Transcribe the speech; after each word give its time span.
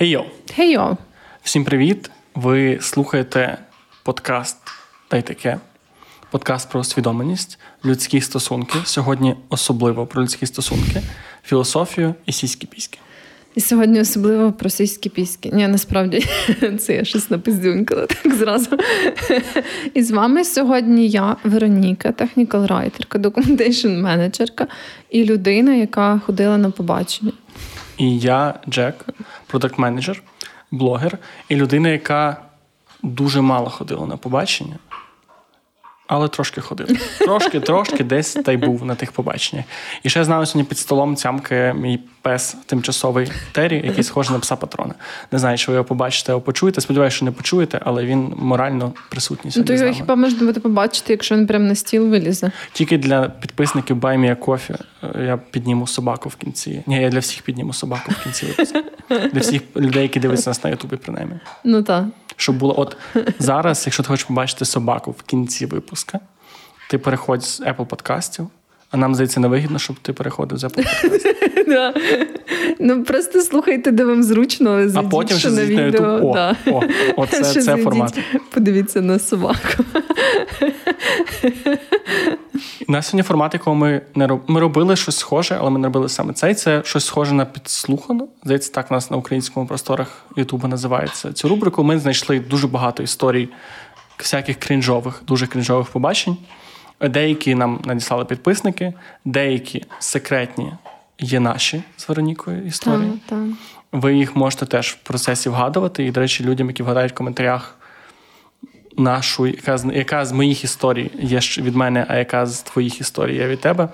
Хей-йо! 0.00 0.24
Хей-йо! 0.56 0.96
Всім 1.42 1.64
привіт! 1.64 2.10
Ви 2.34 2.78
слухаєте 2.80 3.58
подкаст 4.02 4.56
«Дай 5.10 5.22
таке. 5.22 5.58
Подкаст 6.30 6.70
про 6.70 6.80
усвідомленість, 6.80 7.58
людські 7.84 8.20
стосунки. 8.20 8.78
Сьогодні 8.84 9.34
особливо 9.48 10.06
про 10.06 10.22
людські 10.22 10.46
стосунки, 10.46 11.02
філософію 11.44 12.14
і 12.26 12.32
сіські 12.32 12.66
піськи. 12.66 12.98
І 13.54 13.60
сьогодні 13.60 14.00
особливо 14.00 14.52
про 14.52 14.70
сільські 14.70 15.08
піськи. 15.08 15.50
Ні, 15.52 15.68
насправді 15.68 16.26
це 16.80 16.94
я 16.94 17.04
щось 17.04 17.30
напиздюнькала 17.30 18.06
так 18.06 18.34
зразу. 18.34 18.78
І 19.94 20.02
з 20.02 20.10
вами 20.10 20.44
сьогодні 20.44 21.08
я, 21.08 21.36
Вероніка, 21.44 22.12
технікал 22.12 22.66
райтерка, 22.66 23.18
документейшн 23.18 23.88
менеджерка 23.88 24.66
і 25.10 25.24
людина, 25.24 25.74
яка 25.74 26.18
ходила 26.26 26.58
на 26.58 26.70
побачення. 26.70 27.32
І 28.00 28.18
я, 28.18 28.54
Джек, 28.68 29.06
продакт 29.46 29.78
менеджер 29.78 30.22
блогер, 30.70 31.18
і 31.48 31.56
людина, 31.56 31.88
яка 31.88 32.36
дуже 33.02 33.40
мало 33.40 33.70
ходила 33.70 34.06
на 34.06 34.16
побачення 34.16 34.76
але 36.10 36.28
трошки 36.28 36.60
ходив. 36.60 37.18
Трошки, 37.18 37.60
трошки 37.60 38.04
десь 38.04 38.32
та 38.32 38.52
й 38.52 38.56
був 38.56 38.84
на 38.84 38.94
тих 38.94 39.12
побаченнях. 39.12 39.64
І 40.02 40.10
ще 40.10 40.24
знаю, 40.24 40.46
сьогодні 40.46 40.68
під 40.68 40.78
столом 40.78 41.16
цямкає 41.16 41.74
мій 41.74 42.00
пес 42.22 42.56
тимчасовий 42.66 43.32
Террі, 43.52 43.82
який 43.84 44.04
схожий 44.04 44.32
на 44.32 44.38
пса 44.38 44.56
патрона. 44.56 44.94
Не 45.32 45.38
знаю, 45.38 45.58
чи 45.58 45.70
ви 45.70 45.74
його 45.74 45.84
побачите 45.84 46.32
або 46.32 46.40
почуєте. 46.40 46.80
Сподіваюся, 46.80 47.16
що 47.16 47.24
не 47.24 47.30
почуєте, 47.30 47.80
але 47.84 48.04
він 48.04 48.34
морально 48.36 48.92
присутній. 49.10 49.50
Ну, 49.56 49.64
то 49.64 49.72
його 49.72 49.92
хіба 49.92 50.16
можна 50.16 50.46
буде 50.46 50.60
побачити, 50.60 51.12
якщо 51.12 51.36
він 51.36 51.46
прямо 51.46 51.64
на 51.64 51.74
стіл 51.74 52.08
вилізе? 52.08 52.50
Тільки 52.72 52.98
для 52.98 53.28
підписників 53.28 53.96
Баймія 53.96 54.34
Кофі 54.34 54.74
я 55.18 55.36
підніму 55.50 55.86
собаку 55.86 56.28
в 56.28 56.36
кінці. 56.36 56.82
Ні, 56.86 57.02
я 57.02 57.10
для 57.10 57.18
всіх 57.18 57.42
підніму 57.42 57.72
собаку 57.72 58.12
в 58.12 58.22
кінці 58.22 58.46
випуску. 58.46 58.78
Для 59.32 59.40
всіх 59.40 59.62
людей, 59.76 60.02
які 60.02 60.20
дивляться 60.20 60.50
нас 60.50 60.64
на 60.64 60.70
Ютубі, 60.70 60.96
принаймні. 60.96 61.34
Ну 61.64 61.82
так 61.82 62.04
щоб 62.40 62.56
було 62.56 62.80
от 62.80 62.96
зараз, 63.38 63.82
якщо 63.86 64.02
ти 64.02 64.08
хочеш 64.08 64.24
побачити 64.24 64.64
собаку 64.64 65.10
в 65.10 65.22
кінці 65.22 65.66
випуска, 65.66 66.20
ти 66.90 66.98
переходь 66.98 67.44
з 67.44 67.60
Apple 67.60 67.86
подкастів, 67.86 68.48
а 68.90 68.96
нам 68.96 69.14
здається 69.14 69.40
невигідно, 69.40 69.78
щоб 69.78 69.96
ти 69.96 70.12
переходив 70.12 70.58
з 70.58 70.64
Apple 70.64 71.02
подкастів. 71.02 71.34
Ну 72.78 73.04
просто 73.04 73.40
слухайте, 73.40 73.90
де 73.90 74.04
вам 74.04 74.22
зручно, 74.22 74.90
а 74.94 75.02
потім 75.02 75.38
ще 75.38 75.50
на 75.50 75.64
відео. 75.64 76.20
О, 76.22 76.34
да. 76.34 76.56
о, 76.66 76.82
о, 77.16 77.26
це, 77.30 77.42
це 77.42 77.76
формат. 77.76 78.18
Подивіться 78.50 79.00
на 79.00 79.18
собаку. 79.18 79.84
У 82.88 82.92
нас 82.92 83.06
сьогодні 83.06 83.22
формат, 83.22 83.54
якого 83.54 83.76
ми 83.76 84.00
не 84.14 84.26
роб... 84.26 84.40
ми 84.46 84.60
робили 84.60 84.96
щось 84.96 85.16
схоже, 85.16 85.56
але 85.60 85.70
ми 85.70 85.78
не 85.78 85.86
робили 85.86 86.08
саме 86.08 86.32
цей. 86.32 86.54
Це 86.54 86.82
щось 86.84 87.04
схоже 87.04 87.34
на 87.34 87.44
підслухано. 87.44 88.28
Здається, 88.44 88.72
так 88.72 88.90
у 88.90 88.94
нас 88.94 89.10
на 89.10 89.16
українському 89.16 89.66
просторах 89.66 90.24
Ютуба 90.36 90.68
називається. 90.68 91.32
Цю 91.32 91.48
рубрику 91.48 91.84
ми 91.84 91.98
знайшли 91.98 92.40
дуже 92.40 92.66
багато 92.66 93.02
історій, 93.02 93.48
всяких 94.18 94.58
крінжових, 94.58 95.22
дуже 95.26 95.46
крінжових 95.46 95.88
побачень. 95.88 96.36
Деякі 97.00 97.54
нам 97.54 97.80
надіслали 97.84 98.24
підписники, 98.24 98.92
деякі 99.24 99.84
секретні 99.98 100.72
є 101.18 101.40
наші 101.40 101.82
з 101.96 102.08
Веронікою 102.08 102.66
історії. 102.66 103.12
Так, 103.26 103.38
так. 103.38 103.48
Ви 103.92 104.16
їх 104.16 104.36
можете 104.36 104.66
теж 104.66 104.88
в 104.88 104.96
процесі 104.96 105.48
вгадувати. 105.48 106.04
І, 106.06 106.10
до 106.10 106.20
речі, 106.20 106.44
людям, 106.44 106.66
які 106.66 106.82
вгадають 106.82 107.12
в 107.12 107.14
коментарях 107.14 107.76
нашу, 108.96 109.46
яка 109.46 109.78
з 109.78 109.84
яка 109.94 110.24
з 110.24 110.32
моїх 110.32 110.64
історій 110.64 111.10
є 111.20 111.38
від 111.58 111.76
мене, 111.76 112.06
а 112.08 112.16
яка 112.16 112.46
з 112.46 112.62
твоїх 112.62 113.00
історій 113.00 113.36
є 113.36 113.46
від 113.46 113.60
тебе. 113.60 113.88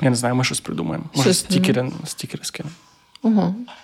Я 0.00 0.10
не 0.10 0.16
знаю, 0.16 0.34
ми 0.34 0.44
щось 0.44 0.60
придумаємо. 0.60 1.04
Може, 1.14 1.34
стікери 1.34 1.90
стікери 2.04 2.44
скинемо. 2.44 2.74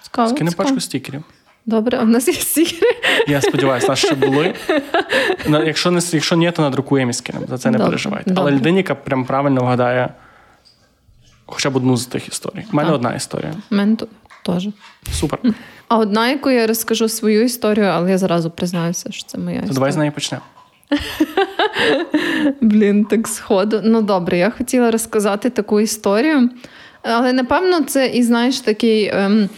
Цікаво. 0.02 0.28
Скинемо 0.28 0.56
пачку 0.56 0.80
стікерів. 0.80 1.24
Добре, 1.68 1.98
а 2.00 2.04
в 2.04 2.08
нас 2.08 2.28
є 2.28 2.34
стікери. 2.34 2.92
Я 3.26 3.40
сподіваюся, 3.40 3.94
ще 3.94 4.14
були. 4.14 4.54
Якщо 5.66 5.90
не 5.90 6.00
якщо 6.12 6.36
ні, 6.36 6.50
то 6.50 6.62
надрукуємо 6.62 7.12
скинемо. 7.12 7.46
За 7.48 7.58
це 7.58 7.70
не 7.70 7.78
Добре. 7.78 7.90
переживайте. 7.90 8.30
Добре. 8.30 8.42
Але 8.42 8.52
людині, 8.52 8.76
яка 8.76 8.94
прям 8.94 9.24
правильно 9.24 9.60
вгадає 9.60 10.08
хоча 11.46 11.70
б 11.70 11.76
одну 11.76 11.96
з 11.96 12.06
тих 12.06 12.28
історій. 12.28 12.64
У 12.72 12.76
мене 12.76 12.88
так. 12.88 12.96
одна 12.96 13.14
історія. 13.14 13.52
У 13.70 13.74
мене 13.74 13.96
теж. 14.44 14.68
Супер. 15.12 15.38
А 15.88 15.98
одна, 15.98 16.28
яку 16.28 16.50
я 16.50 16.66
розкажу 16.66 17.08
свою 17.08 17.44
історію, 17.44 17.86
але 17.86 18.10
я 18.10 18.18
зразу 18.18 18.50
признаюся, 18.50 19.12
що 19.12 19.24
це 19.26 19.38
моя 19.38 19.56
історія. 19.56 19.74
Давай 19.74 19.92
з 19.92 19.96
неї 19.96 20.10
почнемо. 20.10 20.44
Блін, 22.60 23.04
так 23.04 23.28
сходу. 23.28 23.80
Ну 23.84 24.02
добре, 24.02 24.38
я 24.38 24.50
хотіла 24.50 24.90
розказати 24.90 25.50
таку 25.50 25.80
історію. 25.80 26.50
Але 27.02 27.32
напевно 27.32 27.80
це 27.80 28.06
і 28.06 28.22
знаєш 28.22 28.60
такий 28.60 29.10
ем, 29.12 29.48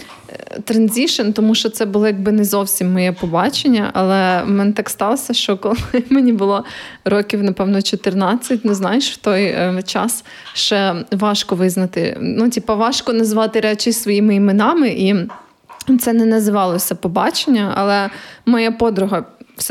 transition, 0.65 1.31
тому 1.33 1.55
що 1.55 1.69
це 1.71 1.87
було 1.87 2.07
якби 2.07 2.33
не 2.33 2.45
зовсім 2.45 2.93
моє 2.93 3.13
побачення. 3.13 3.91
Але 3.95 4.43
в 4.43 4.51
мене 4.51 4.73
так 4.73 4.91
сталося, 4.91 5.35
що 5.35 5.57
коли 5.57 5.77
мені 6.11 6.33
було 6.33 6.65
років, 7.05 7.43
напевно, 7.43 7.83
14, 7.83 8.61
ну 8.65 8.75
знаєш, 8.75 9.13
в 9.13 9.17
той 9.17 9.55
ем, 9.57 9.83
час 9.83 10.25
ще 10.55 10.95
важко 11.13 11.55
визнати. 11.55 12.17
Ну, 12.21 12.51
типа, 12.51 12.75
важко 12.75 13.13
назвати 13.13 13.61
речі 13.61 13.93
своїми 13.93 14.35
іменами, 14.35 14.89
і 14.89 15.15
це 15.99 16.13
не 16.13 16.25
називалося 16.25 16.95
побачення, 16.95 17.73
але 17.77 18.11
моя 18.47 18.73
подруга 18.73 19.25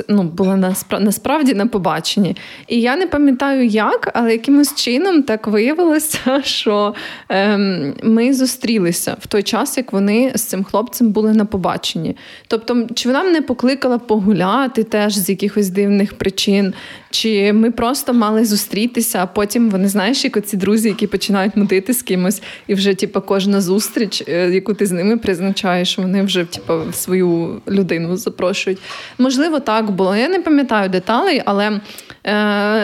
ну, 0.07 0.23
була 0.23 0.73
насправді 0.99 1.53
на 1.53 1.67
побаченні. 1.67 2.35
І 2.67 2.81
я 2.81 2.95
не 2.95 3.07
пам'ятаю, 3.07 3.65
як, 3.65 4.11
але 4.13 4.31
якимось 4.31 4.75
чином 4.75 5.23
так 5.23 5.47
виявилося, 5.47 6.41
що 6.43 6.93
ем, 7.29 7.93
ми 8.03 8.33
зустрілися 8.33 9.17
в 9.19 9.27
той 9.27 9.43
час, 9.43 9.77
як 9.77 9.93
вони 9.93 10.31
з 10.35 10.41
цим 10.41 10.63
хлопцем 10.63 11.11
були 11.11 11.33
на 11.33 11.45
побаченні. 11.45 12.15
Тобто, 12.47 12.87
чи 12.95 13.09
вона 13.09 13.23
мене 13.23 13.41
покликала 13.41 13.97
погуляти 13.97 14.83
теж 14.83 15.17
з 15.17 15.29
якихось 15.29 15.69
дивних 15.69 16.17
причин, 16.17 16.73
чи 17.09 17.53
ми 17.53 17.71
просто 17.71 18.13
мали 18.13 18.45
зустрітися, 18.45 19.19
а 19.21 19.25
потім 19.25 19.69
вони 19.69 19.87
знаєш, 19.87 20.23
як 20.23 20.37
оці 20.37 20.57
друзі, 20.57 20.87
які 20.87 21.07
починають 21.07 21.55
мутити 21.55 21.93
з 21.93 22.01
кимось, 22.01 22.41
і 22.67 22.73
вже 22.73 22.93
типу, 22.93 23.21
кожна 23.21 23.61
зустріч, 23.61 24.23
е, 24.27 24.49
яку 24.49 24.73
ти 24.73 24.85
з 24.85 24.91
ними 24.91 25.17
призначаєш, 25.17 25.97
вони 25.97 26.23
вже 26.23 26.45
типу, 26.45 26.73
свою 26.93 27.61
людину 27.67 28.17
запрошують. 28.17 28.79
Можливо, 29.17 29.59
так 29.59 29.78
було. 29.85 30.15
Я 30.15 30.29
не 30.29 30.39
пам'ятаю 30.39 30.89
деталей, 30.89 31.41
але 31.45 31.65
е, 31.67 31.79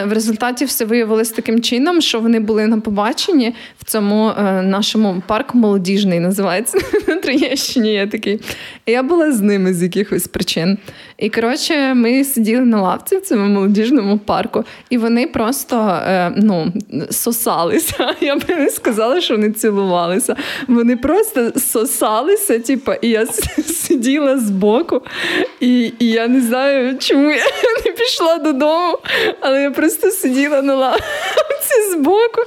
в 0.04 0.12
результаті 0.12 0.64
все 0.64 0.84
виявилось 0.84 1.30
таким 1.30 1.60
чином, 1.60 2.00
що 2.00 2.20
вони 2.20 2.40
були 2.40 2.66
на 2.66 2.80
побаченні 2.80 3.54
в 3.78 3.84
цьому 3.84 4.28
е, 4.28 4.62
нашому 4.62 5.22
парку 5.26 5.58
молодіжний 5.58 6.20
називається 6.20 6.78
на 7.08 7.16
Троєщині. 7.16 7.92
Я 7.92 8.06
такий. 8.06 8.40
Я 8.86 9.02
була 9.02 9.32
з 9.32 9.40
ними 9.40 9.74
з 9.74 9.82
якихось 9.82 10.28
причин. 10.28 10.78
І 11.18 11.30
коротше, 11.30 11.94
ми 11.94 12.24
сиділи 12.24 12.60
на 12.60 12.82
лавці 12.82 13.16
в 13.16 13.20
цьому 13.20 13.46
молодіжному 13.46 14.18
парку, 14.18 14.64
і 14.90 14.98
вони 14.98 15.26
просто 15.26 15.76
е, 16.06 16.32
ну, 16.36 16.72
сосалися. 17.10 18.14
Я 18.20 18.36
би 18.36 18.54
не 18.56 18.70
сказала, 18.70 19.20
що 19.20 19.34
вони 19.34 19.50
цілувалися. 19.50 20.36
Вони 20.68 20.96
просто 20.96 21.52
сосалися, 21.56 22.58
типу, 22.58 22.92
і 23.02 23.08
я 23.08 23.26
сиділа 23.66 24.38
збоку, 24.38 25.02
і, 25.60 25.92
і 25.98 26.10
я 26.10 26.28
не 26.28 26.40
знаю, 26.40 26.98
чому 26.98 27.30
я 27.30 27.44
не 27.86 27.92
пішла 27.92 28.38
додому, 28.38 28.98
але 29.40 29.62
я 29.62 29.70
просто 29.70 30.10
сиділа 30.10 30.62
на 30.62 30.74
лавці 30.74 31.04
збоку, 31.92 32.40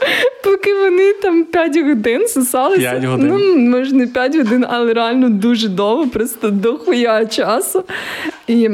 поки 0.43 0.73
вони 0.73 1.13
там 1.13 1.45
5 1.45 1.77
годин 1.77 2.27
сосалися. 2.27 2.81
5 2.81 3.03
годин. 3.03 3.27
Ну, 3.27 3.55
може, 3.57 3.95
не 3.95 4.07
5 4.07 4.35
годин, 4.35 4.65
але 4.69 4.93
реально 4.93 5.29
дуже 5.29 5.67
довго, 5.67 6.07
просто 6.07 6.49
дохуя 6.49 7.25
часу. 7.25 7.83
І 8.47 8.67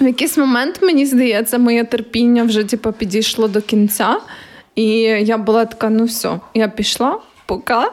в 0.00 0.06
якийсь 0.06 0.38
момент, 0.38 0.78
мені 0.82 1.06
здається, 1.06 1.58
моє 1.58 1.84
терпіння 1.84 2.44
вже 2.44 2.64
типу, 2.64 2.92
підійшло 2.92 3.48
до 3.48 3.60
кінця. 3.60 4.16
І 4.74 4.92
я 5.00 5.38
була 5.38 5.64
така: 5.64 5.90
ну 5.90 6.04
все, 6.04 6.40
я 6.54 6.68
пішла, 6.68 7.18
пока. 7.46 7.90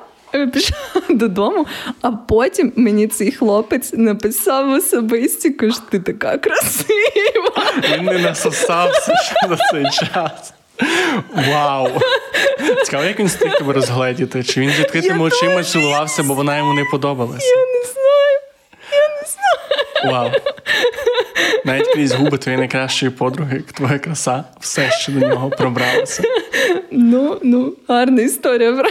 Пішла 0.54 0.78
додому, 1.10 1.66
а 2.02 2.12
потім 2.12 2.74
мені 2.76 3.08
цей 3.08 3.32
хлопець 3.32 3.94
написав 3.94 4.70
особисті, 4.70 5.56
що 5.60 5.82
ти 5.92 6.00
така 6.00 6.38
красива. 6.38 7.64
Він 7.98 8.06
не 8.06 8.20
насосався 8.20 9.16
ще 9.16 9.36
за 9.50 9.58
цей 9.72 9.84
час. 9.84 10.54
Вау! 11.50 11.88
Цікаво, 12.86 13.04
як 13.04 13.20
він 13.20 13.28
встиг 13.28 13.58
тебе 13.58 13.74
розгледіти? 13.74 14.44
Чи 14.44 14.62
він 14.62 14.70
відкритими 14.70 15.24
очима 15.24 15.64
цілувався, 15.64 16.24
бо 16.24 16.34
вона 16.34 16.58
йому 16.58 16.74
не 16.74 16.84
подобалася? 16.92 17.48
Я 17.48 17.56
не 17.66 17.86
знаю. 17.94 18.40
Я 18.92 19.10
не 19.22 19.28
знаю. 19.28 20.14
Вау. 20.14 20.42
Навіть 21.66 21.88
крізь 21.94 22.12
губи 22.14 22.38
твоєї 22.38 22.60
найкращої 22.60 23.12
подруги, 23.12 23.64
твоя 23.74 24.00
краса, 24.00 24.44
все 24.60 24.92
ще 24.92 25.12
до 25.12 25.28
нього 25.28 25.50
пробралося. 25.50 26.24
Ну, 26.92 27.38
ну, 27.44 27.74
гарна 27.88 28.22
історія, 28.22 28.84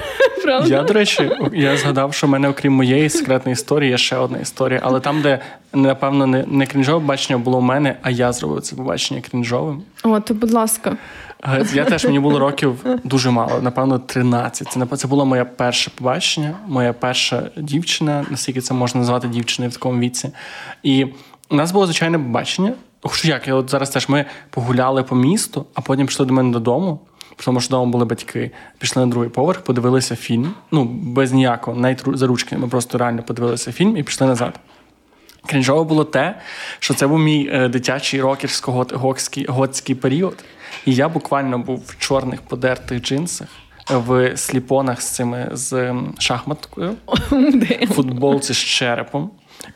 правда? 0.43 0.69
Я, 0.77 0.83
до 0.83 0.93
речі, 0.93 1.31
я 1.53 1.77
згадав, 1.77 2.15
що 2.15 2.27
в 2.27 2.31
мене, 2.31 2.49
окрім 2.49 2.73
моєї 2.73 3.11
секретної 3.11 3.53
історії, 3.53 3.91
є 3.91 3.99
ще 3.99 4.17
одна 4.17 4.39
історія. 4.39 4.81
Але 4.83 5.01
там, 5.01 5.23
де, 5.23 5.39
напевно, 5.73 6.27
не 6.27 6.45
не 6.47 6.67
крінжове 6.67 7.07
бачення 7.07 7.39
було 7.39 7.59
у 7.59 7.61
мене, 7.61 7.97
а 8.03 8.11
я 8.11 8.33
зробив 8.33 8.61
це 8.63 8.77
побачення 8.77 9.21
крінжовим. 9.31 9.83
О, 10.03 10.21
то 10.21 10.35
будь 10.35 10.53
ласка. 10.53 10.97
Я 11.75 11.85
теж 11.85 12.05
мені 12.05 12.21
було 12.21 12.39
років 12.39 12.85
дуже 13.05 13.31
мало, 13.31 13.61
напевно, 13.63 13.99
13. 13.99 14.69
Це 14.69 14.97
це 14.97 15.09
було 15.09 15.27
моє 15.27 15.45
перше 15.45 15.91
побачення, 15.95 16.55
моя 16.67 16.93
перша 16.93 17.51
дівчина, 17.57 18.27
наскільки 18.31 18.61
це 18.61 18.75
можна 18.75 19.01
назвати 19.01 19.29
дівчиною 19.29 19.71
в 19.71 19.75
такому 19.75 20.01
віці. 20.01 20.31
І 20.83 21.07
у 21.51 21.57
нас 21.57 21.73
було 21.73 21.87
звичайне 21.87 22.19
побачення. 22.19 22.73
Що 23.13 23.29
як? 23.29 23.49
Я 23.49 23.55
от 23.55 23.71
зараз 23.71 23.91
теж 23.91 24.09
ми 24.09 24.25
погуляли 24.51 25.03
по 25.03 25.17
місту, 25.17 25.67
а 25.75 25.81
потім 25.81 26.07
пішли 26.07 26.27
до 26.27 26.35
мене 26.35 26.53
додому. 26.53 27.01
Тому 27.45 27.61
що 27.61 27.69
вдома 27.69 27.93
були 27.93 28.05
батьки, 28.05 28.51
пішли 28.79 29.07
на 29.07 29.11
другий 29.11 29.31
поверх, 29.31 29.61
подивилися 29.61 30.17
фільм. 30.17 30.55
Ну, 30.71 30.85
без 30.85 31.33
ніякого, 31.33 31.81
навіть 31.81 32.03
за 32.07 32.27
ручки. 32.27 32.57
Ми 32.57 32.69
просто 32.69 32.99
реально 32.99 33.23
подивилися 33.23 33.73
фільм 33.73 33.97
і 33.97 34.03
пішли 34.03 34.27
назад. 34.27 34.61
Крінжово 35.47 35.85
було 35.85 36.05
те, 36.05 36.41
що 36.79 36.95
це 36.95 37.07
був 37.07 37.19
мій 37.19 37.51
е, 37.53 37.69
дитячий 37.69 38.23
рокерсько-готський 38.23 39.95
період. 39.95 40.45
І 40.87 40.95
я 40.95 41.09
буквально 41.09 41.59
був 41.59 41.85
в 41.87 41.99
чорних 41.99 42.43
подертих 42.43 43.03
джинсах, 43.03 43.49
в 43.91 44.37
сліпонах 44.37 45.03
з 45.03 45.09
цими 45.09 45.49
з 45.53 45.95
шахматкою, 46.19 46.95
футболці 47.95 48.55
з 48.55 48.57
черепом. 48.57 49.31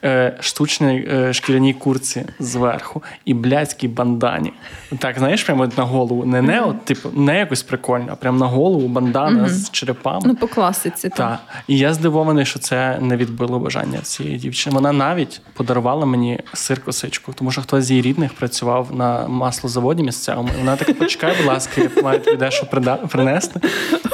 Е, 0.05 0.37
штучній 0.41 1.09
е, 1.13 1.33
шкіряній 1.33 1.75
курці 1.75 2.25
зверху 2.39 3.03
і 3.25 3.35
блядській 3.35 3.89
бандані. 3.89 4.53
Так, 4.99 5.19
знаєш, 5.19 5.45
прямо 5.45 5.69
на 5.77 5.85
голову. 5.85 6.25
Не 6.25 6.43
не 6.43 6.61
от, 6.61 6.85
типу, 6.85 7.09
не 7.15 7.39
якось 7.39 7.63
прикольно, 7.63 8.07
а 8.11 8.15
прямо 8.15 8.39
на 8.39 8.47
голову 8.47 8.89
бандана 8.89 9.49
з 9.49 9.71
черепами. 9.71 10.21
Ну, 10.25 10.35
по 10.35 10.47
класиці. 10.47 11.09
Так. 11.09 11.39
І 11.69 11.79
я 11.79 11.95
здивований, 11.95 12.47
що 12.47 12.59
це 12.59 12.99
не 13.01 13.17
відбило 13.17 13.59
бажання 13.59 13.99
цієї 13.99 14.37
дівчини. 14.37 14.75
Вона 14.75 14.93
навіть 14.93 15.41
подарувала 15.55 16.07
мені 16.07 16.41
сир 16.53 16.85
косичку, 16.85 17.33
тому 17.33 17.51
що 17.51 17.63
хтось 17.63 17.85
з 17.85 17.91
її 17.91 18.03
рідних 18.03 18.33
працював 18.35 18.89
на 18.95 19.29
маслозаводі 19.29 20.03
місцевому. 20.03 20.49
І 20.57 20.59
вона 20.59 20.77
така, 20.77 20.95
почекай, 20.95 21.35
будь 21.37 21.47
ласка, 21.47 21.81
я 21.97 22.03
маю 22.03 22.21
тобі 22.21 22.37
дещо 22.37 22.67
принести. 23.11 23.61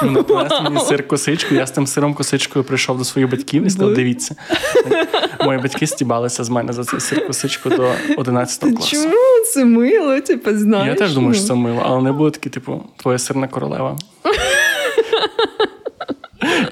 Вона 0.02 0.22
принесла 0.22 0.60
мені 0.60 0.80
сир 0.80 1.08
косичку. 1.08 1.54
Я 1.54 1.66
з 1.66 1.70
тим 1.70 1.86
сиром 1.86 2.14
косичкою 2.14 2.64
прийшов 2.64 2.98
до 2.98 3.04
своїх 3.04 3.30
батьків 3.30 3.64
і 3.66 3.70
сказав, 3.70 3.94
дивіться. 3.94 4.34
Мої 5.58 5.68
батьки 5.68 5.86
стібалися 5.86 6.44
з 6.44 6.48
мене 6.48 6.72
за 6.72 6.84
цю 6.84 7.00
сиркосичку 7.00 7.70
до 7.70 7.92
11 8.16 8.60
класу. 8.60 8.90
Чому 8.90 9.14
це 9.54 9.64
мило? 9.64 10.20
Типу, 10.20 10.54
знаєш? 10.54 10.88
Я 10.88 10.94
теж 10.94 11.14
думаю, 11.14 11.34
що 11.34 11.44
це 11.44 11.54
мило, 11.54 11.82
але 11.84 12.02
не 12.02 12.12
було 12.12 12.30
такі, 12.30 12.50
типу, 12.50 12.84
твоя 12.96 13.18
сирна 13.18 13.48
королева. 13.48 13.96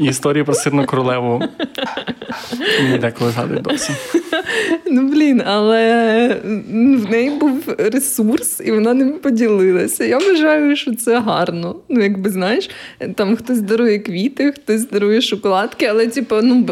І 0.01 0.05
історії 0.05 0.45
про 0.45 0.55
сирну 0.55 0.87
королеву 0.87 1.43
мені 2.83 2.99
деколи 2.99 3.31
згадують 3.31 3.63
досі. 3.63 3.93
Ну, 4.91 5.09
блін, 5.09 5.43
але 5.47 6.29
в 6.75 7.11
неї 7.11 7.31
був 7.31 7.75
ресурс, 7.79 8.61
і 8.65 8.73
вона 8.73 8.95
ним 8.95 9.13
поділилася. 9.13 10.05
Я 10.05 10.19
вважаю, 10.19 10.77
що 10.77 10.95
це 10.95 11.21
гарно. 11.21 11.77
Ну, 11.89 12.03
якби 12.03 12.31
знаєш, 12.31 12.71
там 13.15 13.37
хтось 13.37 13.61
дарує 13.61 13.99
квіти, 13.99 14.53
хтось 14.53 14.89
дарує 14.89 15.21
шоколадки, 15.21 15.87
але, 15.87 16.07
типу, 16.07 16.37
ну 16.43 16.67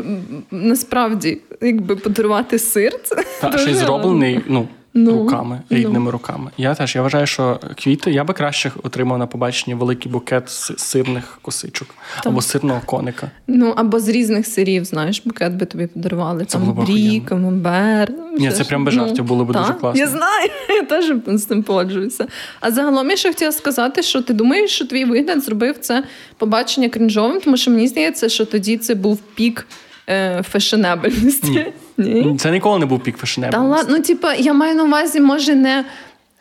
насправді, 0.50 1.40
якби 1.60 1.96
подарувати 1.96 2.58
сир, 2.58 2.92
це. 3.02 3.24
Та, 3.40 3.58
ще 3.58 3.70
й 3.70 3.74
зроблений, 3.74 4.40
ну. 4.48 4.68
Ну, 4.96 5.18
руками, 5.18 5.60
ну. 5.70 5.76
рідними 5.76 6.04
ну. 6.04 6.10
руками. 6.10 6.50
Я 6.58 6.74
теж 6.74 6.96
я 6.96 7.02
вважаю, 7.02 7.26
що 7.26 7.60
квіти 7.76 8.10
я 8.10 8.24
би 8.24 8.34
краще 8.34 8.72
отримав 8.82 9.18
на 9.18 9.26
побаченні 9.26 9.74
великий 9.74 10.12
букет 10.12 10.48
з 10.48 10.72
сирних 10.76 11.38
косичок 11.42 11.88
так. 12.16 12.26
або 12.26 12.42
сирного 12.42 12.80
коника. 12.86 13.30
Ну 13.46 13.72
або 13.76 14.00
з 14.00 14.08
різних 14.08 14.46
сирів, 14.46 14.84
знаєш, 14.84 15.22
букет 15.24 15.54
би 15.54 15.66
тобі 15.66 15.86
подарували. 15.86 16.44
Це 16.44 16.58
там 16.58 16.72
брі, 16.72 17.20
камамбер. 17.20 18.12
Ні, 18.38 18.50
це 18.50 18.64
прям 18.64 18.84
без 18.84 18.94
жартів 18.94 19.18
ну, 19.18 19.24
було 19.24 19.44
б 19.44 19.52
дуже 19.52 19.72
класно. 19.72 20.00
Я 20.00 20.06
знаю, 20.06 20.50
я 20.68 20.82
теж 20.82 21.12
з 21.26 21.44
цим 21.44 21.62
погоджуюся. 21.62 22.26
А 22.60 22.70
загалом 22.70 23.10
я 23.10 23.16
ще 23.16 23.28
хотіла 23.28 23.52
сказати, 23.52 24.02
що 24.02 24.22
ти 24.22 24.32
думаєш, 24.32 24.70
що 24.70 24.86
твій 24.86 25.04
вигляд 25.04 25.44
зробив 25.44 25.78
це 25.80 26.04
побачення 26.38 26.88
крінжовим, 26.88 27.40
тому 27.40 27.56
що 27.56 27.70
мені 27.70 27.88
здається, 27.88 28.28
що 28.28 28.44
тоді 28.44 28.76
це 28.76 28.94
був 28.94 29.20
пік 29.34 29.66
е, 30.08 30.42
фешенебельності. 30.42 31.66
Ні. 31.98 32.36
Це 32.38 32.50
ніколи 32.50 32.78
не 32.78 32.86
був 32.86 33.00
пік 33.00 33.16
фешенебельності. 33.16 33.86
Та 33.86 33.92
ну, 33.92 34.02
типа, 34.02 34.34
я 34.34 34.52
маю 34.52 34.74
на 34.74 34.84
увазі, 34.84 35.20
може, 35.20 35.54
не 35.54 35.84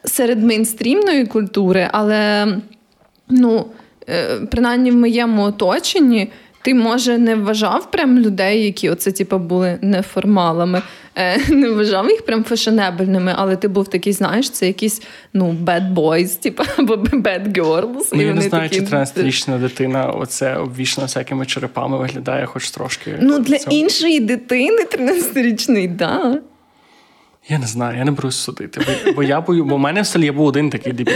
серед 0.05 0.43
мейнстрімної 0.43 1.25
культури, 1.25 1.89
але 1.91 2.47
ну, 3.29 3.65
е, 4.09 4.39
принаймні 4.51 4.91
в 4.91 4.95
моєму 4.95 5.43
оточенні 5.43 6.31
ти, 6.63 6.73
може, 6.73 7.17
не 7.17 7.35
вважав 7.35 7.91
прям 7.91 8.19
людей, 8.19 8.65
які 8.65 8.89
оце 8.89 9.11
типу, 9.11 9.37
були 9.37 9.77
неформалами, 9.81 10.81
е, 11.15 11.37
не 11.53 11.69
вважав 11.69 12.09
їх 12.09 12.25
прям 12.25 12.43
фешенебельними, 12.43 13.33
але 13.37 13.55
ти 13.55 13.67
був 13.67 13.87
такий, 13.87 14.13
знаєш, 14.13 14.49
це 14.49 14.67
якісь 14.67 15.01
ну, 15.33 15.55
bad 15.63 15.93
boys, 15.93 16.39
типу, 16.39 16.63
або 16.77 16.93
bad 16.95 17.53
girls. 17.57 18.07
Ну, 18.13 18.21
і 18.21 18.25
Я 18.25 18.33
не 18.33 18.41
знаю, 18.41 18.69
такі... 18.69 18.81
чи 18.81 18.95
13-річна 18.95 19.59
дитина 19.59 20.05
оце 20.05 20.57
обвішана 20.57 21.07
всякими 21.07 21.45
черепами 21.45 21.97
виглядає 21.97 22.45
хоч 22.45 22.71
трошки. 22.71 23.17
Ну, 23.21 23.39
для 23.39 23.57
цього. 23.57 23.75
іншої 23.75 24.19
дитини 24.19 24.83
13-річний, 24.97 25.87
так. 25.87 25.97
Да. 25.97 26.41
Я 27.49 27.57
не 27.59 27.67
знаю, 27.67 27.97
я 27.97 28.05
не 28.05 28.11
берусь 28.11 28.35
судити. 28.35 28.81
Бо 29.15 29.23
я 29.23 29.41
бою, 29.41 29.65
бо 29.65 29.75
в 29.75 29.79
мене 29.79 30.01
в 30.01 30.05
селі 30.07 30.31
був 30.31 30.45
один 30.47 30.69
такий 30.69 30.93
дебіл. 30.93 31.13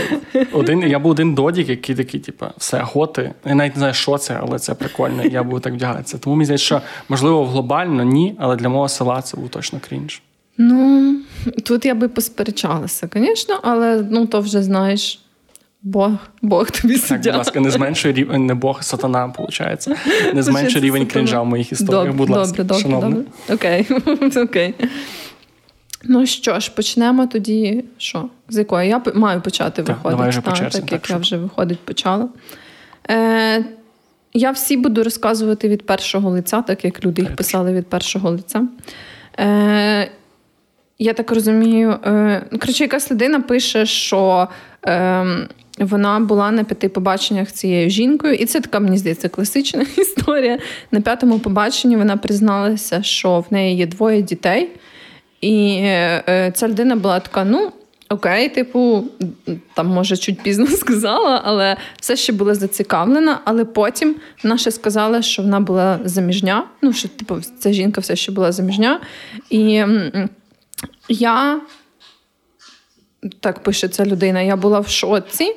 Один, 0.52 0.82
Я 0.82 0.98
був 0.98 1.10
один 1.10 1.34
додік, 1.34 1.68
який 1.68 1.94
такий, 1.94 2.20
типу, 2.20 2.46
все, 2.56 2.80
готи. 2.84 3.34
Я 3.44 3.54
навіть 3.54 3.74
не 3.74 3.78
знаю, 3.78 3.94
що 3.94 4.18
це, 4.18 4.38
але 4.42 4.58
це 4.58 4.74
прикольно. 4.74 5.24
Я 5.24 5.42
буду 5.42 5.60
так 5.60 5.72
вдягатися. 5.72 6.18
Тому 6.18 6.36
мені 6.36 6.44
здається, 6.44 6.66
що 6.66 6.80
можливо 7.08 7.46
глобально 7.46 8.04
ні, 8.04 8.36
але 8.38 8.56
для 8.56 8.68
мого 8.68 8.88
села 8.88 9.22
це 9.22 9.36
був 9.36 9.48
точно 9.48 9.80
крінж. 9.88 10.22
Ну, 10.58 11.16
тут 11.64 11.84
я 11.84 11.94
би 11.94 12.08
посперечалася, 12.08 13.08
звісно, 13.14 13.60
але 13.62 14.06
ну 14.10 14.26
то 14.26 14.40
вже 14.40 14.62
знаєш. 14.62 15.20
Бог 15.82 16.12
Бог 16.42 16.70
тобі 16.70 16.96
суддя. 16.98 17.16
Так, 17.16 17.24
будь 17.24 17.34
ласка, 17.34 17.60
не 17.60 17.70
зменшує 17.70 18.14
рівень, 18.14 18.46
не 18.46 18.54
Бог, 18.54 18.82
сатана, 18.82 19.26
виходить. 19.26 19.88
Не 20.34 20.42
зменшує 20.42 20.84
рівень 20.84 21.06
крінжа 21.06 21.42
в 21.42 21.46
моїх 21.46 21.72
історіях. 21.72 22.14
Будь 22.14 22.30
ласка, 22.30 22.64
добре, 22.64 22.82
добре, 22.88 23.08
добре. 23.08 23.24
Окей. 23.54 23.86
Окей. 24.42 24.74
Ну 26.04 26.26
що 26.26 26.60
ж, 26.60 26.72
почнемо 26.74 27.26
тоді. 27.26 27.84
Що? 27.98 28.28
З 28.48 28.58
якої 28.58 28.88
я 28.88 29.02
маю 29.14 29.40
почати 29.40 29.82
так, 29.82 29.96
виходити, 29.96 30.16
давай 30.16 30.28
вже 30.30 30.40
так, 30.40 30.58
так, 30.58 30.70
так 30.70 30.92
як 30.92 31.04
що? 31.04 31.14
я 31.14 31.20
вже 31.20 31.36
виходить 31.36 31.78
почала. 31.78 32.28
Е, 33.10 33.64
Я 34.32 34.50
всі 34.50 34.76
буду 34.76 35.04
розказувати 35.04 35.68
від 35.68 35.86
першого 35.86 36.30
лиця, 36.30 36.62
так 36.62 36.84
як 36.84 37.04
люди 37.04 37.22
їх 37.22 37.36
писали 37.36 37.72
від 37.72 37.86
першого 37.86 38.30
лиця. 38.30 38.62
Е, 39.38 40.10
Я 40.98 41.12
так 41.12 41.32
розумію, 41.32 41.90
е, 41.90 42.42
коротше, 42.50 42.84
якась 42.84 43.10
людина 43.10 43.40
пише, 43.40 43.86
що. 43.86 44.48
Е, 44.86 45.48
вона 45.78 46.20
була 46.20 46.50
на 46.50 46.64
п'яти 46.64 46.88
побаченнях 46.88 47.52
цією 47.52 47.90
жінкою, 47.90 48.34
і 48.34 48.44
це 48.44 48.60
така, 48.60 48.80
мені 48.80 48.98
здається, 48.98 49.28
класична 49.28 49.86
історія. 49.98 50.58
На 50.90 51.00
п'ятому 51.00 51.38
побаченні 51.38 51.96
вона 51.96 52.16
призналася, 52.16 53.02
що 53.02 53.40
в 53.40 53.52
неї 53.52 53.76
є 53.76 53.86
двоє 53.86 54.22
дітей, 54.22 54.70
і 55.40 55.74
е, 55.82 56.52
ця 56.56 56.68
людина 56.68 56.96
була 56.96 57.20
така: 57.20 57.44
ну. 57.44 57.72
Окей, 58.10 58.48
типу, 58.48 59.04
там, 59.74 59.86
може, 59.86 60.16
чуть 60.16 60.42
пізно 60.42 60.66
сказала, 60.76 61.42
але 61.44 61.76
все 62.00 62.16
ще 62.16 62.32
була 62.32 62.54
зацікавлена. 62.54 63.40
Але 63.44 63.64
потім 63.64 64.16
вона 64.44 64.58
ще 64.58 64.70
сказала, 64.70 65.22
що 65.22 65.42
вона 65.42 65.60
була 65.60 66.00
заміжня. 66.04 66.64
Ну, 66.82 66.92
що 66.92 67.08
типу, 67.08 67.40
ця 67.58 67.72
жінка 67.72 68.00
все 68.00 68.16
ще 68.16 68.32
була 68.32 68.52
заміжня. 68.52 69.00
І 69.50 69.84
я, 71.08 71.60
так 73.40 73.62
пише 73.62 73.88
ця 73.88 74.06
людина, 74.06 74.40
я 74.42 74.56
була 74.56 74.80
в 74.80 74.88
шоці 74.88 75.54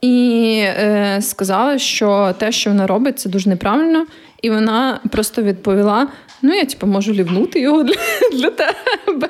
і 0.00 0.54
е, 0.62 1.18
сказала, 1.22 1.78
що 1.78 2.34
те, 2.38 2.52
що 2.52 2.70
вона 2.70 2.86
робить, 2.86 3.18
це 3.18 3.28
дуже 3.28 3.50
неправильно. 3.50 4.06
І 4.42 4.50
вона 4.50 5.00
просто 5.10 5.42
відповіла: 5.42 6.08
Ну, 6.42 6.54
я 6.54 6.64
типу, 6.64 6.86
можу 6.86 7.12
лівнути 7.12 7.60
його 7.60 7.82
для 7.82 7.94
для 8.32 8.50
тебе. 8.50 9.28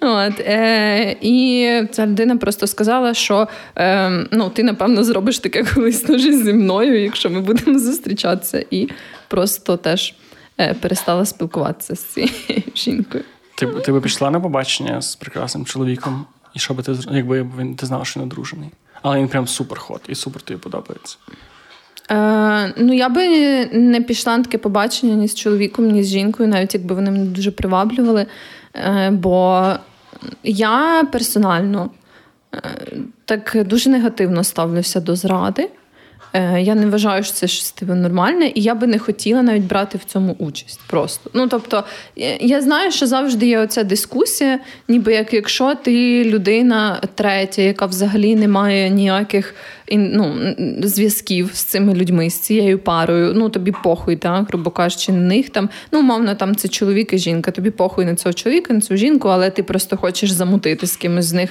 От, 0.00 0.40
е, 0.40 1.16
І 1.20 1.70
ця 1.90 2.06
людина 2.06 2.36
просто 2.36 2.66
сказала, 2.66 3.14
що 3.14 3.48
е, 3.76 4.10
ну, 4.30 4.50
ти, 4.50 4.62
напевно, 4.62 5.04
зробиш 5.04 5.38
таке 5.38 5.64
колись 5.64 6.00
теж 6.00 6.22
зі 6.22 6.52
мною, 6.52 7.02
якщо 7.02 7.30
ми 7.30 7.40
будемо 7.40 7.78
зустрічатися, 7.78 8.64
і 8.70 8.88
просто 9.28 9.76
теж 9.76 10.14
е, 10.60 10.74
перестала 10.74 11.26
спілкуватися 11.26 11.96
з 11.96 12.04
цією 12.04 12.32
жінкою. 12.74 13.24
Ти 13.54 13.66
ти 13.66 13.92
би 13.92 14.00
пішла 14.00 14.30
на 14.30 14.40
побачення 14.40 15.02
з 15.02 15.16
прекрасним 15.16 15.64
чоловіком, 15.64 16.26
і 16.54 16.58
що 16.58 16.74
би 16.74 16.82
ти 16.82 16.92
якби 17.10 17.50
він 17.58 17.76
ти 17.76 17.86
знала, 17.86 18.04
що 18.04 18.20
він 18.20 18.26
одружений. 18.26 18.70
Але 19.02 19.18
він 19.18 19.28
прям 19.28 19.46
супер 19.46 19.78
ход 19.78 20.00
і 20.08 20.14
супер 20.14 20.42
тобі 20.42 20.60
подобається. 20.60 21.16
Е, 22.10 22.72
Ну, 22.76 22.92
я 22.92 23.08
би 23.08 23.28
не 23.66 24.00
пішла 24.00 24.36
на 24.36 24.44
таке 24.44 24.58
побачення 24.58 25.14
ні 25.14 25.28
з 25.28 25.34
чоловіком, 25.34 25.90
ні 25.90 26.02
з 26.02 26.06
жінкою, 26.06 26.48
навіть 26.48 26.74
якби 26.74 26.94
вони 26.94 27.10
мене 27.10 27.24
дуже 27.24 27.50
приваблювали. 27.50 28.26
Е, 28.74 29.10
Бо 29.10 29.72
я 30.44 31.04
персонально 31.12 31.90
е, 32.54 32.58
так 33.24 33.56
дуже 33.66 33.90
негативно 33.90 34.44
ставлюся 34.44 35.00
до 35.00 35.16
зради. 35.16 35.68
Е, 36.32 36.62
я 36.62 36.74
не 36.74 36.86
вважаю, 36.86 37.22
що 37.22 37.32
це 37.32 37.46
щось 37.46 37.70
типу, 37.70 37.94
нормальне, 37.94 38.52
і 38.54 38.62
я 38.62 38.74
би 38.74 38.86
не 38.86 38.98
хотіла 38.98 39.42
навіть 39.42 39.64
брати 39.64 39.98
в 39.98 40.04
цьому 40.04 40.36
участь. 40.38 40.80
Просто 40.86 41.30
ну 41.34 41.48
тобто, 41.48 41.84
я 42.40 42.60
знаю, 42.60 42.92
що 42.92 43.06
завжди 43.06 43.46
є 43.46 43.58
оця 43.58 43.84
дискусія, 43.84 44.58
ніби 44.88 45.12
як 45.12 45.34
якщо 45.34 45.74
ти 45.74 46.24
людина 46.24 47.00
третя, 47.14 47.62
яка 47.62 47.86
взагалі 47.86 48.36
не 48.36 48.48
має 48.48 48.90
ніяких 48.90 49.54
ну, 49.92 50.54
зв'язків 50.82 51.50
з 51.52 51.62
цими 51.62 51.94
людьми, 51.94 52.30
з 52.30 52.38
цією 52.38 52.78
парою. 52.78 53.32
Ну 53.34 53.48
тобі 53.48 53.72
похуй, 53.82 54.16
так, 54.16 54.48
грубо 54.48 54.70
кажучи, 54.70 55.12
на 55.12 55.18
них 55.18 55.50
там. 55.50 55.70
Ну, 55.92 56.02
мовно, 56.02 56.34
там 56.34 56.56
це 56.56 56.68
чоловік 56.68 57.12
і 57.12 57.18
жінка. 57.18 57.50
Тобі 57.50 57.70
похуй 57.70 58.04
на 58.04 58.14
цього 58.14 58.32
чоловіка, 58.32 58.74
на 58.74 58.80
цю 58.80 58.96
жінку, 58.96 59.28
але 59.28 59.50
ти 59.50 59.62
просто 59.62 59.96
хочеш 59.96 60.30
замутити 60.30 60.86
з 60.86 60.96
кимось 60.96 61.24
з 61.24 61.32
них. 61.32 61.50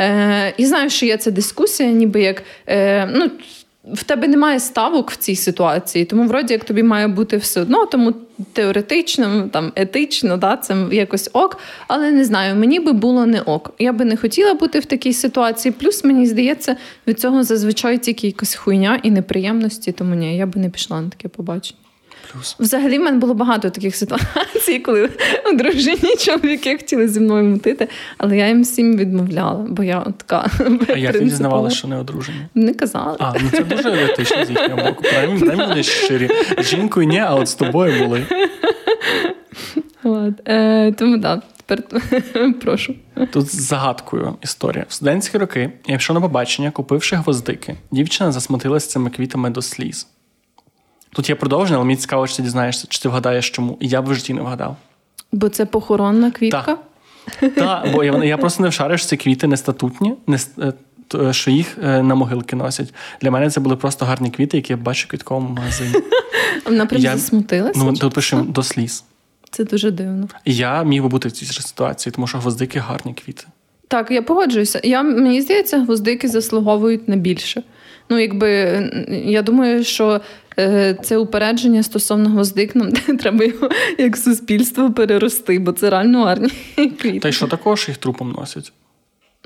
Е, 0.00 0.54
І 0.56 0.66
знаю, 0.66 0.90
що 0.90 1.06
є 1.06 1.16
ця 1.16 1.30
дискусія, 1.30 1.90
ніби 1.90 2.22
як. 2.22 2.42
Е, 2.68 3.08
ну, 3.14 3.30
в 3.92 4.04
тебе 4.04 4.28
немає 4.28 4.60
ставок 4.60 5.10
в 5.10 5.16
цій 5.16 5.36
ситуації, 5.36 6.04
тому 6.04 6.26
вроді 6.26 6.52
як 6.52 6.64
тобі 6.64 6.82
має 6.82 7.08
бути 7.08 7.36
все 7.36 7.60
одно, 7.60 7.86
тому 7.86 8.14
теоретично, 8.52 9.48
там 9.52 9.72
етично, 9.76 10.36
да, 10.36 10.56
це 10.56 10.76
якось 10.92 11.30
ок. 11.32 11.58
Але 11.88 12.10
не 12.10 12.24
знаю, 12.24 12.56
мені 12.56 12.80
би 12.80 12.92
було 12.92 13.26
не 13.26 13.40
ок. 13.40 13.74
Я 13.78 13.92
би 13.92 14.04
не 14.04 14.16
хотіла 14.16 14.54
бути 14.54 14.78
в 14.78 14.84
такій 14.84 15.12
ситуації. 15.12 15.74
Плюс 15.78 16.04
мені 16.04 16.26
здається, 16.26 16.76
від 17.06 17.20
цього 17.20 17.44
зазвичай 17.44 17.98
тільки 17.98 18.26
якась 18.26 18.54
хуйня 18.54 19.00
і 19.02 19.10
неприємності, 19.10 19.92
тому 19.92 20.14
ні, 20.14 20.36
я 20.36 20.46
би 20.46 20.60
не 20.60 20.70
пішла 20.70 21.00
на 21.00 21.08
таке 21.08 21.28
побачення. 21.28 21.85
Плюс. 22.32 22.56
Взагалі, 22.58 22.98
в 22.98 23.02
мене 23.02 23.18
було 23.18 23.34
багато 23.34 23.70
таких 23.70 23.96
ситуацій, 23.96 24.78
коли 24.78 25.10
одружені 25.52 26.16
чоловіки 26.18 26.76
хотіли 26.76 27.08
зі 27.08 27.20
мною 27.20 27.44
мутити, 27.44 27.88
але 28.18 28.36
я 28.36 28.48
їм 28.48 28.62
всім 28.62 28.96
відмовляла, 28.96 29.66
бо 29.68 29.82
я 29.82 30.00
така. 30.00 30.50
А 30.88 30.98
як 30.98 31.12
ти 31.12 31.24
дізнавала, 31.24 31.70
що 31.70 31.88
не 31.88 31.98
одружені? 31.98 32.46
Не 32.54 32.74
казала. 32.74 33.16
А, 33.20 33.32
ну 33.42 33.50
це 33.50 33.64
дуже 33.64 34.04
етично 34.04 34.44
з 34.44 34.50
їхнього 34.50 34.76
боку. 34.76 35.02
Правильно, 35.10 35.66
вони 35.68 35.82
щирі. 35.82 36.30
Жінкою 36.58 37.06
ні, 37.06 37.18
а 37.18 37.34
от 37.34 37.48
з 37.48 37.54
тобою 37.54 38.04
були. 38.04 38.26
От, 40.04 40.48
е, 40.48 40.92
Тому 40.92 41.20
так. 41.20 41.42
Тепер 41.66 42.02
прошу. 42.60 42.94
Тут 43.32 43.46
з 43.46 43.60
загадкою 43.60 44.36
історія. 44.42 44.86
В 44.88 44.92
студентські 44.92 45.38
роки 45.38 45.72
я 45.86 45.96
пішов 45.96 46.14
на 46.14 46.20
побачення, 46.20 46.70
купивши 46.70 47.16
гвоздики. 47.16 47.76
Дівчина 47.90 48.32
засмутилася 48.32 48.88
цими 48.88 49.10
квітами 49.10 49.50
до 49.50 49.62
сліз. 49.62 50.08
Тут 51.16 51.28
є 51.28 51.34
продовження, 51.34 51.76
але 51.76 51.84
мені 51.84 51.96
цікаво, 51.96 52.28
чи 52.28 52.36
ти 52.36 52.42
дізнаєшся, 52.42 52.86
чи 52.88 53.00
ти 53.00 53.08
вгадаєш 53.08 53.50
чому. 53.50 53.76
І 53.80 53.88
я 53.88 54.02
б 54.02 54.08
в 54.08 54.14
житті 54.14 54.34
не 54.34 54.40
вгадав. 54.40 54.76
Бо 55.32 55.48
це 55.48 55.66
похоронна 55.66 56.30
квітка? 56.30 56.76
Так, 57.40 57.54
та, 57.54 57.84
бо 57.92 58.04
я 58.04 58.24
я 58.24 58.38
просто 58.38 58.62
не 58.62 58.68
вшарив, 58.68 58.98
що 58.98 59.08
ці 59.08 59.16
квіти 59.16 59.46
не 59.46 59.56
статутні, 59.56 60.14
не, 60.26 60.38
е, 60.58 60.72
е, 61.14 61.32
що 61.32 61.50
їх 61.50 61.78
е, 61.82 62.02
на 62.02 62.14
могилки 62.14 62.56
носять. 62.56 62.94
Для 63.20 63.30
мене 63.30 63.50
це 63.50 63.60
були 63.60 63.76
просто 63.76 64.04
гарні 64.04 64.30
квіти, 64.30 64.56
які 64.56 64.72
я 64.72 64.76
бачу 64.76 65.06
в 65.06 65.10
квітковому 65.10 65.48
магазині. 65.48 65.94
Вона 66.66 66.86
прям 66.86 67.02
я, 67.02 67.16
засмутилася? 67.16 67.80
Ну, 67.84 67.92
тут 67.92 68.14
пишемо 68.14 68.42
до 68.44 68.62
сліз. 68.62 69.04
Це 69.50 69.64
дуже 69.64 69.90
дивно. 69.90 70.28
Я 70.44 70.82
міг 70.82 71.02
би 71.02 71.08
бути 71.08 71.28
в 71.28 71.32
цій 71.32 71.46
ситуації, 71.46 72.12
тому 72.12 72.26
що 72.26 72.38
гвоздики 72.38 72.78
гарні 72.78 73.14
квіти. 73.14 73.44
Так, 73.88 74.10
я 74.10 74.22
погоджуюся. 74.22 74.80
Я, 74.84 75.02
Мені 75.02 75.42
здається, 75.42 75.78
гвоздики 75.78 76.28
заслуговують 76.28 77.08
на 77.08 77.16
більше. 77.16 77.62
Ну, 78.08 78.18
якби 78.18 78.48
я 79.24 79.42
думаю, 79.42 79.84
що 79.84 80.20
це 81.02 81.16
упередження 81.18 81.82
стосовно 81.82 82.30
гвоздик 82.30 82.76
нам 82.76 82.92
треба 83.18 83.44
його 83.44 83.68
як 83.98 84.16
суспільство 84.16 84.92
перерости, 84.92 85.58
бо 85.58 85.72
це 85.72 85.90
реально 85.90 86.24
гарні 86.24 86.48
квіти. 86.76 87.20
Та 87.20 87.28
й 87.28 87.32
що 87.32 87.46
також 87.46 87.88
їх 87.88 87.96
трупом 87.96 88.32
носять? 88.32 88.72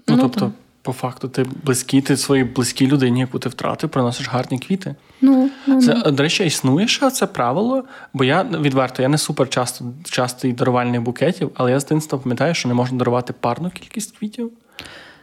Ну, 0.09 0.17
ну 0.17 0.23
тобто, 0.23 0.41
так. 0.41 0.51
по 0.83 0.93
факту, 0.93 1.29
ти 1.29 1.47
близький, 1.65 2.01
ти 2.01 2.17
своїй 2.17 2.45
близькій 2.45 2.87
людині, 2.87 3.21
яку 3.21 3.39
ти 3.39 3.49
втратив, 3.49 3.91
приносиш 3.91 4.29
гарні 4.29 4.59
квіти. 4.59 4.95
Ну, 5.21 5.51
ну, 5.67 5.83
це, 5.83 6.03
ну. 6.05 6.11
До 6.11 6.23
речі, 6.23 6.45
існує 6.45 6.89
ще 6.89 7.11
це 7.11 7.27
правило, 7.27 7.85
бо 8.13 8.25
я 8.25 8.43
відверто, 8.43 9.03
я 9.03 9.09
не 9.09 9.19
супер 9.19 9.49
часто 9.49 9.85
частий 10.05 10.53
дарувальних 10.53 11.03
букетів, 11.03 11.51
але 11.55 11.71
я 11.71 11.81
з 11.81 11.85
дитинства 11.85 12.19
пам'ятаю, 12.19 12.55
що 12.55 12.69
не 12.69 12.75
можна 12.75 12.99
дарувати 12.99 13.33
парну 13.41 13.71
кількість 13.71 14.19
квітів. 14.19 14.53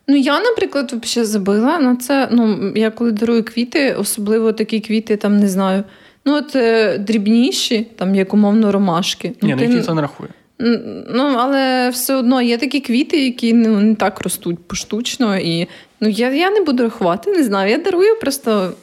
Ну, 0.07 0.15
я, 0.15 0.39
наприклад, 0.39 0.93
взагалі 1.03 1.27
забила 1.27 1.79
на 1.79 1.95
це. 1.95 2.27
Ну, 2.31 2.71
я 2.75 2.91
коли 2.91 3.11
дарую 3.11 3.43
квіти, 3.43 3.93
особливо 3.93 4.53
такі 4.53 4.79
квіти, 4.79 5.17
там 5.17 5.37
не 5.37 5.47
знаю. 5.47 5.83
Ну, 6.25 6.35
от 6.35 6.55
е, 6.55 6.97
дрібніші, 6.97 7.87
там 7.95 8.15
як 8.15 8.33
умовно 8.33 8.71
ромашки. 8.71 9.27
Ні, 9.41 9.53
ну, 9.53 9.57
ти... 9.57 9.67
ніхто 9.67 9.93
не 9.93 10.01
рахує. 10.01 10.29
Ну, 11.09 11.35
але 11.37 11.89
все 11.89 12.15
одно 12.15 12.41
є 12.41 12.57
такі 12.57 12.79
квіти, 12.79 13.25
які 13.25 13.53
ну, 13.53 13.79
не 13.79 13.95
так 13.95 14.21
ростуть 14.21 14.59
поштучно. 14.67 15.37
І 15.37 15.67
ну, 15.99 16.09
я 16.09 16.33
я 16.33 16.51
не 16.51 16.61
буду 16.61 16.83
рахувати, 16.83 17.31
не 17.31 17.43
знаю. 17.43 17.71
Я 17.71 17.77
дарую 17.77 18.19
просто. 18.19 18.73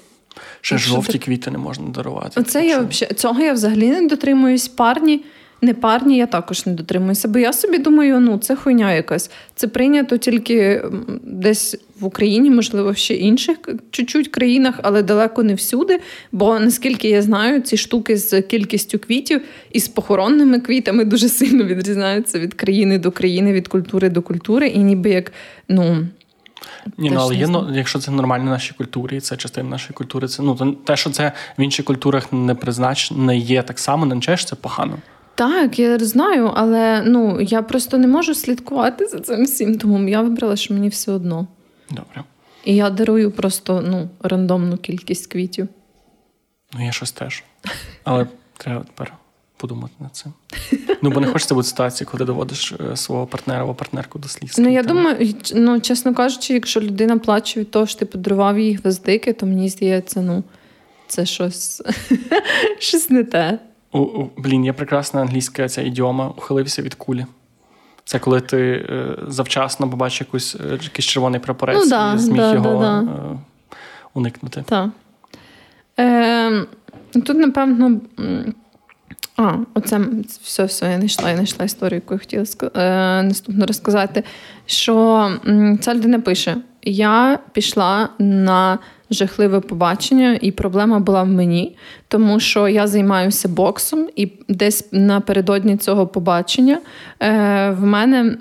Ще 0.61 0.79
жовті 0.79 1.19
квіти 1.19 1.51
не 1.51 1.59
можна 1.59 1.89
дарувати. 1.89 2.41
Оце 2.41 2.67
я, 2.67 2.87
Цього 3.15 3.41
я 3.41 3.53
взагалі 3.53 3.91
не 3.91 4.07
дотримуюсь 4.07 4.69
парні 4.69 5.25
непарні 5.65 6.17
я 6.17 6.27
також 6.27 6.67
не 6.67 6.73
дотримуюся, 6.73 7.29
бо 7.29 7.39
я 7.39 7.53
собі 7.53 7.79
думаю, 7.79 8.21
ну 8.21 8.39
це 8.39 8.57
хуйня 8.57 8.93
якась. 8.93 9.31
Це 9.55 9.69
прийнято 9.69 10.17
тільки 10.17 10.83
десь 11.23 11.77
в 12.01 12.05
Україні, 12.05 12.51
можливо, 12.51 12.95
ще 12.95 13.15
інших 13.15 13.57
чуть-чуть 13.91 14.29
країнах, 14.29 14.75
але 14.83 15.03
далеко 15.03 15.43
не 15.43 15.55
всюди. 15.55 16.01
Бо 16.33 16.59
наскільки 16.59 17.09
я 17.09 17.23
знаю, 17.23 17.61
ці 17.61 17.77
штуки 17.77 18.17
з 18.17 18.43
кількістю 18.43 18.99
квітів 18.99 19.41
і 19.73 19.81
з 19.81 19.89
похоронними 19.89 20.61
квітами 20.61 21.05
дуже 21.05 21.29
сильно 21.29 21.65
відрізняються 21.65 22.39
від 22.39 22.55
країни 22.55 22.99
до 22.99 23.11
країни, 23.11 23.53
від 23.53 23.69
культури 23.69 24.09
до 24.09 24.23
культури, 24.23 24.69
і 24.69 24.79
ніби 24.79 25.11
як 25.11 25.33
ну. 25.69 26.07
Ні, 26.99 27.11
ну 27.11 27.21
але 27.21 27.35
є, 27.35 27.47
ну, 27.47 27.69
якщо 27.75 27.99
це 27.99 28.11
нормально 28.11 28.45
в 28.45 28.49
нашій 28.49 28.75
культурі, 28.75 29.21
це 29.21 29.37
частина 29.37 29.69
нашої 29.69 29.95
культури. 29.95 30.29
Це 30.29 30.43
ну 30.43 30.73
те, 30.85 30.97
що 30.97 31.11
це 31.11 31.33
в 31.59 31.63
інших 31.63 31.85
культурах 31.85 32.33
не 32.33 32.55
призначено, 32.55 33.25
не 33.25 33.39
є 33.39 33.63
так 33.63 33.79
само, 33.79 34.07
не 34.07 34.21
що 34.21 34.37
це 34.37 34.57
погано. 34.57 34.99
Так, 35.35 35.79
я 35.79 35.99
знаю, 35.99 36.53
але 36.55 37.03
ну 37.07 37.41
я 37.41 37.63
просто 37.63 37.99
не 37.99 38.07
можу 38.07 38.35
слідкувати 38.35 39.07
за 39.07 39.21
цим 39.21 39.45
всім, 39.45 39.79
тому 39.79 40.09
я 40.09 40.23
вибрала, 40.23 40.57
що 40.57 40.75
мені 40.75 40.89
все 40.89 41.13
одно. 41.13 41.47
Добре. 41.91 42.25
І 42.65 42.77
я 42.77 42.91
дарую 42.91 43.31
просто 43.31 43.85
ну, 43.87 44.09
рандомну 44.23 44.77
кількість 44.77 45.27
квітів. 45.27 45.69
Ну, 46.75 46.85
я 46.87 46.93
щось 46.93 47.13
теж. 47.13 47.45
Але 48.05 48.27
треба 48.57 48.85
тепер 48.85 49.15
подумати 49.57 49.95
над 50.01 50.17
цим. 50.17 50.33
Ну, 51.03 51.11
бо 51.11 51.21
не 51.21 51.27
хочеться 51.27 51.55
бути 51.55 51.69
ситуації, 51.69 52.09
коли 52.11 52.25
доводиш 52.25 52.73
е, 52.73 52.97
свого 52.97 53.27
партнера 53.27 53.63
або 53.63 53.75
партнерку 53.75 54.19
до 54.19 54.29
сліз. 54.29 54.59
Ну, 54.59 54.73
я 54.73 54.83
думаю, 54.83 55.35
ну, 55.55 55.81
чесно 55.81 56.15
кажучи, 56.15 56.55
якщо 56.55 56.81
людина 56.81 57.19
плаче 57.19 57.61
від 57.61 57.71
того, 57.71 57.87
що 57.87 57.99
ти 57.99 58.07
подарував 58.07 58.59
їй 58.59 58.75
гвоздики, 58.75 59.33
то 59.33 59.47
мені 59.47 59.69
здається, 59.69 60.21
ну, 60.21 60.45
це 61.07 61.27
щось, 61.27 61.83
щось 62.79 63.11
не 63.11 63.25
те. 63.25 63.59
У, 63.95 64.27
Блін, 64.37 64.65
є 64.65 64.73
прекрасна 64.73 65.21
англійська 65.21 65.69
ця 65.69 65.83
ідіома 65.83 66.29
ухилився 66.37 66.83
від 66.83 66.95
кулі. 66.95 67.27
Це 68.05 68.19
коли 68.19 68.41
ти 68.41 68.87
е, 68.91 69.17
завчасно 69.29 69.91
побачиш 69.91 70.21
якусь, 70.21 70.57
е, 70.57 70.79
якийсь 70.83 71.07
червоний 71.07 71.41
прапорець 71.41 71.79
ну, 71.85 71.91
да, 71.91 72.15
і 72.15 72.19
зміг 72.19 72.37
да, 72.37 72.55
його 72.55 72.81
да, 72.81 73.01
е, 73.01 73.39
уникнути. 74.15 74.65
Так. 74.67 74.91
Е, 75.99 76.67
Тут, 77.13 77.37
напевно, 77.39 78.01
а, 79.37 79.57
оце 79.75 80.01
все, 80.43 80.65
все, 80.65 80.91
я 80.91 80.97
знайшла, 80.97 81.31
я 81.31 81.35
знайшла 81.35 81.65
історію, 81.65 82.03
яку 82.05 82.15
я 82.15 82.21
хотіла 82.21 82.73
е, 82.75 83.23
наступно 83.23 83.67
розказати. 83.67 84.25
Що 84.67 85.31
ця 85.81 85.95
людина 85.95 86.21
пише: 86.21 86.57
Я 86.83 87.39
пішла 87.53 88.09
на 88.19 88.79
жахливе 89.11 89.61
побачення, 89.61 90.39
і 90.41 90.53
проблема 90.53 90.99
була 90.99 91.23
в 91.23 91.29
мені, 91.29 91.77
тому 92.09 92.41
що 92.41 92.69
я 92.69 92.87
займаюся 92.87 93.49
боксом, 93.49 94.09
і 94.17 94.33
десь 94.49 94.89
напередодні 94.93 95.77
цього 95.77 96.07
побачення 96.07 96.81
е, 97.21 97.71
в 97.71 97.85
мене 97.85 98.37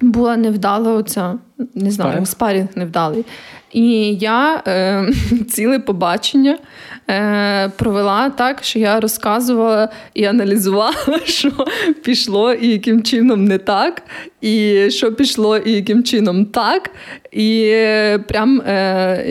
була 0.00 0.36
невдала 0.36 0.92
оця, 0.92 1.34
не 1.74 1.90
знаю, 1.90 2.10
спарінг, 2.10 2.26
спарінг 2.26 2.68
невдалий. 2.74 3.24
І 3.72 4.14
я 4.14 4.62
е, 4.66 5.08
ціле 5.48 5.78
побачення 5.78 6.58
е, 7.10 7.68
провела 7.68 8.30
так, 8.30 8.64
що 8.64 8.78
я 8.78 9.00
розказувала 9.00 9.88
і 10.14 10.24
аналізувала, 10.24 11.20
що 11.24 11.50
пішло 12.04 12.52
і 12.52 12.68
яким 12.68 13.02
чином 13.02 13.44
не 13.44 13.58
так, 13.58 14.02
і 14.40 14.86
що 14.90 15.12
пішло, 15.14 15.56
і 15.56 15.72
яким 15.72 16.04
чином 16.04 16.44
так. 16.44 16.90
І 17.32 17.70
е, 17.72 18.18
прям 18.18 18.60
е, 18.60 18.74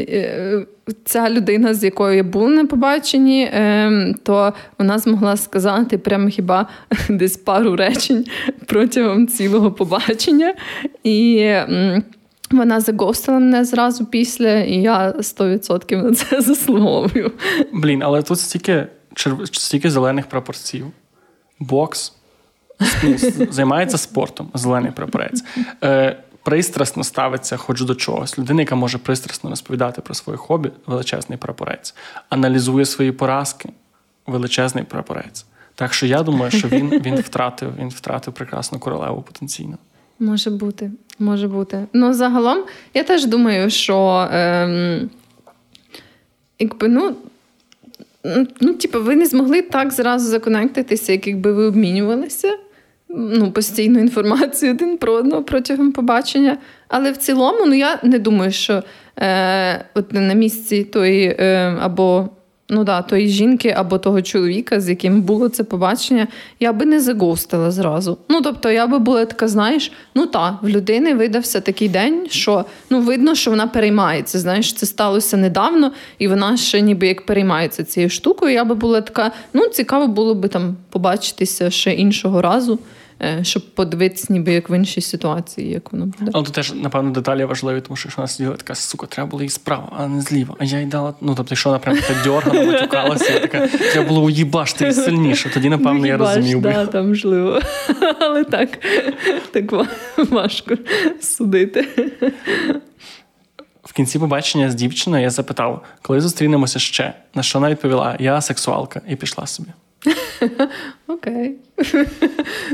е, 0.10 0.66
ця 1.06 1.30
людина, 1.30 1.74
з 1.74 1.84
якою 1.84 2.18
я 2.18 2.24
була 2.24 2.48
на 2.50 2.66
побаченні, 2.66 3.44
е, 3.44 4.14
то 4.24 4.54
вона 4.80 5.00
змогла 5.00 5.38
сказати 5.38 5.98
прям 5.98 6.30
хіба 6.30 6.68
десь 7.10 7.38
пару 7.38 7.76
речень 7.76 8.26
протягом 8.66 9.28
цілого 9.28 9.72
побачення. 9.72 10.54
І 11.04 11.52
вона 12.52 12.80
загостила 12.80 13.40
мене 13.40 13.66
зразу 13.66 14.06
після, 14.06 14.60
і 14.60 14.76
я 14.76 15.12
100% 15.12 16.04
на 16.04 16.16
це 16.16 16.42
заслуговую. 16.42 17.32
Блін, 17.74 18.04
але 18.04 18.22
тут 18.22 18.40
стільки 18.40 18.88
стільки 19.54 19.90
зелених 19.90 20.28
пропорцій. 20.28 20.84
Бокс 21.60 22.14
ну, 23.04 23.16
займається 23.50 23.98
спортом, 23.98 24.52
зелений 24.54 24.92
прапорець. 24.92 25.44
Е, 25.84 26.18
пристрасно 26.44 27.04
ставиться 27.04 27.58
хоч 27.58 27.82
до 27.82 27.96
чогось. 27.96 28.40
Людина, 28.40 28.62
яка 28.62 28.76
може 28.76 28.98
пристрасно 28.98 29.50
розповідати 29.50 30.02
про 30.02 30.14
своє 30.14 30.38
хобі, 30.38 30.72
величезний 30.86 31.38
прапорець, 31.38 31.96
аналізує 32.30 32.86
свої 32.86 33.12
поразки, 33.12 33.70
величезний 34.28 34.84
прапорець. 34.84 35.46
Так 35.76 35.94
що 35.94 36.06
я 36.06 36.24
думаю, 36.24 36.52
що 36.52 36.68
він 36.68 36.90
він 36.90 37.16
втратив 37.16 37.76
він 37.80 37.90
втратив 37.90 38.34
прекрасну 38.34 38.80
королеву 38.80 39.22
потенційно. 39.22 39.78
Може 40.20 40.50
бути, 40.50 40.92
може 41.20 41.48
бути. 41.48 41.88
Ну, 41.94 42.14
загалом, 42.14 42.64
я 42.94 43.04
теж 43.04 43.26
думаю, 43.26 43.70
що 43.70 44.28
ем, 44.32 45.10
якби, 46.60 46.88
ну, 46.88 47.16
ну, 48.62 48.74
типу, 48.74 49.04
ви 49.04 49.16
не 49.16 49.26
змогли 49.26 49.62
так 49.62 49.94
зразу 49.94 50.30
законектитися, 50.30 51.12
як 51.12 51.28
якби 51.28 51.54
ви 51.54 51.66
обмінювалися 51.66 52.58
ну, 53.10 53.52
постійну 53.52 54.00
інформацію 54.00 54.74
один 54.74 54.98
про 54.98 55.14
одного 55.14 55.44
протягом 55.44 55.92
побачення. 55.92 56.58
Але 56.88 57.12
в 57.12 57.18
цілому, 57.18 57.66
ну 57.66 57.74
я 57.74 58.00
не 58.04 58.20
думаю, 58.20 58.52
що 58.52 58.84
е, 59.20 59.86
от 59.94 60.14
на 60.14 60.34
місці 60.34 60.84
тої 60.84 61.36
е, 61.40 61.78
або 61.82 62.30
ну 62.70 62.84
да, 62.84 63.02
тої 63.02 63.28
жінки 63.28 63.74
або 63.78 63.98
того 63.98 64.22
чоловіка, 64.22 64.82
з 64.82 64.90
яким 64.90 65.22
було 65.22 65.50
це 65.50 65.64
побачення, 65.64 66.28
я 66.60 66.74
би 66.74 66.86
не 66.86 67.00
загостила 67.00 67.72
зразу. 67.72 68.18
Ну 68.30 68.42
тобто, 68.42 68.72
я 68.72 68.88
би 68.88 69.00
була 69.00 69.26
така, 69.26 69.48
знаєш, 69.48 69.92
ну 70.16 70.26
та 70.26 70.60
в 70.62 70.70
людини 70.70 71.14
видався 71.14 71.62
такий 71.62 71.90
день, 71.90 72.28
що 72.30 72.66
ну 72.90 73.02
видно, 73.02 73.36
що 73.36 73.52
вона 73.52 73.68
переймається. 73.68 74.40
Знаєш, 74.40 74.74
це 74.74 74.86
сталося 74.86 75.38
недавно, 75.38 75.92
і 76.20 76.28
вона 76.28 76.58
ще 76.58 76.82
ніби 76.82 77.08
як 77.08 77.26
переймається 77.26 77.84
цією 77.84 78.10
штукою. 78.10 78.54
Я 78.54 78.66
би 78.66 78.76
була 78.76 79.02
така, 79.02 79.32
ну 79.54 79.68
цікаво 79.68 80.08
було 80.08 80.36
би 80.36 80.48
там 80.48 80.76
побачитися 80.90 81.70
ще 81.70 81.94
іншого 81.94 82.42
разу. 82.42 82.80
Е, 83.24 83.44
щоб 83.44 83.76
подивитися, 83.76 84.34
ніби 84.34 84.54
як 84.54 84.70
в 84.70 84.72
іншій 84.78 85.02
ситуації, 85.02 85.70
як 85.70 85.94
воно 85.94 86.06
буде. 86.06 86.32
Але 86.34 86.44
тут 86.46 86.54
теж, 86.54 86.74
напевно, 86.74 87.12
деталі 87.12 87.46
важливі, 87.46 87.82
тому 87.82 87.98
що 87.98 88.08
якщо 88.08 88.22
вона 88.22 88.28
сиділа 88.28 88.56
така, 88.56 88.76
сука, 88.76 89.08
треба 89.08 89.30
було 89.30 89.44
їй 89.44 89.50
справа, 89.50 89.90
а 89.98 90.08
не 90.08 90.22
зліва. 90.22 90.56
А 90.60 90.64
я 90.64 90.80
й 90.80 90.86
дала. 90.86 91.14
Ну, 91.22 91.36
тобто, 91.36 91.52
якщо 91.52 91.70
вона 91.70 91.80
прям 91.80 91.98
така 91.98 92.24
дьоргана, 92.24 92.72
матюкалася, 92.72 93.34
я 93.34 93.40
така, 93.40 93.68
треба 93.68 94.08
було 94.08 94.22
уїбашти 94.22 94.84
її 94.84 94.94
сильніше. 94.94 95.50
Тоді, 95.54 95.70
напевно, 95.70 96.00
ну, 96.00 96.06
я 96.06 96.18
розумів 96.18 96.62
би. 96.62 96.74
Да, 96.74 96.86
там 96.86 97.08
можливо. 97.08 97.60
Але 98.20 98.44
так, 98.44 98.70
так 99.52 99.88
важко 100.30 100.76
судити. 101.22 101.88
В 103.84 103.94
кінці 103.94 104.20
побачення 104.20 104.72
з 104.72 104.76
дівчиною 104.76 105.24
я 105.24 105.30
запитав, 105.30 105.84
коли 106.02 106.22
зустрінемося 106.22 106.80
ще, 106.80 107.14
на 107.36 107.44
що 107.44 107.60
вона 107.60 107.72
відповіла: 107.72 108.16
Я 108.20 108.42
сексуалка, 108.42 109.02
і 109.10 109.16
пішла 109.16 109.48
собі. 109.48 109.70
Окей. 111.08 111.56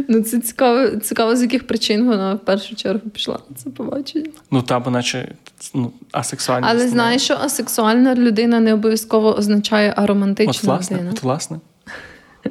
Ну, 0.08 0.22
це 0.22 0.40
цікаво, 0.40 0.88
цікаво, 0.88 1.36
з 1.36 1.42
яких 1.42 1.68
причин 1.68 2.08
вона 2.08 2.34
в 2.34 2.40
першу 2.40 2.76
чергу 2.76 3.10
пішла 3.10 3.40
на 3.50 3.56
це 3.56 3.70
побачення. 3.70 4.30
Ну, 4.52 4.62
та, 4.62 4.80
бо 4.80 4.92
наче 4.92 5.32
ну, 5.74 5.92
асексуальність. 6.12 6.74
Але 6.74 6.88
знаєш, 6.88 7.22
що 7.22 7.34
асексуальна 7.34 8.16
людина 8.16 8.60
не 8.60 8.74
обов'язково 8.74 9.36
означає 9.36 9.94
аромантична 9.98 10.54
от, 10.56 10.64
власне, 10.64 10.98
людина. 10.98 11.12
От, 11.12 11.24
власне. 11.24 11.60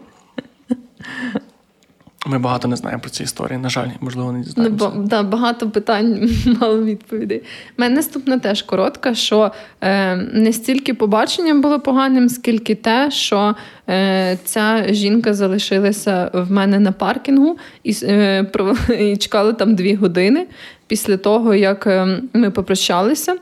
Ми 2.26 2.38
багато 2.38 2.68
не 2.68 2.76
знаємо 2.76 3.00
про 3.00 3.10
ці 3.10 3.22
історії. 3.22 3.58
На 3.58 3.68
жаль, 3.68 3.88
можливо, 4.00 4.32
не 4.32 4.40
дізнаємося. 4.40 4.92
Ну, 4.94 5.02
да, 5.02 5.22
Багато 5.22 5.70
питань, 5.70 6.30
мало 6.60 6.84
відповідей. 6.84 7.38
У 7.78 7.80
мене 7.80 7.94
наступна 7.94 8.38
теж 8.38 8.62
коротка, 8.62 9.14
що 9.14 9.52
е, 9.80 10.16
не 10.16 10.52
стільки 10.52 10.94
побачення 10.94 11.54
було 11.54 11.80
поганим, 11.80 12.28
скільки 12.28 12.74
те, 12.74 13.10
що 13.10 13.54
е, 13.88 14.38
ця 14.44 14.84
жінка 14.88 15.34
залишилася 15.34 16.30
в 16.32 16.52
мене 16.52 16.78
на 16.78 16.92
паркінгу 16.92 17.56
і, 17.84 17.94
е, 18.02 18.46
і 19.00 19.16
чекала 19.16 19.52
там 19.52 19.74
дві 19.74 19.94
години 19.94 20.46
після 20.86 21.16
того, 21.16 21.54
як 21.54 21.86
е, 21.86 22.22
ми 22.32 22.50
попрощалися. 22.50 23.36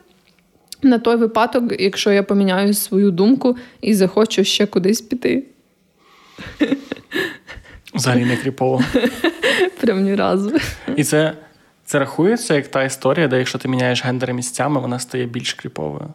На 0.82 0.98
той 0.98 1.16
випадок, 1.16 1.80
якщо 1.80 2.12
я 2.12 2.22
поміняю 2.22 2.74
свою 2.74 3.10
думку 3.10 3.56
і 3.80 3.94
захочу 3.94 4.44
ще 4.44 4.66
кудись 4.66 5.00
піти. 5.00 5.44
Взагалі 8.00 8.24
не 8.24 8.36
кріпово. 8.36 8.82
Прям 9.80 10.02
ні 10.02 10.14
разу. 10.14 10.52
І 10.96 11.04
це 11.04 11.32
це 11.84 11.98
рахується 11.98 12.54
як 12.54 12.68
та 12.68 12.82
історія, 12.82 13.28
де 13.28 13.38
якщо 13.38 13.58
ти 13.58 13.68
міняєш 13.68 14.04
гендери 14.04 14.32
місцями, 14.32 14.80
вона 14.80 14.98
стає 14.98 15.26
більш 15.26 15.54
кріповою. 15.54 16.08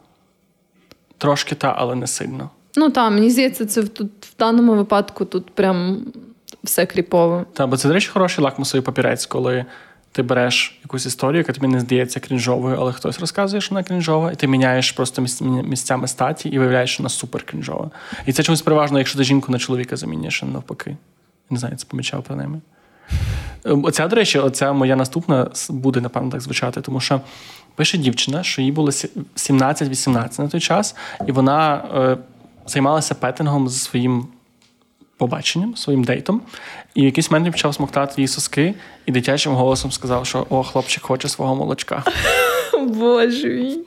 Трошки 1.17 1.55
та, 1.55 1.75
але 1.77 1.95
не 1.95 2.07
сильно. 2.07 2.49
Ну 2.75 2.89
так, 2.89 3.11
мені 3.11 3.29
здається, 3.29 3.65
це 3.65 3.83
тут 3.83 4.11
в 4.21 4.37
даному 4.39 4.75
випадку 4.75 5.25
тут 5.25 5.49
прям 5.49 6.05
все 6.63 6.85
кріпово. 6.85 7.45
Так, 7.53 7.69
бо 7.69 7.77
це, 7.77 7.87
до 7.87 7.93
речі, 7.93 8.09
хороший 8.09 8.43
лакмусовий 8.43 8.85
папірець, 8.85 9.25
коли 9.25 9.65
ти 10.11 10.23
береш 10.23 10.79
якусь 10.83 11.05
історію, 11.05 11.37
яка 11.37 11.53
тобі 11.53 11.67
не 11.67 11.79
здається 11.79 12.19
крінжовою, 12.19 12.77
але 12.79 12.91
хтось 12.93 13.19
розказує, 13.19 13.61
що 13.61 13.75
вона 13.75 13.83
крінжова, 13.83 14.31
і 14.31 14.35
ти 14.35 14.47
міняєш 14.47 14.91
просто 14.91 15.25
місцями 15.41 16.07
статі 16.07 16.49
і 16.49 16.59
виявляєш, 16.59 16.93
що 16.93 17.03
вона 17.03 17.09
супер 17.09 17.43
крінжова. 17.43 17.91
І 18.25 18.33
це 18.33 18.43
чомусь 18.43 18.61
переважно, 18.61 18.97
якщо 18.97 19.17
ти 19.17 19.23
жінку 19.23 19.51
на 19.51 19.59
чоловіка 19.59 19.95
замінюєш, 19.95 20.43
навпаки. 20.43 20.97
Не 21.49 21.57
знаю, 21.57 21.75
це 21.75 21.85
помічав 21.89 22.23
принаймні. 22.23 22.59
Ем, 23.65 23.85
оця, 23.85 24.07
до 24.07 24.15
речі, 24.15 24.39
оця 24.39 24.73
моя 24.73 24.95
наступна 24.95 25.51
буде, 25.69 26.01
напевно, 26.01 26.31
так 26.31 26.41
звучати, 26.41 26.81
тому 26.81 26.99
що 26.99 27.21
пише 27.75 27.97
дівчина, 27.97 28.43
що 28.43 28.61
їй 28.61 28.71
було 28.71 28.89
17-18 28.89 30.41
на 30.41 30.47
той 30.47 30.61
час, 30.61 30.95
і 31.27 31.31
вона 31.31 31.75
е, 31.95 32.17
займалася 32.67 33.15
петингом 33.15 33.69
зі 33.69 33.79
своїм 33.79 34.27
побаченням, 35.17 35.75
своїм 35.75 36.03
дейтом. 36.03 36.41
І 36.95 37.01
в 37.01 37.05
якийсь 37.05 37.31
момент 37.31 37.51
почав 37.51 37.75
смоктати 37.75 38.13
її 38.17 38.27
соски, 38.27 38.73
і 39.05 39.11
дитячим 39.11 39.53
голосом 39.53 39.91
сказав, 39.91 40.25
що 40.25 40.45
о, 40.49 40.63
хлопчик 40.63 41.03
хоче 41.03 41.29
свого 41.29 41.55
молочка. 41.55 42.03
Боже 42.87 43.47
мій. 43.47 43.77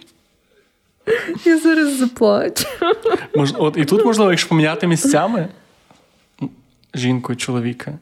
Я 1.45 1.59
зараз 1.59 1.97
заплачу. 1.97 2.65
Мож, 3.37 3.55
от, 3.59 3.77
І 3.77 3.85
тут, 3.85 4.05
можливо, 4.05 4.31
якщо 4.31 4.49
поміняти 4.49 4.87
місцями 4.87 5.49
жінку 6.95 7.33
і 7.33 7.37
чоловіка. 7.37 7.99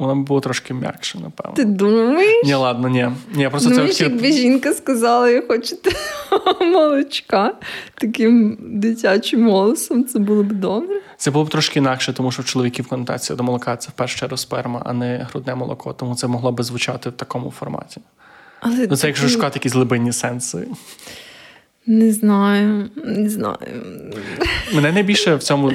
Вона 0.00 0.14
б 0.14 0.26
була 0.26 0.40
трошки 0.40 0.74
м'якше, 0.74 1.18
напевно. 1.18 1.56
Ти 1.56 1.64
думаєш? 1.64 2.44
Ні, 2.44 2.54
ладно, 2.54 2.88
ні. 2.88 3.08
ні 3.34 3.48
просто 3.48 3.70
думаєш, 3.70 3.96
це 3.96 4.04
якби 4.04 4.32
жінка 4.32 4.72
сказала, 4.72 5.30
я 5.30 5.42
хочу 5.48 5.76
молочка 6.60 7.54
таким 7.94 8.58
дитячим 8.60 9.50
голосом, 9.50 10.04
це 10.04 10.18
було 10.18 10.42
б 10.42 10.52
добре. 10.52 11.00
Це 11.16 11.30
було 11.30 11.44
б 11.44 11.48
трошки 11.48 11.78
інакше, 11.78 12.12
тому 12.12 12.32
що 12.32 12.42
в 12.42 12.44
чоловіків 12.44 12.88
конотація 12.88 13.36
до 13.36 13.42
молока 13.42 13.76
це 13.76 13.88
в 13.88 13.92
першу 13.92 14.18
чергу 14.18 14.36
сперма, 14.36 14.82
а 14.84 14.92
не 14.92 15.26
грудне 15.30 15.54
молоко. 15.54 15.92
Тому 15.92 16.14
це 16.14 16.26
могло 16.26 16.52
би 16.52 16.64
звучати 16.64 17.10
в 17.10 17.12
такому 17.12 17.50
форматі. 17.50 18.00
Але 18.60 18.86
ну, 18.90 18.96
Це 18.96 19.06
якщо 19.06 19.28
шукати 19.28 19.58
якісь 19.58 19.72
глибинні 19.72 20.12
сенси. 20.12 20.68
Не 21.86 22.12
знаю, 22.12 22.90
не 23.04 23.28
знаю. 23.28 23.56
Мене 24.74 24.92
найбільше 24.92 25.34
в 25.34 25.42
цьому 25.42 25.72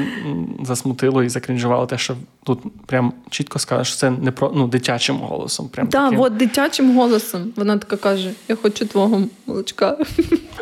засмутило 0.64 1.24
і 1.24 1.30
закрінжувало 1.30 1.86
те, 1.86 1.98
що 1.98 2.16
тут 2.44 2.60
прям 2.86 3.14
чітко 3.30 3.60
сказали, 3.60 3.86
що 3.86 3.96
це 3.98 4.12
не 4.12 4.32
про 4.32 4.52
ну, 4.56 4.68
дитячим 4.68 5.16
голосом. 5.16 5.70
Так, 5.76 5.90
да, 5.90 6.10
от 6.10 6.38
дитячим 6.38 6.96
голосом. 6.98 7.54
Вона 7.56 7.78
така 7.78 7.98
каже: 7.98 8.32
Я 8.48 8.56
хочу 8.56 8.86
твого 8.86 9.22
молочка. 9.48 9.98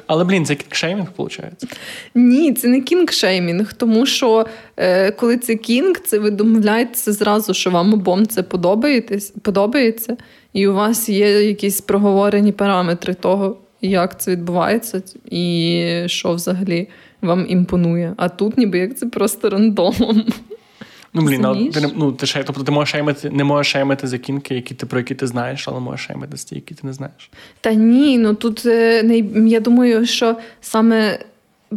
Але, 0.08 0.24
блін, 0.24 0.46
це 0.46 0.56
кінгшеймінг, 0.56 1.08
виходить? 1.18 1.78
Ні, 2.16 2.54
це 2.54 2.68
не 2.68 2.82
кінгшеймінг, 2.82 3.74
тому 3.74 4.06
що 4.06 4.46
е, 4.78 5.12
коли 5.12 5.38
це 5.38 5.56
кінг, 5.56 6.00
це 6.00 6.20
ви 6.20 6.32
домовляєтеся 6.32 7.14
зразу, 7.14 7.54
що 7.54 7.72
вам 7.72 7.94
обом 7.94 8.28
це 8.28 8.44
подобається, 8.44 9.34
подобається, 9.42 10.18
і 10.54 10.68
у 10.68 10.74
вас 10.74 11.10
є 11.10 11.44
якісь 11.44 11.82
проговорені 11.82 12.52
параметри 12.52 13.14
того 13.14 13.58
як 13.90 14.22
це 14.22 14.32
відбувається, 14.32 15.02
і 15.32 16.04
що 16.06 16.34
взагалі 16.34 16.88
вам 17.22 17.46
імпонує. 17.50 18.14
А 18.18 18.30
тут 18.30 18.58
ніби 18.58 18.78
як 18.78 18.98
це 18.98 19.06
просто 19.06 19.50
рандомом. 19.50 20.26
Ну, 21.16 21.22
блін, 21.22 21.42
ну, 21.42 21.70
ти, 21.70 21.90
ну, 21.96 22.12
ти 22.12 22.26
шей, 22.26 22.44
тобто 22.46 22.64
ти 22.64 22.72
можеш 22.72 22.92
шеймити, 22.92 23.30
не 23.30 23.44
можеш 23.44 23.72
шеймити 23.72 24.08
за 24.08 24.18
кінки, 24.18 24.56
які 24.56 24.76
ти 24.76 24.86
про 24.86 25.00
які 25.00 25.16
ти 25.16 25.28
знаєш, 25.28 25.68
але 25.68 25.80
можеш 25.80 26.06
шеймити 26.06 26.38
з 26.38 26.46
ті, 26.46 26.56
які 26.56 26.76
ти 26.76 26.88
не 26.88 26.94
знаєш. 26.94 27.32
Та 27.62 27.74
ні, 27.74 28.18
ну 28.18 28.34
тут 28.34 28.66
е, 28.66 29.24
я 29.48 29.60
думаю, 29.60 30.06
що 30.06 30.38
саме 30.62 31.20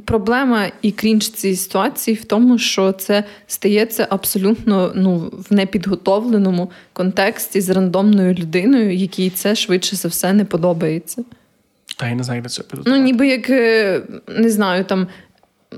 проблема 0.05 0.67
і 0.83 0.93
крінж 0.93 1.31
цієї 1.31 1.57
ситуації 1.57 2.17
в 2.17 2.25
тому, 2.25 2.59
що 2.59 2.93
це 2.93 3.25
стається 3.47 4.07
абсолютно 4.11 4.93
ну, 4.95 5.33
в 5.51 5.55
непідготовленому 5.55 6.71
контексті 6.93 7.61
з 7.61 7.71
рандомною 7.71 8.35
людиною, 8.35 8.95
якій 8.95 9.31
це 9.31 9.55
швидше 9.55 9.97
за 9.97 10.09
все 10.09 10.33
не 10.33 10.45
подобається. 10.45 11.25
Та 11.97 12.09
я 12.09 12.15
не 12.15 12.23
знаю, 12.23 12.43
де 12.43 12.49
це 12.49 12.63
підготувати. 12.63 13.01
Ну, 13.01 13.07
ніби 13.07 13.29
як 13.29 13.51
е, 13.51 14.03
не 14.29 14.51
знаю, 14.51 14.85
там. 14.85 15.07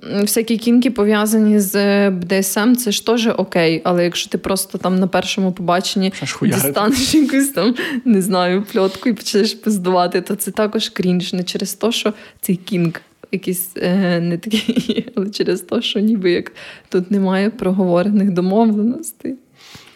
Всякі 0.03 0.59
кінки 0.59 0.91
пов'язані 0.91 1.61
з 1.61 1.75
е, 1.75 2.11
БДСМ, 2.11 2.75
це 2.75 2.93
ж 2.93 3.07
теж 3.07 3.27
окей, 3.27 3.83
але 3.85 4.05
якщо 4.05 4.31
ти 4.31 4.39
просто 4.39 4.79
там 4.79 4.99
на 4.99 5.07
першому 5.07 5.53
побаченні 5.53 6.13
дістанеш 6.43 7.15
якусь 7.15 7.49
там, 7.49 7.75
не 8.05 8.23
знаю, 8.23 8.65
пльотку 8.73 9.09
і 9.09 9.13
почнеш 9.13 9.55
пиздувати, 9.55 10.21
то 10.21 10.35
це 10.35 10.51
також 10.51 10.89
крінж. 10.89 11.33
Не 11.33 11.43
через 11.43 11.75
те, 11.75 11.93
що 11.93 12.13
цей 12.41 12.57
кінг 12.57 13.01
якийсь 13.33 13.71
е, 13.77 14.21
не 14.21 14.39
такий, 14.39 15.09
але 15.17 15.31
через 15.31 15.61
те, 15.61 15.83
що 15.83 16.01
ніби 16.01 16.31
як 16.31 16.53
тут 16.89 17.11
немає 17.11 17.51
проговорених 17.51 18.31
домовленостей. 18.31 19.35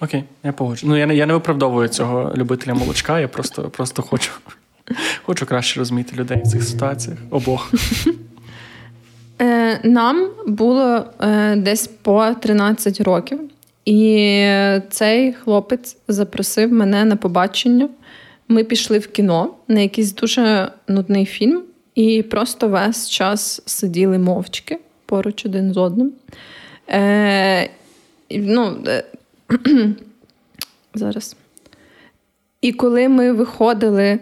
Окей, 0.00 0.24
я 0.44 0.52
погоджу. 0.52 0.86
Ну 0.86 0.96
я 0.96 1.06
не 1.06 1.16
я 1.16 1.26
не 1.26 1.34
виправдовую 1.34 1.88
цього 1.88 2.32
любителя 2.36 2.74
молочка, 2.74 3.20
я 3.20 3.28
просто, 3.28 3.62
просто 3.62 4.02
хочу 4.02 4.30
Хочу 5.22 5.46
краще 5.46 5.80
розуміти 5.80 6.16
людей 6.16 6.42
в 6.44 6.48
цих 6.48 6.62
ситуаціях. 6.62 7.18
Обох. 7.30 7.72
Е, 9.40 9.80
Нам 9.88 10.30
було 10.46 11.04
е, 11.20 11.56
десь 11.56 11.86
по 11.86 12.34
13 12.40 13.00
років, 13.00 13.40
і 13.84 14.44
цей 14.90 15.32
хлопець 15.32 15.96
запросив 16.08 16.72
мене 16.72 17.04
на 17.04 17.16
побачення. 17.16 17.88
Ми 18.48 18.64
пішли 18.64 18.98
в 18.98 19.06
кіно 19.06 19.54
на 19.68 19.80
якийсь 19.80 20.14
дуже 20.14 20.72
нудний 20.88 21.26
фільм, 21.26 21.62
і 21.94 22.22
просто 22.22 22.68
весь 22.68 23.10
час 23.10 23.62
сиділи 23.66 24.18
мовчки 24.18 24.78
поруч 25.06 25.46
один 25.46 25.72
з 25.72 25.76
одним. 25.76 26.12
Е, 26.88 27.70
ну, 28.30 28.84
е, 28.86 29.04
Зараз. 30.94 31.36
І 32.60 32.72
коли 32.72 33.08
ми 33.08 33.32
виходили 33.32 34.18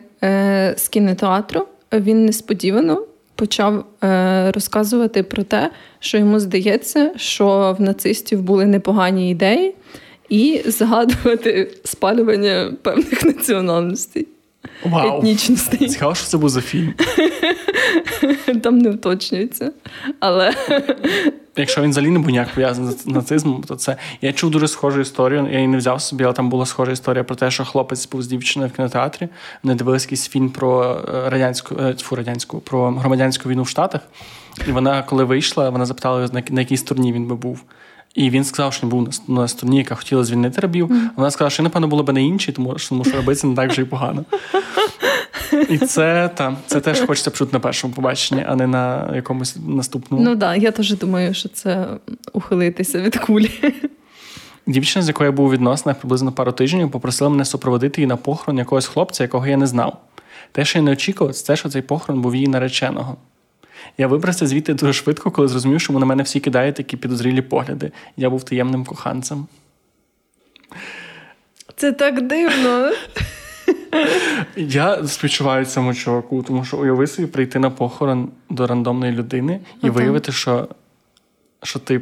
з 0.77 0.89
кінотеатру, 0.91 1.67
він 1.93 2.25
несподівано 2.25 3.07
почав 3.41 3.85
е, 4.05 4.53
розказувати 4.53 5.23
про 5.23 5.43
те, 5.43 5.71
що 6.01 6.19
йому 6.19 6.41
здається, 6.41 7.13
що 7.17 7.77
в 7.79 7.83
нацистів 7.83 8.43
були 8.43 8.67
непогані 8.67 9.31
ідеї, 9.31 9.75
і 10.29 10.63
згадувати 10.67 11.71
спалювання 11.85 12.73
певних 12.83 13.25
національностей. 13.25 14.29
Вау. 14.85 15.19
Етнічностей. 15.19 15.89
Цікаво, 15.89 16.15
що 16.15 16.27
це 16.27 16.39
був 16.39 16.49
за 16.49 16.61
фільм. 16.61 16.95
Там 18.63 18.79
не 18.79 18.91
уточнюється. 18.91 19.73
Але 20.21 20.55
Якщо 21.57 21.83
він 21.83 21.91
взагалі 21.91 22.11
не 22.11 22.19
був 22.19 22.31
ніяк 22.31 22.49
пов'язаний 22.55 22.93
з 22.93 23.07
нацизмом, 23.07 23.63
то 23.63 23.77
це. 23.77 23.97
Я 24.23 24.33
чув 24.33 24.51
дуже 24.51 24.69
схожу 24.69 25.01
історію. 25.01 25.49
Я 25.51 25.57
її 25.57 25.69
не 25.69 25.77
взяв 25.77 26.03
собі, 26.03 26.25
але 26.25 26.33
там 26.33 26.51
була 26.51 26.67
схожа 26.67 26.93
історія 26.93 27.25
про 27.25 27.37
те, 27.37 27.51
що 27.51 27.65
хлопець 27.65 28.09
був 28.09 28.23
з 28.23 28.27
дівчиною 28.27 28.71
в 28.75 28.77
кінотеатрі. 28.77 29.29
Вони 29.63 29.75
дивилися 29.75 30.07
якийсь 30.07 30.29
фільм 30.29 30.51
про 30.51 31.01
е, 31.15 31.31
радянську 31.31 31.77
е, 31.81 31.95
фу, 31.95 32.17
радянську, 32.17 32.61
про 32.61 32.91
громадянську 32.91 33.49
війну 33.49 33.63
в 33.63 33.69
Штатах. 33.69 34.01
І 34.69 34.73
вона, 34.73 35.03
коли 35.03 35.25
вийшла, 35.25 35.71
вона 35.71 35.87
запитала 35.87 36.29
на 36.51 36.61
якій 36.61 36.77
стороні 36.77 37.13
він 37.13 37.27
би 37.27 37.35
був. 37.35 37.65
І 38.15 38.31
він 38.31 38.45
сказав, 38.45 38.73
що 38.73 38.87
він 38.87 38.91
був 38.91 39.09
на, 39.29 39.49
стороні, 39.49 39.79
яка 39.79 39.95
хотіла 39.95 40.25
звільнити 40.25 40.61
рабів. 40.61 40.91
Mm. 40.91 41.09
Вона 41.17 41.31
сказала, 41.31 41.51
що 41.51 41.63
напевно 41.63 41.89
було 41.89 42.03
б 42.03 42.13
на 42.13 42.21
іншій, 42.21 42.53
тому 42.53 42.79
що 42.79 42.89
тому 42.89 43.05
що 43.05 43.17
робиться 43.17 43.47
не 43.47 43.57
так 43.57 43.71
вже 43.71 43.83
й 43.83 43.85
погано. 43.85 44.25
І 45.69 45.79
це 45.79 46.31
та, 46.35 46.57
це 46.67 46.81
теж 46.81 47.01
хочеться 47.01 47.31
почути 47.31 47.53
на 47.53 47.61
першому 47.61 47.95
побаченні, 47.95 48.45
а 48.49 48.57
не 48.57 48.67
на 48.67 49.17
якомусь 49.17 49.57
наступному. 49.67 50.25
ну 50.25 50.35
да, 50.35 50.57
я 50.57 50.71
теж 50.71 50.95
думаю, 50.95 51.35
що 51.35 51.49
це 51.49 51.87
ухилитися 52.33 53.01
від 53.01 53.17
кулі. 53.17 53.51
Дівчина, 54.67 55.03
з 55.03 55.09
якою 55.09 55.31
я 55.31 55.37
був 55.37 55.47
у 55.47 55.51
відносинах 55.51 55.99
приблизно 55.99 56.33
пару 56.33 56.53
тижнів, 56.53 56.91
попросила 56.91 57.31
мене 57.31 57.45
супроводити 57.45 58.01
її 58.01 58.07
на 58.07 58.17
похорон 58.17 58.59
якогось 58.59 58.87
хлопця, 58.87 59.25
якого 59.25 59.47
я 59.47 59.57
не 59.57 59.67
знав. 59.67 59.97
Те, 60.53 60.65
що 60.65 60.79
я 60.79 60.85
не 60.85 60.91
очікував, 60.91 61.35
це 61.35 61.47
те, 61.47 61.57
що 61.57 61.69
цей 61.69 61.83
похорон 61.83 62.23
був 62.23 62.35
її 62.35 62.49
нареченого. 62.49 63.17
Я 63.99 64.07
вибрався 64.07 64.47
звідти 64.47 64.75
дуже 64.75 64.93
швидко, 64.93 65.31
коли 65.31 65.49
зрозумів, 65.49 65.81
що 65.81 65.93
на 65.93 66.07
мене 66.07 66.23
всі 66.23 66.41
кидають 66.41 66.75
такі 66.77 66.97
підозрілі 66.97 67.43
погляди. 67.43 67.93
Я 68.17 68.31
був 68.31 68.43
таємним 68.45 68.85
коханцем. 68.85 69.47
Це 71.77 71.93
так 71.93 72.27
дивно. 72.27 72.93
Я 74.57 75.07
співчуваю 75.07 75.65
цьому 75.65 75.95
чуваку, 75.95 76.43
тому 76.43 76.65
що 76.65 76.77
уяви 76.77 77.07
собі 77.07 77.29
прийти 77.29 77.59
на 77.59 77.71
похорон 77.71 78.29
до 78.51 78.67
рандомної 78.67 79.13
людини 79.13 79.61
і 79.83 79.87
Ага. 79.87 79.91
виявити, 79.93 80.33
що, 80.33 80.69
що 81.63 81.79
ти. 81.79 82.01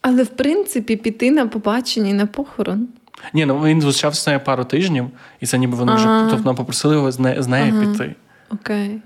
Але 0.00 0.22
в 0.22 0.28
принципі 0.28 0.96
піти 0.96 1.30
на 1.30 1.46
побачення 1.46 2.10
і 2.10 2.12
на 2.12 2.26
похорон. 2.26 2.88
Ні, 3.34 3.46
ну 3.46 3.60
він 3.64 3.80
зустрічався 3.80 4.22
з 4.22 4.26
нею 4.26 4.40
пару 4.44 4.64
тижнів, 4.64 5.06
і 5.40 5.46
це 5.46 5.58
ніби 5.58 5.76
вони 5.76 5.94
вже 5.94 6.08
Ага. 6.08 6.28
тобто 6.30 6.42
вона 6.44 6.56
попросила 6.56 6.94
його 6.94 7.12
з 7.12 7.18
нею, 7.18 7.42
з 7.42 7.46
нею 7.46 7.74
Ага. 7.76 7.92
піти. 7.92 8.14
Окей. 8.50 9.00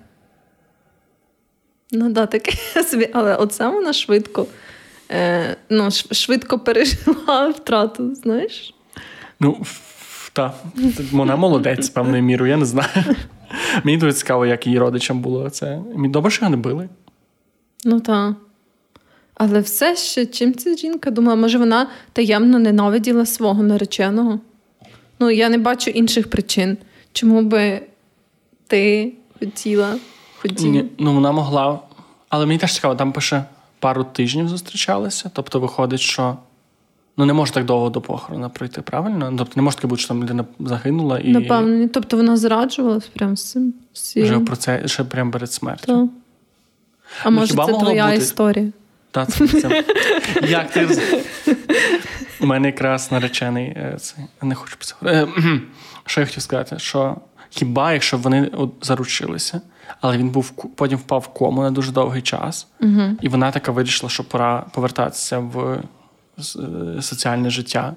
Ну 1.92 2.11
да, 2.11 2.26
таке 2.26 2.53
собі. 2.85 3.09
Але 3.12 3.37
оце 3.37 3.68
вона 3.68 3.92
швидко. 3.92 4.46
Е, 5.11 5.57
ну, 5.70 5.90
швидко 6.11 6.59
пережила 6.59 7.48
втрату, 7.48 8.14
знаєш? 8.14 8.74
Ну, 9.40 9.62
та. 10.33 10.55
Вона 11.12 11.37
молодець 11.37 11.88
певною 11.88 12.22
мірою, 12.22 12.50
я 12.50 12.57
не 12.57 12.64
знаю. 12.64 12.88
Мені 13.85 13.98
дуже 13.98 14.12
цікаво, 14.12 14.46
як 14.46 14.66
її 14.66 14.79
родичам 14.79 15.20
було 15.20 15.50
це. 15.50 15.81
Мені 15.94 16.09
добре, 16.09 16.31
що 16.31 16.48
не 16.48 16.57
били. 16.57 16.88
Ну 17.85 18.00
так. 18.00 18.35
Але 19.35 19.61
все 19.61 19.96
ще 19.96 20.26
чим 20.26 20.55
ця 20.55 20.76
жінка 20.76 21.11
думала, 21.11 21.37
може 21.37 21.59
вона 21.59 21.87
таємно 22.12 22.59
ненавиділа 22.59 23.26
свого 23.26 23.62
нареченого? 23.62 24.40
Ну, 25.18 25.31
я 25.31 25.48
не 25.48 25.59
бачу 25.59 25.90
інших 25.90 26.31
причин. 26.31 26.76
Чому 27.12 27.42
би 27.42 27.81
ти 28.66 29.12
хотіла, 29.38 29.96
Ні, 30.44 30.85
ну 30.98 31.14
вона 31.14 31.33
могла. 31.33 31.79
Але 32.29 32.46
мені 32.46 32.59
теж 32.59 32.74
цікаво, 32.74 32.94
там 32.94 33.12
пише 33.12 33.44
пару 33.79 34.05
тижнів 34.05 34.48
зустрічалися. 34.48 35.31
Тобто 35.35 35.61
виходить, 35.61 36.00
що 36.00 36.37
ну 37.16 37.24
не 37.24 37.33
може 37.33 37.53
так 37.53 37.64
довго 37.64 37.90
до 37.90 38.00
похорона 38.00 38.48
пройти, 38.48 38.83
правильно? 38.83 39.31
Ну, 39.31 39.38
Тобто 39.38 39.53
не 39.57 39.62
може 39.62 39.76
таке 39.76 39.88
бути, 39.88 40.00
що 40.00 40.09
там 40.09 40.22
людина 40.22 40.44
загинула 40.61 41.18
і 41.18 41.29
Напевно, 41.29 41.76
ні. 41.76 41.88
тобто 41.88 42.16
вона 42.16 42.37
зраджувалась 42.37 43.07
прямо 43.07 43.37
з 43.37 43.50
цим. 43.50 43.74
вже 44.16 44.40
про 44.40 44.57
це 44.57 44.88
ще 44.88 45.05
прямо 45.05 45.31
перед 45.31 45.53
смертю. 45.53 45.87
Та. 45.87 46.09
А 47.24 47.31
Ну, 47.31 47.37
може, 47.37 47.55
це 47.55 47.64
твоя 47.72 48.05
бути? 48.07 48.16
історія? 48.16 48.68
Та, 49.11 49.26
це, 49.26 49.48
це... 49.48 49.85
Як 50.48 50.70
ти 50.70 50.88
У 52.40 52.46
мене 52.46 52.68
якраз 52.68 53.12
наречений 53.12 53.66
е, 53.66 53.96
цей. 54.00 54.24
Не 54.42 54.55
хочу 54.55 54.76
це. 54.81 54.94
Е. 55.05 55.29
Що 56.07 56.20
я 56.20 56.26
хотів 56.26 56.42
сказати? 56.42 56.79
Що 56.79 57.16
хіба 57.50 57.92
якщо 57.92 58.16
вони 58.18 58.50
заручилися, 58.83 59.61
але 60.00 60.18
він 60.18 60.31
був 60.31 60.50
потім 60.50 60.98
впав 60.98 61.20
в 61.20 61.29
кому 61.29 61.62
на 61.62 61.70
дуже 61.70 61.92
довгий 61.92 62.22
час, 62.22 62.66
Угу. 62.81 63.03
і 63.20 63.29
вона 63.29 63.50
така 63.50 63.72
вирішила, 63.72 64.11
що 64.11 64.24
пора 64.24 64.66
повертатися 64.74 65.38
в 65.38 65.59
е, 66.38 67.03
соціальне 67.03 67.50
життя. 67.50 67.94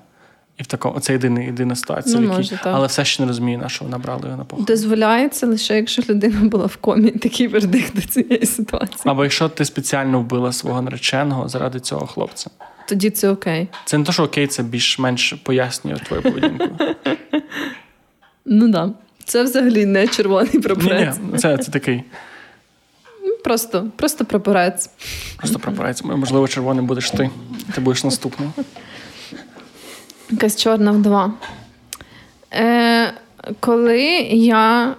І 0.58 0.64
в 0.64 0.66
такому 0.66 1.00
це 1.00 1.14
єдина, 1.14 1.42
єдина 1.42 1.76
ситуація, 1.76 2.20
Ну, 2.20 2.28
може, 2.28 2.50
так. 2.50 2.62
але 2.66 2.88
все 2.88 3.06
ще 3.06 3.22
не 3.24 3.28
розумію, 3.28 3.58
на 3.58 3.70
що 3.70 3.86
вона 3.86 3.98
брала 3.98 4.22
його 4.26 4.38
на 4.38 4.44
похорон. 4.44 4.66
Дозволяється 4.66 5.48
лише, 5.48 5.76
якщо 5.76 6.02
людина 6.10 6.40
була 6.50 6.66
в 6.66 6.76
комі, 6.76 7.12
такий 7.12 7.48
вердикт 7.48 7.96
до 7.96 8.02
цієї 8.02 8.46
ситуації. 8.46 9.02
Або 9.06 9.24
якщо 9.24 9.50
ти 9.50 9.66
спеціально 9.66 10.20
вбила 10.20 10.52
свого 10.52 10.82
нареченого 10.82 11.50
заради 11.50 11.80
цього 11.80 12.08
хлопця. 12.08 12.50
Тоді 12.88 13.10
це 13.10 13.30
окей. 13.30 13.68
Це 13.86 13.98
не 13.98 14.04
то, 14.04 14.12
що 14.12 14.24
окей, 14.24 14.48
це 14.48 14.64
більш-менш 14.64 15.34
пояснює 15.34 15.96
твою 15.96 16.22
поведінку. 16.22 16.68
Ну 18.46 18.68
да. 18.68 18.90
Це 19.26 19.44
взагалі 19.44 19.86
не 19.86 20.08
червоний 20.08 20.60
прапорець. 20.60 21.16
ні, 21.34 21.38
це, 21.40 21.58
це 21.58 21.72
такий 21.72 22.04
Просто, 23.44 23.88
просто 23.96 24.26
прапорець. 24.26 24.90
просто 25.38 25.60
прапорець. 25.60 26.04
Можливо, 26.04 26.48
червоним 26.48 26.86
будеш 26.86 27.12
ти. 27.12 27.30
Ти 27.76 27.82
будеш 27.82 28.04
наступним. 28.04 28.54
Якась 30.32 30.62
чорна 30.62 30.92
вдова. 30.92 31.34
Е, 32.54 33.14
коли 33.60 34.02
я 34.32 34.96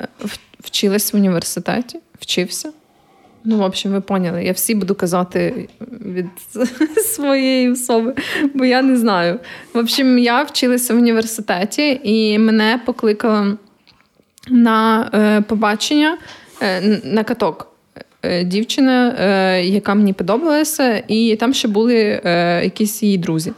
е, 0.00 0.08
в- 0.24 0.38
вчилась 0.60 1.12
в 1.12 1.16
університеті, 1.16 1.98
вчився. 2.20 2.72
Ну, 3.44 3.58
в 3.58 3.62
общем, 3.62 3.92
ви 3.92 4.00
поняли, 4.00 4.44
я 4.44 4.52
всі 4.52 4.74
буду 4.74 4.94
казати 4.94 5.68
від 6.00 6.26
своєї 7.04 7.70
особи, 7.70 8.14
бо 8.54 8.64
я 8.64 8.82
не 8.82 8.96
знаю. 8.96 9.40
В 9.74 9.78
общем, 9.78 10.18
я 10.18 10.42
вчилася 10.42 10.94
в 10.94 10.96
університеті, 10.96 12.00
і 12.04 12.38
мене 12.38 12.80
покликали 12.86 13.56
на 14.50 15.10
е, 15.14 15.40
побачення 15.40 16.18
е, 16.62 17.00
на 17.04 17.24
каток. 17.24 17.68
Е, 18.22 18.44
Дівчина, 18.44 19.16
яка 19.56 19.94
мені 19.94 20.12
подобалася, 20.12 21.02
і 21.08 21.36
там 21.36 21.54
ще 21.54 21.68
були 21.68 22.20
якісь 22.64 23.02
її 23.02 23.18
друзі. 23.18 23.52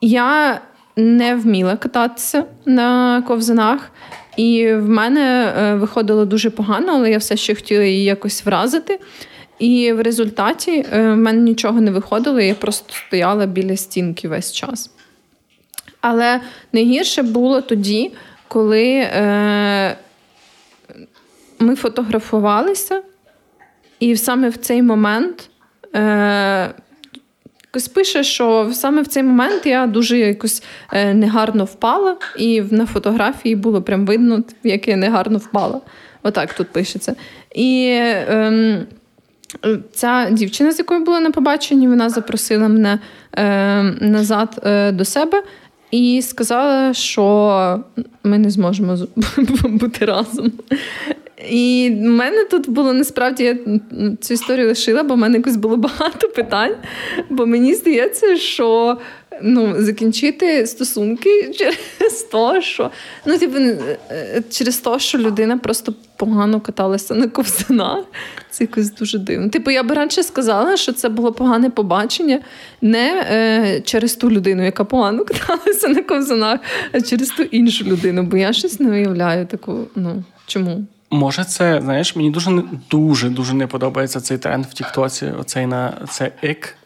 Я 0.00 0.60
не 0.96 1.34
вміла 1.34 1.76
кататися 1.76 2.44
на 2.66 3.22
ковзанах, 3.22 3.90
і 4.36 4.72
в 4.74 4.88
мене 4.88 5.52
виходило 5.80 6.24
дуже 6.24 6.50
погано, 6.50 6.92
але 6.92 7.10
я 7.10 7.18
все 7.18 7.36
ще 7.36 7.54
хотіла 7.54 7.84
її 7.84 8.04
якось 8.04 8.46
вразити. 8.46 9.00
І 9.58 9.92
в 9.92 10.00
результаті 10.00 10.84
в 10.92 11.14
мене 11.16 11.40
нічого 11.40 11.80
не 11.80 11.90
виходило, 11.90 12.40
я 12.40 12.54
просто 12.54 12.94
стояла 13.06 13.46
біля 13.46 13.76
стінки 13.76 14.28
весь 14.28 14.52
час. 14.52 14.90
Але 16.00 16.40
найгірше 16.72 17.22
було 17.22 17.60
тоді, 17.60 18.12
коли 18.48 18.88
е, 18.88 19.96
ми 21.58 21.76
фотографувалися, 21.76 23.02
і 24.00 24.16
саме 24.16 24.48
в 24.48 24.56
цей 24.56 24.82
момент 24.82 25.50
е, 25.94 26.70
пише, 27.94 28.24
що 28.24 28.70
саме 28.72 29.02
в 29.02 29.06
цей 29.06 29.22
момент 29.22 29.66
я 29.66 29.86
дуже 29.86 30.18
якось 30.18 30.62
е, 30.92 31.14
негарно 31.14 31.64
впала, 31.64 32.16
і 32.38 32.62
на 32.62 32.86
фотографії 32.86 33.56
було 33.56 33.82
прям 33.82 34.06
видно, 34.06 34.42
як 34.62 34.88
я 34.88 34.96
негарно 34.96 35.38
впала. 35.38 35.80
Отак 36.22 36.54
тут 36.54 36.68
пишеться. 36.68 37.16
І 37.54 37.98
ем, 38.28 38.86
ця 39.92 40.28
дівчина, 40.30 40.72
з 40.72 40.78
якою 40.78 41.04
була 41.04 41.20
на 41.20 41.30
побаченні, 41.30 41.88
вона 41.88 42.08
запросила 42.08 42.68
мене 42.68 42.98
е, 43.32 43.82
назад 44.00 44.60
е, 44.64 44.92
до 44.92 45.04
себе. 45.04 45.42
І 45.90 46.22
сказала, 46.22 46.94
що 46.94 47.80
ми 48.24 48.38
не 48.38 48.50
зможемо 48.50 48.96
бути 49.64 50.04
разом. 50.04 50.52
І 51.50 51.92
в 51.94 52.08
мене 52.08 52.44
тут 52.44 52.70
було 52.70 52.92
насправді 52.92 53.44
я 53.44 53.56
цю 54.20 54.34
історію 54.34 54.68
лишила, 54.68 55.02
бо 55.02 55.14
в 55.14 55.18
мене 55.18 55.36
якось 55.36 55.56
було 55.56 55.76
багато 55.76 56.28
питань. 56.28 56.74
Бо 57.30 57.46
мені 57.46 57.74
здається, 57.74 58.36
що 58.36 58.96
ну, 59.42 59.74
закінчити 59.78 60.66
стосунки 60.66 61.52
через 61.58 62.22
те, 62.22 62.62
що 62.62 62.90
ну, 63.26 63.38
типу, 63.38 63.58
е, 63.58 64.42
через 64.50 64.78
те, 64.78 64.98
що 64.98 65.18
людина 65.18 65.58
просто 65.58 65.94
погано 66.16 66.60
каталася 66.60 67.14
на 67.14 67.28
ковзанах. 67.28 68.04
Це 68.50 68.64
якось 68.64 68.94
дуже 68.94 69.18
дивно. 69.18 69.48
Типу, 69.48 69.70
я 69.70 69.82
би 69.82 69.94
раніше 69.94 70.22
сказала, 70.22 70.76
що 70.76 70.92
це 70.92 71.08
було 71.08 71.32
погане 71.32 71.70
побачення 71.70 72.40
не 72.80 73.26
е, 73.30 73.80
через 73.80 74.14
ту 74.14 74.30
людину, 74.30 74.64
яка 74.64 74.84
погано 74.84 75.24
каталася 75.24 75.88
на 75.88 76.02
ковзанах, 76.02 76.60
а 76.92 77.00
через 77.00 77.28
ту 77.28 77.42
іншу 77.42 77.84
людину. 77.84 78.22
Бо 78.22 78.36
я 78.36 78.52
щось 78.52 78.80
не 78.80 78.90
уявляю 78.90 79.46
таку. 79.46 79.86
Ну 79.96 80.24
чому? 80.46 80.86
Може, 81.10 81.44
це 81.44 81.80
знаєш, 81.82 82.16
мені 82.16 82.30
дуже 82.30 82.62
дуже 82.90 83.28
дуже 83.28 83.54
не 83.54 83.66
подобається 83.66 84.20
цей 84.20 84.38
тренд 84.38 84.66
в 84.66 84.74
Тіктоці. 84.74 85.26
Оцей 85.40 85.66
на 85.66 85.92
це 86.10 86.32
ек. 86.42 86.76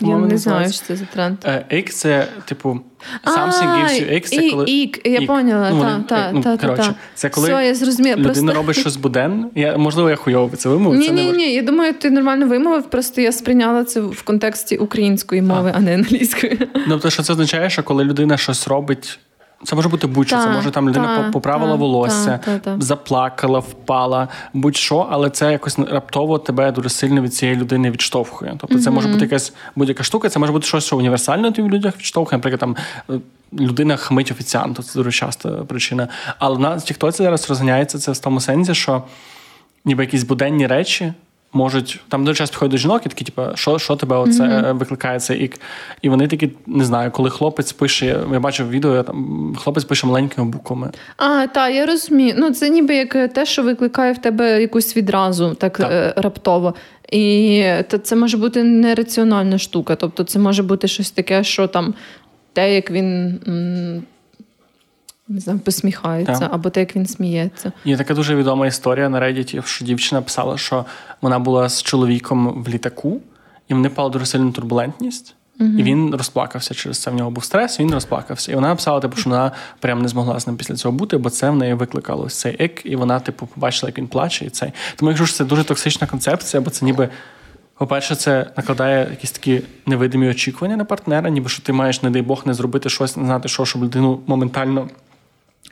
Я 0.00 0.16
не 0.16 0.38
знаю, 0.38 0.72
що 0.72 0.82
це 0.86 0.96
за 0.96 1.04
тренд. 1.04 1.38
Ік 1.70 1.90
це, 1.90 2.26
типу, 2.44 2.80
something 3.24 3.68
gives 3.68 4.00
you 4.00 4.14
X, 4.14 4.22
це 4.22 4.50
коли... 4.50 4.64
Ік, 4.70 5.00
я 5.04 5.18
ік. 5.18 5.26
поняла, 5.26 5.70
так, 5.70 6.06
так, 6.06 6.06
та, 6.06 6.52
ну, 6.52 6.58
коротше. 6.58 6.94
Це 7.14 7.28
коли 7.28 7.48
Все, 7.48 7.66
я 7.66 7.74
зрозуміла. 7.74 8.16
людина 8.16 8.52
робить 8.52 8.76
щось 8.76 8.96
буденне. 8.96 9.46
Я, 9.54 9.76
можливо, 9.76 10.10
я 10.10 10.16
хуйово 10.16 10.56
це 10.56 10.68
вимовив. 10.68 11.00
Ні, 11.00 11.10
ні, 11.10 11.32
ні, 11.32 11.54
я 11.54 11.62
думаю, 11.62 11.94
ти 11.94 12.10
нормально 12.10 12.46
вимовив, 12.46 12.90
просто 12.90 13.20
я 13.20 13.32
сприйняла 13.32 13.84
це 13.84 14.00
в 14.00 14.22
контексті 14.22 14.76
української 14.76 15.42
мови, 15.42 15.72
а, 15.74 15.78
а 15.78 15.80
не 15.80 15.94
англійської. 15.94 16.58
Тобто, 16.88 17.10
що 17.10 17.22
це 17.22 17.32
означає, 17.32 17.70
що 17.70 17.82
коли 17.82 18.04
людина 18.04 18.36
щось 18.36 18.68
робить 18.68 19.18
це 19.64 19.76
може 19.76 19.88
бути 19.88 20.06
будь-що. 20.06 20.38
Це 20.38 20.48
може 20.48 20.70
там 20.70 20.88
людина 20.88 21.16
та, 21.16 21.30
поправила 21.30 21.72
та, 21.72 21.76
волосся, 21.76 22.40
та, 22.62 22.76
заплакала, 22.80 23.58
впала, 23.58 24.28
будь-що, 24.52 25.08
але 25.10 25.30
це 25.30 25.52
якось 25.52 25.78
раптово 25.78 26.38
тебе 26.38 26.72
дуже 26.72 26.88
сильно 26.88 27.22
від 27.22 27.34
цієї 27.34 27.58
людини 27.58 27.90
відштовхує. 27.90 28.56
Тобто, 28.60 28.78
це 28.78 28.90
mm-hmm. 28.90 28.92
може 28.92 29.08
бути 29.08 29.20
якась 29.20 29.52
будь-яка 29.76 30.02
штука, 30.02 30.28
це 30.28 30.38
може 30.38 30.52
бути 30.52 30.66
щось, 30.66 30.84
що 30.84 30.96
універсально 30.96 31.52
тобі 31.52 31.68
в 31.68 31.70
людях 31.70 31.96
відштовхує. 31.96 32.38
Наприклад, 32.38 32.60
там 32.60 32.76
е, 33.10 33.20
людина 33.60 33.96
хмить 33.96 34.30
офіціанту, 34.30 34.82
це 34.82 34.98
дуже 34.98 35.12
часто 35.12 35.64
причина. 35.68 36.08
Але 36.38 36.58
на 36.58 36.80
тіктоці 36.80 37.22
зараз 37.22 37.48
розганяється 37.48 37.98
це 37.98 38.12
в 38.12 38.18
тому 38.18 38.40
сенсі, 38.40 38.74
що 38.74 39.02
ніби 39.84 40.04
якісь 40.04 40.22
буденні 40.22 40.66
речі 40.66 41.12
можуть 41.54 42.00
там 42.08 42.24
дуже 42.24 42.38
часто 42.38 42.52
приходять 42.52 42.70
до 42.70 42.76
жінок 42.76 43.02
і 43.06 43.08
такі, 43.08 43.24
типу, 43.24 43.42
що 43.54 43.78
що 43.78 43.96
тебе 43.96 44.16
оце 44.16 44.42
mm-hmm. 44.42 44.78
викликає 44.78 45.20
цей 45.20 45.40
ік? 45.44 45.60
І 46.02 46.08
вони 46.08 46.28
такі, 46.28 46.50
не 46.66 46.84
знаю, 46.84 47.10
коли 47.10 47.30
хлопець 47.30 47.72
пише, 47.72 48.06
я 48.32 48.40
бачив 48.40 48.70
відео, 48.70 49.02
там 49.02 49.56
хлопець 49.58 49.84
пише 49.84 50.06
маленькими 50.06 50.46
буквами. 50.46 50.90
А, 51.16 51.46
так, 51.46 51.74
я 51.74 51.86
розумію. 51.86 52.34
Ну, 52.38 52.50
це 52.50 52.70
ніби 52.70 52.94
як 52.94 53.32
те, 53.32 53.46
що 53.46 53.62
викликає 53.62 54.12
в 54.12 54.18
тебе 54.18 54.60
якусь 54.60 54.96
відразу, 54.96 55.54
так, 55.54 55.78
так. 55.78 55.90
Е, 55.92 56.14
раптово. 56.16 56.74
І 57.12 57.64
це 58.02 58.16
може 58.16 58.36
бути 58.36 58.62
нераціональна 58.62 59.58
штука. 59.58 59.96
Тобто, 59.96 60.24
це 60.24 60.38
може 60.38 60.62
бути 60.62 60.88
щось 60.88 61.10
таке, 61.10 61.44
що 61.44 61.66
там 61.66 61.94
те, 62.52 62.74
як 62.74 62.90
він 62.90 63.40
не 65.28 65.40
знаю, 65.40 65.58
посміхається, 65.58 66.38
так. 66.38 66.54
або 66.54 66.70
те, 66.70 66.80
як 66.80 66.96
він 66.96 67.06
сміється. 67.06 67.72
Є 67.84 67.96
така 67.96 68.14
дуже 68.14 68.36
відома 68.36 68.66
історія 68.66 69.08
на 69.08 69.20
Reddit, 69.20 69.66
що 69.66 69.84
дівчина 69.84 70.22
писала, 70.22 70.58
що 70.58 70.84
вона 71.20 71.38
була 71.38 71.68
з 71.68 71.82
чоловіком 71.82 72.62
в 72.62 72.68
літаку, 72.68 73.20
і 73.68 73.74
вони 73.74 73.88
пали 73.88 74.10
дуже 74.10 74.26
сильну 74.26 74.52
турбулентність. 74.52 75.34
uh 75.60 75.78
І 75.78 75.82
він 75.82 76.14
розплакався 76.14 76.74
через 76.74 76.98
це. 76.98 77.10
В 77.10 77.14
нього 77.14 77.30
був 77.30 77.44
стрес, 77.44 77.80
він 77.80 77.90
розплакався. 77.90 78.52
І 78.52 78.54
вона 78.54 78.68
написала, 78.68 79.00
типу, 79.00 79.16
що 79.16 79.30
вона 79.30 79.52
прям 79.80 80.02
не 80.02 80.08
змогла 80.08 80.40
з 80.40 80.46
ним 80.46 80.56
після 80.56 80.74
цього 80.74 80.92
бути, 80.92 81.16
бо 81.16 81.30
це 81.30 81.50
в 81.50 81.56
неї 81.56 81.74
викликало 81.74 82.24
ось 82.24 82.34
цей 82.34 82.56
ек, 82.58 82.80
і 82.84 82.96
вона, 82.96 83.20
типу, 83.20 83.46
побачила, 83.46 83.88
як 83.88 83.98
він 83.98 84.06
плаче. 84.06 84.44
і 84.44 84.50
цей. 84.50 84.72
Тому 84.96 85.10
якщо 85.10 85.26
ж 85.26 85.34
це 85.34 85.44
дуже 85.44 85.64
токсична 85.64 86.06
концепція, 86.06 86.60
бо 86.60 86.70
це 86.70 86.84
ніби. 86.84 87.08
По-перше, 87.78 88.14
це 88.16 88.46
накладає 88.56 89.06
якісь 89.10 89.32
такі 89.32 89.62
невидимі 89.86 90.28
очікування 90.28 90.76
на 90.76 90.84
партнера, 90.84 91.30
ніби 91.30 91.48
що 91.48 91.62
ти 91.62 91.72
маєш, 91.72 92.02
не 92.02 92.10
дай 92.10 92.22
Бог, 92.22 92.42
не 92.46 92.54
зробити 92.54 92.88
щось, 92.88 93.16
не 93.16 93.24
знати, 93.24 93.48
що, 93.48 93.64
щоб 93.64 93.84
людину 93.84 94.20
моментально 94.26 94.88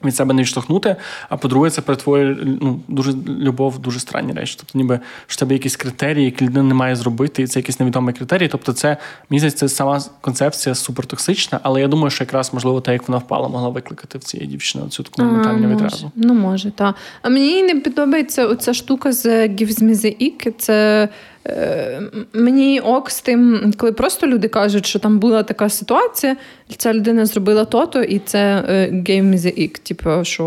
від 0.04 0.16
себе 0.16 0.34
не 0.34 0.42
відштовхнути. 0.42 0.96
А 1.28 1.36
по-друге, 1.36 1.70
це 1.70 1.80
перетворює 1.80 2.36
ну, 2.60 2.80
дуже 2.88 3.12
любов, 3.28 3.78
дуже 3.78 4.00
странні 4.00 4.32
речі. 4.32 4.56
Тобто, 4.58 4.78
ніби 4.78 5.00
що 5.26 5.36
в 5.36 5.38
тебе 5.38 5.54
якісь 5.54 5.76
критерії, 5.76 6.24
які 6.24 6.44
людина 6.44 6.62
не 6.62 6.74
має 6.74 6.96
зробити, 6.96 7.42
і 7.42 7.46
це 7.46 7.58
якісь 7.58 7.80
невідомі 7.80 8.12
критерії. 8.12 8.48
Тобто, 8.48 8.72
це 8.72 8.96
здається, 9.30 9.58
це 9.58 9.68
сама 9.68 10.00
концепція 10.20 10.74
супертоксична, 10.74 11.60
але 11.62 11.80
я 11.80 11.88
думаю, 11.88 12.10
що 12.10 12.24
якраз 12.24 12.54
можливо 12.54 12.80
те, 12.80 12.92
як 12.92 13.08
вона 13.08 13.18
впала, 13.18 13.48
могла 13.48 13.68
викликати 13.68 14.18
в 14.18 14.24
цієї 14.24 14.50
дівчини 14.50 14.84
цю 14.88 15.02
таку 15.02 15.22
моментальну 15.22 15.68
відразу. 15.68 16.12
Ну 16.16 16.34
може, 16.34 16.70
так. 16.70 16.94
А 17.22 17.28
мені 17.28 17.62
не 17.62 17.80
подобається 17.80 18.46
оця 18.46 18.74
штука 18.74 19.12
з 19.12 19.26
Gives 19.48 19.82
Me 19.82 19.94
The 19.94 20.22
Ick. 20.22 20.52
Це 20.58 21.08
мені 22.32 22.80
ок 22.80 23.10
з 23.10 23.20
тим, 23.20 23.72
коли 23.76 23.92
просто 23.92 24.26
люди 24.26 24.48
кажуть, 24.48 24.86
що 24.86 24.98
там 24.98 25.18
була 25.18 25.42
така 25.42 25.68
ситуація, 25.68 26.36
ця 26.76 26.94
людина 26.94 27.26
зробила 27.26 27.64
то-то, 27.64 28.02
і 28.02 28.18
це 28.18 28.64
е, 28.68 28.90
gave 28.90 29.30
me 29.30 29.36
the 29.36 29.60
ick, 29.60 29.78
типу, 29.78 30.24
що 30.24 30.44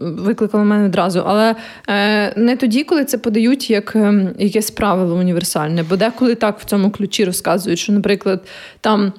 викликало 0.00 0.64
мене 0.64 0.86
одразу. 0.86 1.22
Але 1.26 1.54
е, 1.88 2.32
не 2.36 2.56
тоді, 2.56 2.84
коли 2.84 3.04
це 3.04 3.18
подають 3.18 3.70
як 3.70 3.96
якесь 4.38 4.70
правило 4.70 5.16
універсальне, 5.16 5.82
бо 5.82 5.96
деколи 5.96 6.34
так 6.34 6.60
в 6.60 6.64
цьому 6.64 6.90
ключі 6.90 7.24
розказують, 7.24 7.78
що, 7.78 7.92
наприклад, 7.92 8.40
там. 8.80 9.12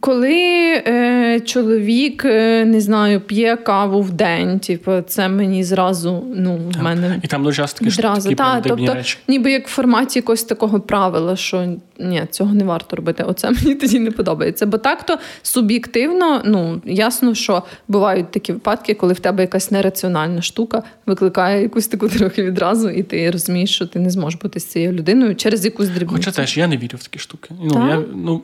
Коли 0.00 0.82
е, 0.86 1.40
чоловік 1.44 2.24
е, 2.24 2.64
не 2.64 2.80
знаю, 2.80 3.20
п'є 3.20 3.56
каву 3.56 4.02
в 4.02 4.10
день, 4.10 4.58
типу, 4.58 4.92
це 5.06 5.28
мені 5.28 5.64
зразу 5.64 6.24
ну, 6.34 6.60
в 6.78 6.82
мене 6.82 7.20
і 7.22 7.26
там 7.26 7.42
дуже 7.42 7.62
часто 7.62 7.84
такі, 7.84 8.02
такі 8.02 8.34
Та, 8.34 8.60
тобто, 8.60 8.94
речі. 8.94 9.18
ніби 9.28 9.52
як 9.52 9.68
в 9.68 9.70
форматі 9.70 10.18
якогось 10.18 10.44
такого 10.44 10.80
правила, 10.80 11.36
що 11.36 11.76
ні, 11.98 12.22
цього 12.30 12.54
не 12.54 12.64
варто 12.64 12.96
робити. 12.96 13.22
Оце 13.22 13.50
мені 13.64 13.74
тоді 13.74 13.98
не 13.98 14.10
подобається. 14.10 14.66
Бо 14.66 14.78
так-то 14.78 15.18
суб'єктивно, 15.42 16.42
ну 16.44 16.82
ясно, 16.84 17.34
що 17.34 17.62
бувають 17.88 18.30
такі 18.30 18.52
випадки, 18.52 18.94
коли 18.94 19.12
в 19.12 19.20
тебе 19.20 19.42
якась 19.42 19.70
нераціональна 19.70 20.42
штука 20.42 20.82
викликає 21.06 21.62
якусь 21.62 21.86
таку 21.86 22.08
трохи 22.08 22.42
відразу, 22.42 22.90
і 22.90 23.02
ти 23.02 23.30
розумієш, 23.30 23.74
що 23.74 23.86
ти 23.86 23.98
не 23.98 24.10
зможеш 24.10 24.40
бути 24.40 24.60
з 24.60 24.64
цією 24.64 24.92
людиною 24.92 25.36
через 25.36 25.64
якусь 25.64 25.88
дрібність. 25.88 26.24
Хоча 26.24 26.30
теж 26.30 26.56
я 26.56 26.66
не 26.66 26.76
вірю 26.76 26.98
в 26.98 27.02
такі 27.02 27.18
штуки. 27.18 27.54
Ну 27.62 27.88
я 27.88 28.02
ну. 28.14 28.42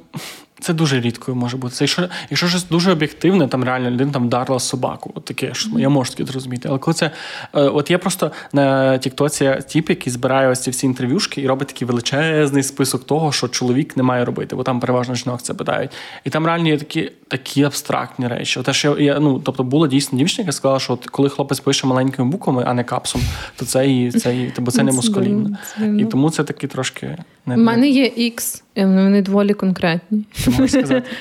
Це 0.61 0.73
дуже 0.73 1.01
рідко 1.01 1.35
може 1.35 1.57
бути. 1.57 1.75
Це 1.75 1.85
якщо 1.85 2.09
якщо 2.31 2.49
щось 2.49 2.69
дуже 2.69 2.93
об'єктивне, 2.93 3.49
там 3.49 3.65
реально 3.65 3.91
людина 3.91 4.13
там 4.13 4.29
дарила 4.29 4.59
собаку. 4.59 5.11
От 5.15 5.25
таке 5.25 5.55
що 5.55 5.79
я 5.79 5.89
можу 5.89 6.11
таке 6.11 6.25
зрозуміти. 6.25 6.69
Але 6.69 6.79
коли 6.79 6.95
це 6.95 7.11
е, 7.55 7.61
от 7.63 7.91
є 7.91 7.99
просто 7.99 8.31
на 8.53 8.99
Тіктоці 8.99 9.59
тіп, 9.69 9.91
який 9.91 10.13
збирає 10.13 10.49
ось 10.49 10.61
ці 10.61 10.71
всі 10.71 10.87
інтерв'юшки 10.87 11.41
і 11.41 11.47
робить 11.47 11.69
такий 11.69 11.89
величезний 11.89 12.63
список 12.63 13.07
того, 13.07 13.33
що 13.33 13.49
чоловік 13.49 13.97
не 13.97 14.03
має 14.03 14.25
робити, 14.25 14.57
бо 14.57 14.63
там 14.63 14.81
переважно 14.81 15.15
жінок 15.15 15.43
це 15.43 15.55
питають. 15.55 15.91
І 16.25 16.31
там 16.31 16.47
реально 16.47 16.69
є 16.69 16.79
такі 16.79 17.13
такі 17.29 17.65
абстрактні 17.65 18.29
речі. 18.29 18.63
Те, 18.63 18.73
що 18.73 18.99
я 18.99 19.21
ну 19.21 19.39
тобто 19.39 19.65
була 19.65 19.89
дійсно 19.89 20.19
дівчина, 20.19 20.43
яка 20.43 20.53
сказала, 20.53 20.81
що 20.81 20.93
от 20.93 21.07
коли 21.07 21.29
хлопець 21.29 21.61
пише 21.61 21.87
маленькими 21.87 22.29
буквами, 22.29 22.65
а 22.67 22.75
не 22.75 22.85
капсом, 22.85 23.23
то 23.57 23.65
це 23.65 23.91
і 23.91 24.11
це 24.11 24.37
і 24.37 24.53
бо 24.59 24.71
це 24.71 24.83
не 24.83 24.93
мускулінно. 24.93 25.59
І 25.99 26.05
тому 26.05 26.31
це 26.31 26.45
такі 26.45 26.67
трошки 26.67 27.19
У 27.55 27.61
мене 27.61 27.89
є 27.89 28.05
X, 28.05 28.63
і 28.75 28.85
вони 28.85 29.23
доволі 29.23 29.55
конкретні. 29.55 30.25
сказати? 30.69 31.03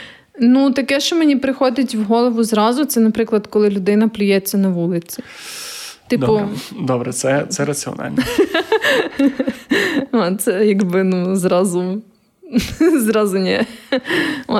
Ну, 0.41 0.71
таке, 0.71 0.99
що 0.99 1.15
мені 1.15 1.35
приходить 1.35 1.95
в 1.95 2.03
голову 2.03 2.43
зразу, 2.43 2.85
це, 2.85 2.99
наприклад, 2.99 3.47
коли 3.47 3.69
людина 3.69 4.07
плюється 4.07 4.57
на 4.57 4.69
вулиці. 4.69 5.23
Типу... 6.07 6.25
Добре, 6.25 6.47
Добре, 6.81 7.11
це 7.11 7.45
це 7.49 7.65
раціонально. 7.65 8.23
Це 10.39 10.65
якби 10.65 11.03
ну, 11.03 11.35
зразу 11.35 12.01
зразу 12.99 13.37
ні. 13.37 13.61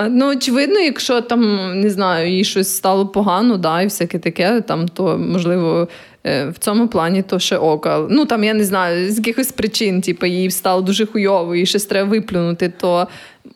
Ну, 0.10 0.32
очевидно, 0.32 0.79
якщо 0.79 1.21
там 1.21 1.71
не 1.82 1.89
знаю, 1.89 2.32
їй 2.32 2.43
щось 2.43 2.75
стало 2.75 3.08
погано, 3.08 3.58
да, 3.58 3.82
і 3.82 3.86
всяке 3.86 4.19
таке, 4.19 4.62
там, 4.62 4.88
то 4.88 5.17
можливо. 5.17 5.88
Е, 6.25 6.49
в 6.49 6.58
цьому 6.58 6.88
плані 6.88 7.21
то 7.21 7.39
ще 7.39 7.58
ока. 7.58 8.08
Ну 8.10 8.25
там 8.25 8.43
я 8.43 8.53
не 8.53 8.63
знаю, 8.63 9.12
з 9.12 9.17
якихось 9.17 9.51
причин, 9.51 10.01
типу, 10.01 10.25
їй 10.25 10.51
стало 10.51 10.82
дуже 10.82 11.05
хуйово, 11.05 11.55
і 11.55 11.65
щось 11.65 11.86
треба 11.86 12.10
виплюнути, 12.10 12.73
то 12.79 13.08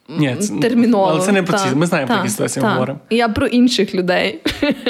Ні, 0.09 0.35
це, 0.39 0.53
терміново. 0.61 1.05
Але 1.05 1.25
це 1.25 1.31
не 1.31 1.43
про 1.43 1.57
ці. 1.57 1.75
Ми 1.75 1.85
знаємо 1.85 2.07
про 2.07 2.17
які 2.17 2.29
ситуації 2.29 2.65
ми 2.65 2.71
говоримо. 2.71 2.99
Я 3.09 3.29
про 3.29 3.47
інших 3.47 3.95
людей. 3.95 4.41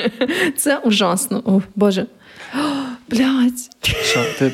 Це 0.58 0.78
ужасно. 0.78 1.44
О, 1.46 1.62
Боже. 1.76 2.06
Блять. 3.10 3.70
Що, 3.82 4.20
ти... 4.40 4.52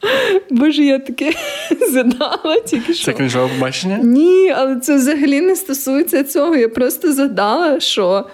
Боже, 0.50 0.84
я 0.84 0.98
таке 0.98 1.32
задала 1.92 2.60
тільки 2.66 2.94
що. 2.94 3.04
Це 3.04 3.12
книжове 3.12 3.48
побачення? 3.48 3.98
Ні, 4.02 4.50
але 4.56 4.76
це 4.76 4.96
взагалі 4.96 5.40
не 5.40 5.56
стосується 5.56 6.24
цього. 6.24 6.56
Я 6.56 6.68
просто 6.68 7.12
задала, 7.12 7.80
що 7.80 8.26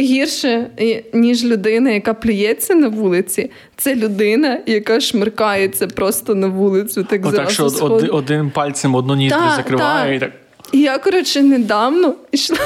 гірше, 0.00 0.70
ніж 1.12 1.44
людина, 1.44 1.90
яка 1.90 2.14
плюється 2.14 2.74
на 2.74 2.88
вулиці, 2.88 3.50
це 3.76 3.94
людина, 3.94 4.60
яка 4.66 5.00
шмиркається 5.00 5.86
просто 5.86 6.34
на 6.34 6.46
вулицю. 6.46 7.04
Так, 7.04 7.26
О, 7.26 7.32
так 7.32 7.50
що 7.50 7.64
один, 7.64 8.10
один 8.12 8.50
пальцем 8.50 8.94
одну 8.94 9.16
ніздрю 9.16 9.40
закриває. 9.56 10.20
Так. 10.20 10.30
і 10.30 10.32
так. 10.32 10.40
І 10.72 10.80
я, 10.80 10.98
коротше, 10.98 11.42
недавно 11.42 12.14
йшла 12.32 12.58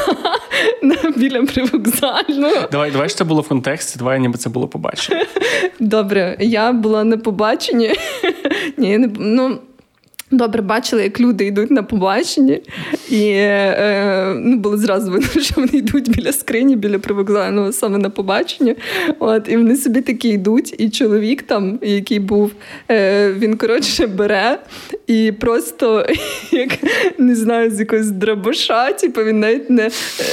біля 1.16 1.42
привокзального. 1.42 2.68
Давай, 2.73 2.90
давай 2.90 3.09
що 3.09 3.18
це 3.18 3.25
було 3.25 3.40
в 3.40 3.49
контексті, 3.49 3.99
давай 3.99 4.21
ніби 4.21 4.38
це 4.38 4.51
було 4.51 4.68
побачення. 4.68 5.27
Добре, 5.81 6.37
я 6.40 6.73
була 6.73 7.05
на 7.05 7.16
побаченні. 7.16 7.95
Ні, 8.77 8.99
не 8.99 9.11
ну. 9.18 9.59
Добре, 10.33 10.62
бачили, 10.62 11.03
як 11.03 11.21
люди 11.21 11.47
йдуть 11.47 11.71
на 11.71 11.83
побачення, 11.83 12.59
і 13.11 13.29
е, 13.35 14.35
ну, 14.38 14.57
було 14.57 14.77
зразу 14.77 15.11
видно, 15.11 15.29
що 15.42 15.55
вони 15.57 15.73
йдуть 15.73 16.11
біля 16.11 16.33
скрині, 16.33 16.77
біля 16.77 16.99
привокзального 16.99 17.73
саме 17.73 17.99
на 17.99 18.11
побачення. 18.11 18.75
От, 19.18 19.49
І 19.49 19.57
вони 19.57 19.77
собі 19.77 20.01
такі 20.01 20.29
йдуть, 20.29 20.75
і 20.79 20.90
чоловік 20.90 21.42
там, 21.42 21.79
який 21.83 22.18
був, 22.18 22.53
е, 22.90 23.33
він 23.33 23.57
коротше 23.57 24.07
бере 24.07 24.59
і 25.07 25.33
просто, 25.41 26.07
як 26.51 26.71
не 27.19 27.35
знаю, 27.35 27.71
з 27.71 27.81
якогось 27.81 28.11
драбаша, 28.11 28.93
типу, 28.93 29.25
він 29.25 29.41
навіть 29.41 29.71
не 29.71 29.91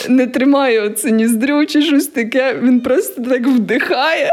не 0.08 0.28
тримає 0.28 0.82
оце 0.82 1.12
ніздрю 1.12 1.66
чи 1.66 1.82
щось 1.82 2.08
таке. 2.08 2.56
Він 2.64 2.82
просто 2.82 3.22
так 3.22 3.48
вдихає 3.48 4.30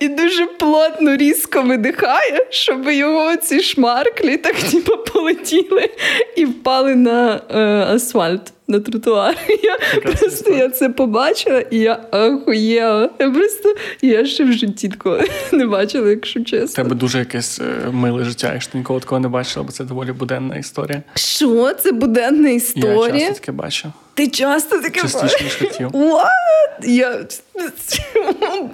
і 0.00 0.08
дуже 0.08 0.46
плотно, 0.46 1.16
різко 1.16 1.62
видихає, 1.62 2.46
щоб 2.50 2.90
його 2.90 3.36
ці 3.36 3.60
шмарклі 3.60 4.36
так, 4.36 4.56
типу, 4.56 4.96
полетіли 4.96 5.90
і 6.36 6.44
впали 6.44 6.94
на 6.94 7.40
е, 7.50 7.60
асфальт 7.94 8.52
на 8.68 8.80
тротуар. 8.80 9.36
Я 9.62 10.00
просто 10.02 10.50
я 10.50 10.68
це 10.68 10.88
побачила, 10.88 11.60
і 11.60 11.78
я 11.78 11.94
охуєла. 11.94 13.10
Я 13.18 13.30
просто 13.30 13.74
я 14.02 14.26
ще 14.26 14.44
в 14.44 14.52
житті 14.52 14.88
такого 14.88 15.18
не 15.52 15.66
бачила, 15.66 16.10
якщо 16.10 16.44
чесно. 16.44 16.84
Тебе 16.84 16.96
дуже 16.96 17.18
якесь 17.18 17.60
е, 17.60 17.90
миле 17.90 18.24
життя, 18.24 18.52
якщо 18.52 18.72
ти 18.72 18.78
ніколи 18.78 19.00
такого 19.00 19.20
не 19.20 19.28
бачила, 19.28 19.64
бо 19.64 19.72
це 19.72 19.84
доволі 19.84 20.12
буденна 20.12 20.56
історія. 20.56 21.02
Що? 21.14 21.74
Це 21.74 21.92
буденна 21.92 22.48
історія? 22.48 23.06
Я 23.06 23.20
часто 23.20 23.34
таке 23.34 23.52
бачу. 23.52 23.92
Ти 24.16 24.28
часто 24.28 24.78
таке 24.78 25.00
Частіше, 25.00 25.44
ніж 25.44 25.54
хотів. 25.54 25.88
What? 25.88 26.86
Я... 26.86 27.26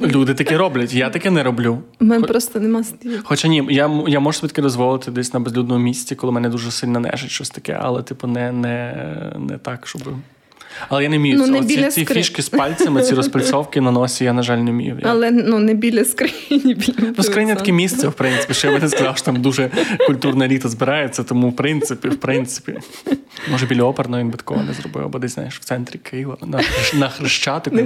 Люди 0.01 0.35
таке 0.35 0.57
роблять, 0.57 0.95
я 0.95 1.11
таке 1.11 1.31
не 1.31 1.43
роблю. 1.43 1.79
У 2.01 2.05
мене 2.05 2.23
Хо... 2.23 2.29
просто 2.29 2.61
нема 2.61 2.85
слів. 2.85 3.21
Хоча 3.25 3.49
ні, 3.49 3.67
я 3.71 3.91
я 4.09 4.21
можу 4.21 4.39
собі 4.39 4.51
таке 4.51 4.63
дозволити 4.63 5.11
десь 5.11 5.35
на 5.35 5.41
безлюдному 5.41 5.85
місці, 5.85 6.15
коли 6.15 6.33
мене 6.33 6.49
дуже 6.49 6.71
сильно 6.71 7.01
нежить 7.01 7.31
щось 7.31 7.51
таке, 7.51 7.79
але 7.83 8.03
типу 8.03 8.27
не 8.27 8.53
не, 8.53 8.95
не 9.39 9.59
так, 9.59 9.87
щоб. 9.87 10.03
Але 10.89 11.03
я 11.03 11.09
не 11.09 11.19
вмію. 11.19 11.39
Ну, 11.39 11.47
не 11.47 11.59
Оці, 11.59 11.77
ці 11.91 12.05
скри... 12.05 12.15
фішки 12.15 12.43
з 12.43 12.49
пальцями, 12.49 13.03
ці 13.03 13.15
розпальцовки 13.15 13.81
на 13.81 13.91
носі, 13.91 14.25
я, 14.25 14.33
на 14.33 14.43
жаль, 14.43 14.59
не 14.59 14.71
вмію. 14.71 15.01
Але 15.03 15.31
ну 15.31 15.59
не 15.59 15.75
біля 15.75 16.05
скрині. 16.05 16.75
Біля 16.75 17.13
ну, 17.17 17.25
скриня 17.25 17.55
таке 17.55 17.73
місце, 17.73 18.09
в 18.09 18.13
принципі. 18.13 18.55
Ще 18.55 18.67
я 18.67 18.75
би 18.75 18.81
не 18.81 18.89
сказав, 18.89 19.17
що 19.17 19.27
там 19.27 19.43
дуже 19.43 19.71
культурне 20.07 20.49
літо 20.49 20.69
збирається, 20.69 21.23
тому 21.23 21.49
в 21.49 21.57
принципі, 21.57 22.09
в 22.09 22.17
принципі. 22.17 22.79
Може, 23.51 23.67
біля 23.67 23.83
оперної 23.83 24.25
він 24.25 24.31
би 24.31 24.37
такого 24.37 24.63
не 24.63 24.73
зробив, 24.73 25.05
або 25.05 25.19
десь 25.19 25.35
знаєш, 25.35 25.59
в 25.59 25.65
центрі 25.65 25.99
Києва, 25.99 26.37
на 26.47 26.61
на 26.95 27.09
Хрещатику. 27.09 27.77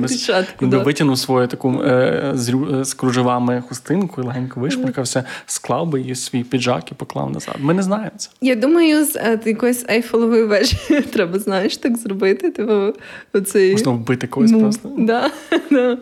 Він 0.62 0.70
би 0.70 0.78
витягнув 0.78 1.18
свою 1.18 1.46
таку 1.46 1.82
е, 1.82 2.30
з, 2.34 2.54
з 2.82 2.94
кружевами 2.94 3.62
хустинку 3.68 4.22
і 4.22 4.24
легенько 4.24 4.60
вишмаркався, 4.60 5.24
склав 5.46 5.88
би 5.88 6.00
її 6.00 6.14
свій 6.14 6.44
піджак 6.44 6.92
і 6.92 6.94
поклав 6.94 7.30
назад. 7.30 7.56
Ми 7.58 7.74
не 7.74 7.82
знаємо 7.82 8.10
це. 8.16 8.30
Я 8.40 8.54
думаю, 8.54 9.04
з 9.04 9.16
е, 9.16 9.40
якоїсь 9.44 9.84
ейфелової 9.90 10.44
вежі 10.44 10.76
треба, 11.12 11.38
знаєш, 11.38 11.76
так 11.76 11.96
зробити. 11.96 12.50
Типу, 12.50 12.92
оцей... 13.32 13.72
Можна 13.72 13.92
вбити 13.92 14.26
когось 14.26 14.50
ну, 14.50 14.60
просто. 14.60 14.92
Да, 14.98 15.30
да. 15.70 15.98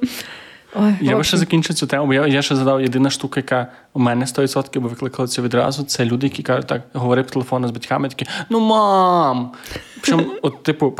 Ой, 0.74 0.94
Я 1.00 1.16
би 1.16 1.24
ще 1.24 1.36
закінчив 1.36 1.76
цю 1.76 1.86
тему, 1.86 2.06
бо 2.06 2.14
я 2.14 2.26
я 2.26 2.42
ще 2.42 2.56
задав 2.56 2.82
єдина 2.82 3.10
штука, 3.10 3.40
яка 3.40 3.66
у 3.92 4.00
мене 4.00 4.24
100% 4.24 4.80
би 4.80 4.88
викликала 4.88 5.28
це 5.28 5.42
відразу. 5.42 5.84
Це 5.84 6.04
люди, 6.04 6.26
які 6.26 6.42
кажуть, 6.42 6.66
так, 6.66 6.82
говори 6.92 7.22
по 7.22 7.30
телефону 7.30 7.68
з 7.68 7.70
батьками, 7.70 8.08
такі 8.08 8.26
ну 8.50 8.60
мам. 8.60 9.52
Причому, 10.00 10.26
от, 10.42 10.62
типу, 10.62 10.96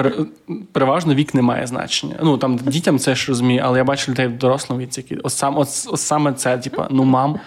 переважно 0.72 1.14
вік 1.14 1.34
не 1.34 1.42
має 1.42 1.66
значення. 1.66 2.16
Ну 2.22 2.38
там 2.38 2.56
дітям 2.56 2.98
це 2.98 3.14
ж 3.14 3.28
розуміє, 3.28 3.62
але 3.64 3.78
я 3.78 3.84
бачу 3.84 4.12
людей 4.12 4.26
в 4.26 4.38
дорослому 4.38 4.82
віці, 4.82 5.00
які 5.00 5.16
от, 5.22 5.32
сам, 5.32 5.58
от, 5.58 5.68
от 5.86 6.00
саме 6.00 6.32
це, 6.32 6.58
типу, 6.58 6.82
ну 6.90 7.04
мам. 7.04 7.38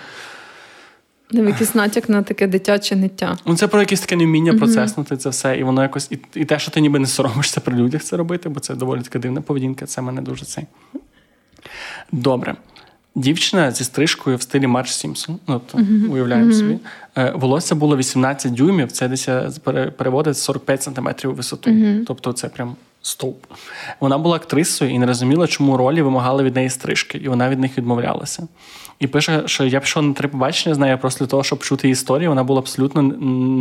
Не 1.31 1.49
якийсь 1.49 1.75
натяк 1.75 2.09
на 2.09 2.23
таке 2.23 2.47
дитяче 2.47 2.95
ниття. 2.95 3.37
Ну, 3.45 3.55
це 3.55 3.67
про 3.67 3.79
якесь 3.79 3.99
таке 3.99 4.15
невміння 4.15 4.51
mm-hmm. 4.51 4.57
процеснути 4.57 5.17
це 5.17 5.29
все, 5.29 5.57
і 5.57 5.63
воно 5.63 5.81
якось 5.81 6.11
і, 6.11 6.19
і 6.33 6.45
те, 6.45 6.59
що 6.59 6.71
ти 6.71 6.81
ніби 6.81 6.99
не 6.99 7.07
соромишся 7.07 7.59
при 7.65 7.75
людях 7.75 8.03
це 8.03 8.17
робити, 8.17 8.49
бо 8.49 8.59
це 8.59 8.75
доволі 8.75 9.01
така 9.01 9.19
дивна 9.19 9.41
поведінка. 9.41 9.85
Це 9.85 10.01
мене 10.01 10.21
дуже 10.21 10.45
цей. 10.45 10.65
Добре. 12.11 12.55
Дівчина 13.15 13.71
зі 13.71 13.83
стрижкою 13.83 14.37
в 14.37 14.41
стилі 14.41 14.67
Марч 14.67 14.91
Сімпсон, 14.91 15.39
ну, 15.47 15.61
то, 15.71 15.77
uh-huh. 15.77 16.11
уявляємо 16.11 16.51
uh-huh. 16.51 16.59
собі. 16.59 16.79
Е, 17.17 17.33
волосся 17.35 17.75
було 17.75 17.97
18 17.97 18.53
дюймів, 18.53 18.91
це 18.91 19.07
десь 19.07 19.29
е, 19.29 19.51
переводить 19.97 20.37
45 20.37 20.83
сантиметрів 20.83 21.35
висоту. 21.35 21.69
Uh-huh. 21.69 22.03
Тобто 22.05 22.33
це 22.33 22.47
прям 22.47 22.75
стовп. 23.01 23.45
Вона 23.99 24.17
була 24.17 24.35
актрисою 24.35 24.91
і 24.91 24.99
не 24.99 25.05
розуміла, 25.05 25.47
чому 25.47 25.77
ролі 25.77 26.01
вимагали 26.01 26.43
від 26.43 26.55
неї 26.55 26.69
стрижки, 26.69 27.17
і 27.17 27.27
вона 27.27 27.49
від 27.49 27.59
них 27.59 27.77
відмовлялася. 27.77 28.47
І 28.99 29.07
пише, 29.07 29.43
що 29.45 29.65
я 29.65 29.79
пішов 29.79 30.03
на 30.03 30.13
три 30.13 30.27
побачення 30.27 30.75
з 30.75 30.77
нею 30.77 30.97
просто 30.97 31.25
для 31.25 31.29
того, 31.29 31.43
щоб 31.43 31.59
чути 31.59 31.87
її 31.87 31.91
історію. 31.91 32.29
Вона 32.29 32.43
була 32.43 32.59
абсолютно 32.59 33.01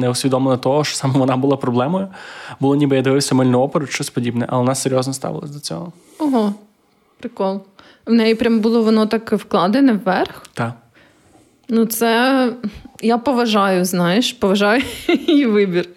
не 0.00 0.10
усвідомлена 0.10 0.56
того, 0.56 0.84
що 0.84 0.96
саме 0.96 1.18
вона 1.18 1.36
була 1.36 1.56
проблемою. 1.56 2.08
Було 2.60 2.76
ніби 2.76 2.96
я 2.96 3.02
дивився 3.02 3.34
мильну 3.34 3.60
оперу, 3.60 3.86
щось 3.86 4.10
подібне, 4.10 4.46
але 4.48 4.58
вона 4.58 4.74
серйозно 4.74 5.12
ставилась 5.12 5.50
до 5.50 5.60
цього. 5.60 5.92
Ого, 6.18 6.54
прикол. 7.18 7.60
В 8.06 8.12
неї 8.12 8.34
прям 8.34 8.60
було 8.60 8.82
воно 8.82 9.06
так 9.06 9.32
вкладене 9.32 9.92
вверх. 9.92 10.42
Так. 10.54 10.72
Ну, 11.68 11.86
це 11.86 12.52
я 13.02 13.18
поважаю, 13.18 13.84
знаєш, 13.84 14.32
поважаю 14.32 14.82
її 15.26 15.46
вибір. 15.46 15.88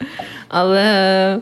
Але 0.48 1.42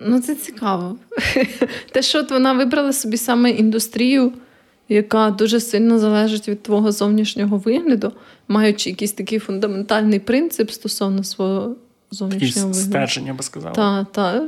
ну, 0.00 0.20
це 0.20 0.34
цікаво. 0.34 0.96
Те, 1.92 2.02
що 2.02 2.18
от 2.18 2.30
вона 2.30 2.52
вибрала 2.52 2.92
собі 2.92 3.16
саме 3.16 3.50
індустрію, 3.50 4.32
яка 4.88 5.30
дуже 5.30 5.60
сильно 5.60 5.98
залежить 5.98 6.48
від 6.48 6.62
твого 6.62 6.92
зовнішнього 6.92 7.58
вигляду, 7.58 8.12
маючи 8.48 8.90
якийсь 8.90 9.12
такий 9.12 9.38
фундаментальний 9.38 10.18
принцип 10.18 10.70
стосовно 10.70 11.24
свого 11.24 11.76
зовнішнього 12.10 12.68
вигляду. 12.68 12.88
стерження, 12.90 13.34
би 13.34 13.42
сказала. 13.42 13.74
Так, 13.74 14.12
так. 14.12 14.42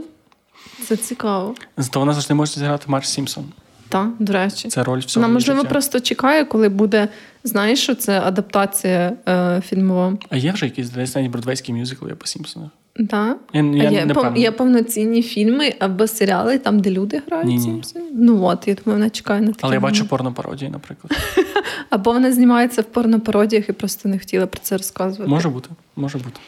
Це 0.85 0.97
цікаво. 0.97 1.55
Зато 1.77 2.01
вона 2.01 2.13
завжди 2.13 2.35
може 2.35 2.53
зіграти 2.53 2.85
Марш 2.89 3.09
Сімпсон. 3.09 3.45
Так, 3.89 4.09
до 4.19 4.33
речі. 4.33 4.69
Це 4.69 4.85
роль 4.85 4.99
всього. 4.99 5.27
Вона, 5.27 5.35
можливо, 5.35 5.61
життя. 5.61 5.71
просто 5.71 6.01
чекає, 6.01 6.45
коли 6.45 6.69
буде, 6.69 7.09
знаєш, 7.45 7.83
що 7.83 7.95
це 7.95 8.21
адаптація 8.21 9.13
е, 9.29 9.61
фільмова. 9.67 10.19
А 10.31 10.37
є 10.37 10.53
вже 10.53 10.65
якісь 10.67 10.91
десь 10.91 11.15
навіть 11.15 11.31
бродвейські 11.31 11.73
мюзикли 11.73 12.15
по 12.15 12.27
Сімпсонах? 12.27 12.71
Так. 13.11 13.39
Я, 13.53 13.63
я 13.63 13.91
є, 13.91 14.07
не 14.07 14.15
пов, 14.15 14.37
є 14.37 14.51
повноцінні 14.51 15.23
фільми 15.23 15.75
або 15.79 16.07
серіали, 16.07 16.59
там, 16.59 16.81
де 16.81 16.91
люди 16.91 17.23
грають 17.27 17.63
Сімпсонів. 17.63 18.09
Ну 18.13 18.45
от, 18.45 18.69
я 18.69 18.75
думаю, 18.75 18.99
вона 18.99 19.11
чекає 19.11 19.41
на 19.41 19.47
такі. 19.47 19.61
Але 19.63 19.75
я 19.75 19.81
бачу 19.81 20.09
порнопародії, 20.09 20.71
наприклад. 20.71 21.13
Або 21.91 22.13
вона 22.13 22.33
знімається 22.33 22.83
в 22.83 22.85
порнопародіях 22.85 23.69
і 23.69 23.73
просто 23.73 24.09
не 24.09 24.19
хотіла 24.19 24.47
про 24.47 24.61
це 24.61 24.77
розказувати. 24.77 25.31
Може 25.31 25.49
бути, 25.49 25.71
може 25.97 26.19
бути. 26.19 26.41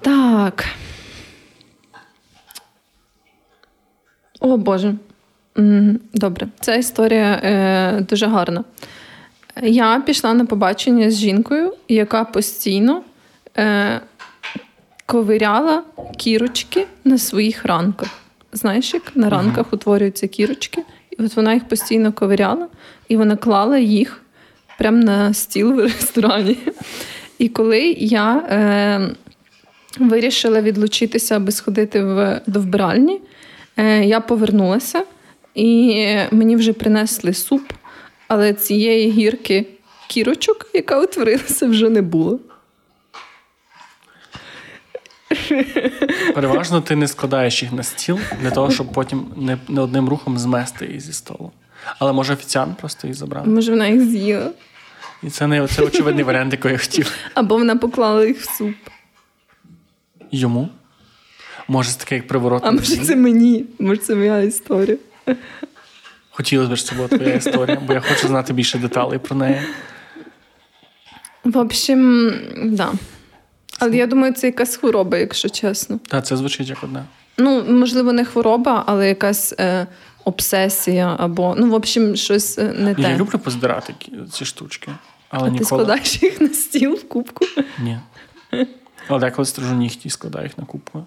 Так. 0.00 0.64
О 4.40 4.56
Боже. 4.56 4.94
Добре, 6.14 6.48
ця 6.60 6.74
історія 6.74 7.40
е, 7.42 8.00
дуже 8.00 8.26
гарна. 8.26 8.64
Я 9.62 10.02
пішла 10.06 10.34
на 10.34 10.44
побачення 10.44 11.10
з 11.10 11.18
жінкою, 11.18 11.74
яка 11.88 12.24
постійно 12.24 13.02
е, 13.56 14.00
ковиряла 15.06 15.82
кірочки 16.16 16.86
на 17.04 17.18
своїх 17.18 17.64
ранках. 17.64 18.08
Знаєш, 18.52 18.94
як 18.94 19.02
на 19.14 19.30
ранках 19.30 19.72
утворюються 19.72 20.28
кірочки, 20.28 20.82
і 21.10 21.22
от 21.22 21.36
вона 21.36 21.54
їх 21.54 21.68
постійно 21.68 22.12
ковиряла, 22.12 22.68
і 23.08 23.16
вона 23.16 23.36
клала 23.36 23.78
їх 23.78 24.22
прямо 24.78 24.98
на 24.98 25.34
стіл 25.34 25.72
в 25.72 25.80
ресторані. 25.80 26.58
І 27.38 27.48
коли 27.48 27.96
я 27.98 28.36
е, 28.36 29.00
вирішила 29.98 30.60
відлучитися, 30.60 31.36
аби 31.36 31.52
сходити 31.52 32.04
в, 32.04 32.40
до 32.46 32.60
вбиральні, 32.60 33.20
е, 33.76 34.04
я 34.04 34.20
повернулася. 34.20 35.04
І 35.54 36.16
мені 36.30 36.56
вже 36.56 36.72
принесли 36.72 37.34
суп, 37.34 37.72
але 38.28 38.52
цієї 38.52 39.10
гірки 39.10 39.66
кірочок, 40.08 40.66
яка 40.74 41.00
утворилася, 41.00 41.66
вже 41.66 41.90
не 41.90 42.02
було. 42.02 42.40
Переважно 46.34 46.80
ти 46.80 46.96
не 46.96 47.08
складаєш 47.08 47.62
їх 47.62 47.72
на 47.72 47.82
стіл 47.82 48.18
для 48.42 48.50
того, 48.50 48.70
щоб 48.70 48.92
потім 48.92 49.26
не, 49.36 49.58
не 49.68 49.80
одним 49.80 50.08
рухом 50.08 50.38
змести 50.38 50.86
її 50.86 51.00
зі 51.00 51.12
столу. 51.12 51.52
Але 51.98 52.12
може 52.12 52.32
офіціант 52.32 52.78
просто 52.78 53.06
її 53.06 53.14
забрав. 53.14 53.48
Може, 53.48 53.70
вона 53.70 53.86
їх 53.86 54.00
з'їла. 54.00 54.50
І 55.22 55.30
це 55.30 55.46
не 55.46 55.66
це 55.66 55.82
очевидний 55.82 56.24
варіант, 56.24 56.52
який 56.52 56.72
я 56.72 56.78
хотів. 56.78 57.12
Або 57.34 57.58
вона 57.58 57.76
поклала 57.76 58.26
їх 58.26 58.40
в 58.40 58.56
суп. 58.56 58.74
Йому? 60.30 60.68
Може, 61.68 61.90
це 61.90 61.98
таке 61.98 62.14
як 62.14 62.26
приворотний. 62.26 62.70
А 62.70 62.74
може, 62.74 62.96
це 62.96 63.16
мені, 63.16 63.64
може, 63.78 64.00
це 64.00 64.14
моя 64.14 64.40
історія. 64.40 64.96
Хотілося 66.30 66.72
б, 66.72 66.76
щоб 66.76 66.88
це 66.88 66.94
була 66.94 67.08
твоя 67.08 67.34
історія, 67.34 67.80
бо 67.86 67.92
я 67.92 68.00
хочу 68.00 68.28
знати 68.28 68.52
більше 68.52 68.78
деталей 68.78 69.18
про 69.18 69.36
неї. 69.36 69.60
В 71.44 71.58
общем, 71.58 72.32
да. 72.64 72.92
Але 73.78 73.96
я 73.96 74.06
думаю, 74.06 74.32
це 74.32 74.46
якась 74.46 74.76
хвороба, 74.76 75.18
якщо 75.18 75.48
чесно. 75.48 76.00
Так, 76.08 76.26
це 76.26 76.36
звучить 76.36 76.68
як 76.68 76.84
одне. 76.84 77.04
Ну, 77.38 77.64
можливо, 77.68 78.12
не 78.12 78.24
хвороба, 78.24 78.84
але 78.86 79.08
якась 79.08 79.54
е, 79.60 79.86
обсесія, 80.24 81.16
або, 81.18 81.54
ну, 81.58 81.70
в 81.70 81.74
общем, 81.74 82.16
щось 82.16 82.58
е, 82.58 82.74
не 82.78 82.94
те. 82.94 83.02
Я 83.02 83.16
люблю 83.16 83.38
поздирати 83.38 83.94
ці 84.32 84.44
штучки. 84.44 84.90
Але 85.28 85.48
а 85.48 85.50
ніколи... 85.50 85.58
ти 85.58 85.64
складаєш 85.64 86.22
їх 86.22 86.40
на 86.40 86.48
стіл 86.48 86.94
в 86.94 87.08
кубку? 87.08 87.46
Ні. 87.78 87.98
Але 89.08 89.20
деколи 89.20 89.46
стрижу 89.46 89.74
нігті 89.74 90.08
і 90.08 90.10
складаю 90.10 90.44
їх 90.44 90.58
на 90.58 90.64
кубку. 90.64 91.04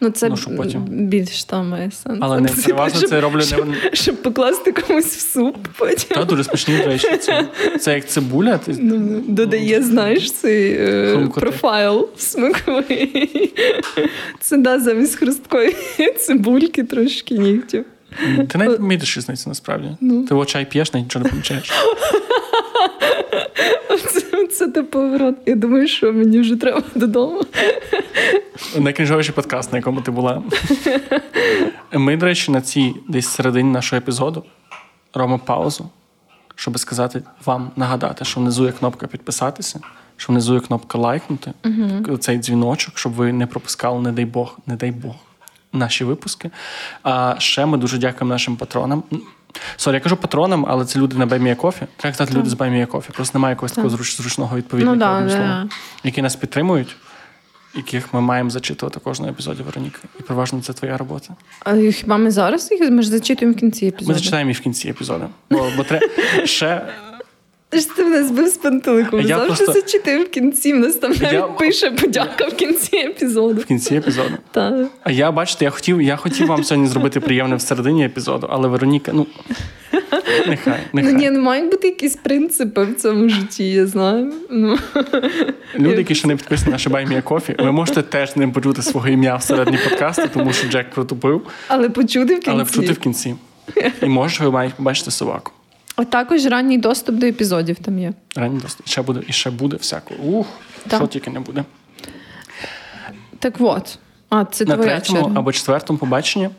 Ну, 0.00 0.10
це 0.10 0.28
ну, 0.28 0.36
потім. 0.56 0.84
більш 0.88 1.44
там 1.44 1.68
має 1.68 1.90
сенс. 1.90 2.18
Але 2.20 2.40
не 2.40 2.48
переважно 2.48 3.08
це 3.08 3.20
роблю 3.20 3.42
щоб, 3.42 3.68
не 3.68 3.76
щоб 3.92 4.22
покласти 4.22 4.72
комусь 4.72 5.16
в 5.16 5.20
суп. 5.20 5.56
потім. 5.78 6.08
Так, 6.08 6.26
дуже 6.26 6.44
смачні 6.44 6.76
речі. 6.76 7.16
Це, 7.16 7.48
це 7.80 7.94
як 7.94 8.08
цибуля. 8.08 8.58
Ти... 8.58 8.76
Ну, 8.80 9.20
додає, 9.28 9.82
знаєш, 9.82 10.32
цей 10.32 10.72
е, 10.72 11.28
профайл 11.34 12.08
смаковий. 12.16 13.52
Це 14.40 14.56
да, 14.56 14.80
замість 14.80 15.14
хрусткої 15.18 15.76
цибульки 16.18 16.84
трошки 16.84 17.38
нігтів. 17.38 17.84
Ти 18.48 18.58
навіть 18.58 18.76
помітиш 18.76 19.16
різницю 19.16 19.48
насправді. 19.48 19.88
Ну. 20.00 20.24
Ти 20.24 20.44
чай 20.46 20.66
п'єш, 20.70 20.92
навіть 20.92 21.06
нічого 21.06 21.24
не 21.24 21.30
помічаєш. 21.30 21.72
Це, 24.52 24.58
це 24.58 24.68
те 24.68 24.82
поворот. 24.82 25.34
Я 25.46 25.54
думаю, 25.54 25.88
що 25.88 26.12
мені 26.12 26.40
вже 26.40 26.56
треба 26.56 26.82
додому. 26.94 27.40
Найкрінжовіший 28.78 29.34
подкаст, 29.34 29.72
на 29.72 29.78
якому 29.78 30.00
ти 30.00 30.10
була. 30.10 30.42
Ми, 31.92 32.16
до 32.16 32.26
речі, 32.26 32.52
на 32.52 32.60
цій 32.60 32.94
десь 33.08 33.28
середині 33.28 33.70
нашого 33.72 33.98
епізоду 33.98 34.44
робимо 35.14 35.38
паузу, 35.38 35.90
щоб 36.54 36.78
сказати 36.78 37.22
вам, 37.44 37.70
нагадати, 37.76 38.24
що 38.24 38.40
внизу 38.40 38.64
є 38.64 38.72
кнопка 38.72 39.06
підписатися, 39.06 39.80
що 40.16 40.32
внизу 40.32 40.54
є 40.54 40.60
кнопка 40.60 40.98
лайкнути, 40.98 41.52
uh 41.62 42.18
цей 42.18 42.38
дзвіночок, 42.38 42.98
щоб 42.98 43.12
ви 43.12 43.32
не 43.32 43.46
пропускали, 43.46 44.00
не 44.00 44.12
дай 44.12 44.24
Бог, 44.24 44.58
не 44.66 44.76
дай 44.76 44.90
Бог, 44.90 45.14
наші 45.72 46.04
випуски. 46.04 46.50
А 47.02 47.34
ще 47.38 47.66
ми 47.66 47.78
дуже 47.78 47.98
дякуємо 47.98 48.34
нашим 48.34 48.56
патронам. 48.56 49.02
Sorry, 49.76 49.94
я 49.94 50.00
кажу 50.00 50.16
патронам, 50.16 50.66
але 50.68 50.84
це 50.84 50.98
люди 50.98 51.16
на 51.16 51.26
Buy 51.26 51.43
Me 51.43 51.54
a 51.54 51.58
Coffee. 51.58 51.82
Треба 51.96 52.16
казати 52.16 52.38
люди 52.38 52.50
з 52.50 52.54
Buy 52.54 52.73
Me 52.73 52.86
a 52.86 52.89
Coffee. 52.89 53.10
Просто 53.12 53.38
немає 53.38 53.52
якогось 53.52 53.72
такого 53.72 53.96
зручного 53.96 54.56
відповідника, 54.56 55.20
ну, 55.20 55.26
да, 55.26 55.30
слова, 55.30 55.68
які 56.04 56.22
нас 56.22 56.36
підтримують, 56.36 56.96
яких 57.74 58.14
ми 58.14 58.20
маємо 58.20 58.50
зачитувати 58.50 59.00
кожного 59.00 59.32
епізоді 59.32 59.62
Вероніки. 59.62 59.98
І 60.20 60.22
переважно 60.22 60.60
це 60.62 60.72
твоя 60.72 60.96
робота. 60.96 61.34
А 61.64 61.76
хіба 61.76 62.16
ми 62.16 62.30
зараз 62.30 62.70
їх 62.70 62.90
ми 62.90 63.02
ж 63.02 63.08
зачитуємо 63.08 63.56
в 63.56 63.60
кінці 63.60 63.86
епізоду? 63.86 64.08
Ми 64.12 64.14
зачитаємо 64.18 64.50
їх 64.50 64.58
в 64.58 64.62
кінці 64.62 64.88
епізоду. 64.88 65.24
Бо, 65.50 65.66
бо 65.76 65.84
треба 65.84 66.06
ще. 66.44 66.86
Ти 67.72 67.78
ж 67.78 67.96
ти 67.96 68.04
мене 68.04 68.24
збив 68.24 68.48
з 68.48 68.56
пантелику. 68.56 69.16
Ми 69.16 69.26
завжди 69.26 69.46
просто... 69.46 69.72
зачитив 69.72 70.22
в 70.22 70.28
кінці. 70.28 70.72
В 70.72 70.76
нас 70.76 70.94
там 70.94 71.10
навіть 71.10 71.32
я... 71.32 71.42
пише 71.42 71.90
подяка 71.90 72.44
в 72.44 72.54
кінці 72.54 72.96
епізоду. 72.96 73.60
В 73.60 73.64
кінці 73.64 73.94
епізоду. 73.94 74.34
Так. 74.50 74.74
А 75.02 75.10
я 75.10 75.32
бачите, 75.32 75.64
я 75.64 75.70
хотів 75.70 76.02
я 76.02 76.16
хотів 76.16 76.46
вам 76.46 76.64
сьогодні 76.64 76.88
зробити 76.88 77.20
приємне 77.20 77.56
в 77.56 77.60
середині 77.60 78.04
епізоду, 78.04 78.48
але 78.50 78.68
Вероніка, 78.68 79.12
ну 79.14 79.26
нехай. 80.48 80.80
нехай. 80.92 81.12
Ну, 81.12 81.18
ні, 81.18 81.30
ну 81.30 81.40
мають 81.40 81.70
бути 81.70 81.88
якісь 81.88 82.16
принципи 82.16 82.84
в 82.84 82.94
цьому 82.94 83.28
житті, 83.28 83.70
я 83.70 83.86
знаю. 83.86 84.32
Ну. 84.50 84.78
Люди, 85.78 85.96
які 85.96 86.14
ще 86.14 86.28
не 86.28 86.36
підписані 86.36 86.72
на 86.72 86.78
Шибаймія 86.78 87.22
Кофі, 87.22 87.54
ви 87.58 87.72
можете 87.72 88.02
теж 88.02 88.36
не 88.36 88.48
почути 88.48 88.82
свого 88.82 89.08
ім'я 89.08 89.36
в 89.36 89.42
середині 89.42 89.78
подкасту, 89.88 90.28
тому 90.34 90.52
що 90.52 90.68
Джек 90.68 90.90
протупив. 90.90 91.42
Але 91.68 91.90
почути 91.90 92.34
в 92.34 92.40
кінці. 92.40 92.50
Але 92.50 92.64
почути 92.64 92.92
в 92.92 92.98
кінці. 92.98 93.34
І 94.02 94.06
може, 94.06 94.44
ви 94.44 94.50
маєте 94.50 94.74
побачити 94.76 95.10
собаку. 95.10 95.52
А 95.96 96.04
також 96.04 96.46
ранній 96.46 96.78
доступ 96.78 97.16
до 97.16 97.26
епізодів 97.26 97.78
там 97.78 97.98
є. 97.98 98.12
Ранній 98.36 98.60
доступ. 98.60 98.88
Ще 98.88 99.02
буде, 99.02 99.20
і 99.28 99.32
ще 99.32 99.50
буде 99.50 99.76
всякого. 99.76 100.20
Ух, 100.22 100.46
так. 100.88 101.00
що 101.00 101.06
тільки 101.06 101.30
не 101.30 101.40
буде. 101.40 101.64
Так 103.38 103.54
от. 103.60 103.98
А, 104.30 104.44
це 104.44 104.64
На 104.64 104.76
третьому 104.76 105.20
черга. 105.20 105.38
або 105.38 105.52
четвертому 105.52 105.98
побаченні 105.98 106.50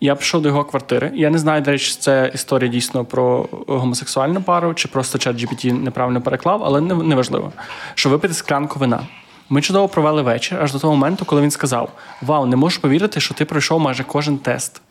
я 0.00 0.14
пішов 0.14 0.42
до 0.42 0.48
його 0.48 0.64
квартири. 0.64 1.12
Я 1.14 1.30
не 1.30 1.38
знаю, 1.38 1.62
до 1.62 1.70
речі, 1.70 1.96
це 1.98 2.30
історія 2.34 2.70
дійсно 2.70 3.04
про 3.04 3.48
гомосексуальну 3.66 4.42
пару, 4.42 4.74
чи 4.74 4.88
просто 4.88 5.18
чат 5.18 5.36
GPT 5.36 5.72
неправильно 5.72 6.20
переклав, 6.20 6.64
але 6.64 6.80
неважливо. 6.80 7.52
Що 7.94 8.10
випити 8.10 8.34
склянку 8.34 8.78
вина. 8.78 9.00
Ми 9.48 9.62
чудово 9.62 9.88
провели 9.88 10.22
вечір 10.22 10.58
аж 10.62 10.72
до 10.72 10.78
того 10.78 10.92
моменту, 10.94 11.24
коли 11.24 11.42
він 11.42 11.50
сказав: 11.50 11.92
Вау, 12.22 12.46
не 12.46 12.56
можу 12.56 12.80
повірити, 12.80 13.20
що 13.20 13.34
ти 13.34 13.44
пройшов 13.44 13.80
майже 13.80 14.04
кожен 14.04 14.38
тест. 14.38 14.82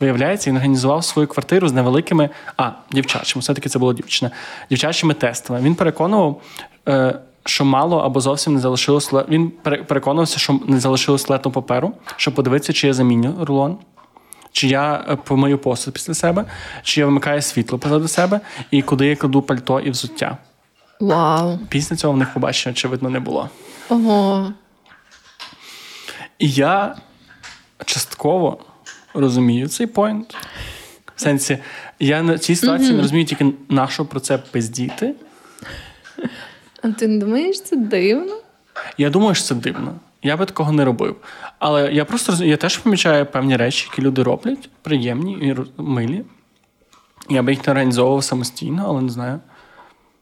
Виявляється, 0.00 0.50
він 0.50 0.56
організував 0.56 1.04
свою 1.04 1.28
квартиру 1.28 1.68
з 1.68 1.72
невеликими, 1.72 2.30
а, 2.56 2.70
дівчачими, 2.92 3.40
все-таки 3.40 3.68
це 3.68 3.78
було 3.78 3.92
дівчина, 3.92 4.30
дівчачими 4.70 5.14
тестами. 5.14 5.60
Він 5.60 5.74
переконував, 5.74 6.42
е, 6.88 7.18
що 7.44 7.64
мало 7.64 7.98
або 7.98 8.20
зовсім 8.20 8.54
не 8.54 8.60
залишилось. 8.60 9.12
Він 9.28 9.50
переконувався, 9.60 10.38
що 10.38 10.60
не 10.66 10.80
залишилось 10.80 11.28
лету 11.28 11.50
паперу, 11.50 11.92
щоб 12.16 12.34
подивитися, 12.34 12.72
чи 12.72 12.86
я 12.86 12.92
заміню 12.92 13.36
рулон, 13.40 13.78
чи 14.52 14.68
я 14.68 15.04
е, 15.08 15.16
помию 15.16 15.58
посуд 15.58 15.94
після 15.94 16.14
себе, 16.14 16.44
чи 16.82 17.00
я 17.00 17.06
вимикаю 17.06 17.42
світло 17.42 17.78
позаду 17.78 18.08
себе, 18.08 18.40
і 18.70 18.82
куди 18.82 19.06
я 19.06 19.16
кладу 19.16 19.42
пальто 19.42 19.80
і 19.80 19.90
взуття. 19.90 20.36
Вау. 21.00 21.58
Після 21.68 21.96
цього 21.96 22.12
в 22.12 22.16
них 22.16 22.34
побачення, 22.34 22.72
очевидно, 22.72 23.10
не 23.10 23.20
було. 23.20 23.48
Ого. 23.88 24.52
І 26.38 26.50
я 26.50 26.96
частково 27.84 28.58
розумію 29.14 29.68
цей 29.68 29.86
поінт. 29.86 30.36
В 31.16 31.20
сенсі, 31.20 31.58
я 31.98 32.22
на 32.22 32.38
цій 32.38 32.56
ситуації 32.56 32.90
mm-hmm. 32.90 32.96
не 32.96 33.02
розумію 33.02 33.26
тільки 33.26 33.52
на 33.68 33.88
що 33.88 34.04
про 34.04 34.20
це 34.20 34.38
пиздіти. 34.38 35.14
А 36.82 36.88
ти 36.88 37.08
не 37.08 37.18
думаєш, 37.18 37.62
це 37.62 37.76
дивно? 37.76 38.36
Я 38.98 39.10
думаю, 39.10 39.34
що 39.34 39.44
це 39.44 39.54
дивно. 39.54 39.94
Я 40.22 40.36
би 40.36 40.46
такого 40.46 40.72
не 40.72 40.84
робив. 40.84 41.16
Але 41.58 41.92
я 41.92 42.04
просто 42.04 42.44
я 42.44 42.56
теж 42.56 42.78
помічаю 42.78 43.26
певні 43.26 43.56
речі, 43.56 43.88
які 43.90 44.02
люди 44.02 44.22
роблять, 44.22 44.70
приємні 44.82 45.32
і 45.32 45.56
милі. 45.82 46.24
Я 47.28 47.42
би 47.42 47.52
їх 47.52 47.66
не 47.66 47.70
організовував 47.70 48.24
самостійно, 48.24 48.84
але 48.86 49.02
не 49.02 49.10
знаю. 49.10 49.40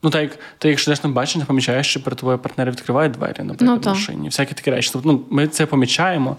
Ну, 0.03 0.11
так 0.11 0.23
як 0.23 0.39
ти, 0.59 0.69
якщо 0.69 0.91
йдеш 0.91 1.05
на 1.05 1.11
бачення, 1.11 1.45
помічаєш, 1.45 1.87
що 1.87 2.03
перед 2.03 2.19
тобою 2.19 2.39
партнери 2.39 2.71
відкривають 2.71 3.13
двері, 3.13 3.43
наприклад, 3.43 3.81
ну, 3.85 3.91
в 3.91 3.95
машині. 3.95 4.29
Всякі 4.29 4.55
такі 4.55 4.71
речі. 4.71 4.91
Тобто, 4.93 5.13
ну, 5.13 5.25
ми 5.31 5.49
це 5.49 5.67
помічаємо. 5.67 6.37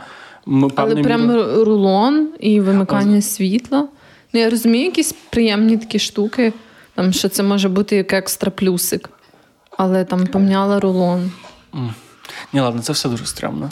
Але 0.75 0.95
прям 0.95 1.27
міру... 1.27 1.63
рулон 1.65 2.29
і 2.39 2.61
вимикання 2.61 3.11
Але... 3.11 3.21
світла. 3.21 3.87
Ну, 4.33 4.39
я 4.39 4.49
розумію, 4.49 4.85
якісь 4.85 5.15
приємні 5.29 5.77
такі 5.77 5.99
штуки, 5.99 6.53
там, 6.95 7.13
що 7.13 7.29
це 7.29 7.43
може 7.43 7.69
бути 7.69 7.95
як 7.95 8.13
екстра 8.13 8.51
плюсик. 8.51 9.09
Але 9.77 10.05
там 10.05 10.27
поміняла 10.27 10.79
рулон. 10.79 11.31
Mm. 11.73 11.89
Ні, 12.53 12.59
ладно, 12.59 12.81
це 12.81 12.93
все 12.93 13.09
дуже 13.09 13.25
стрімно. 13.25 13.69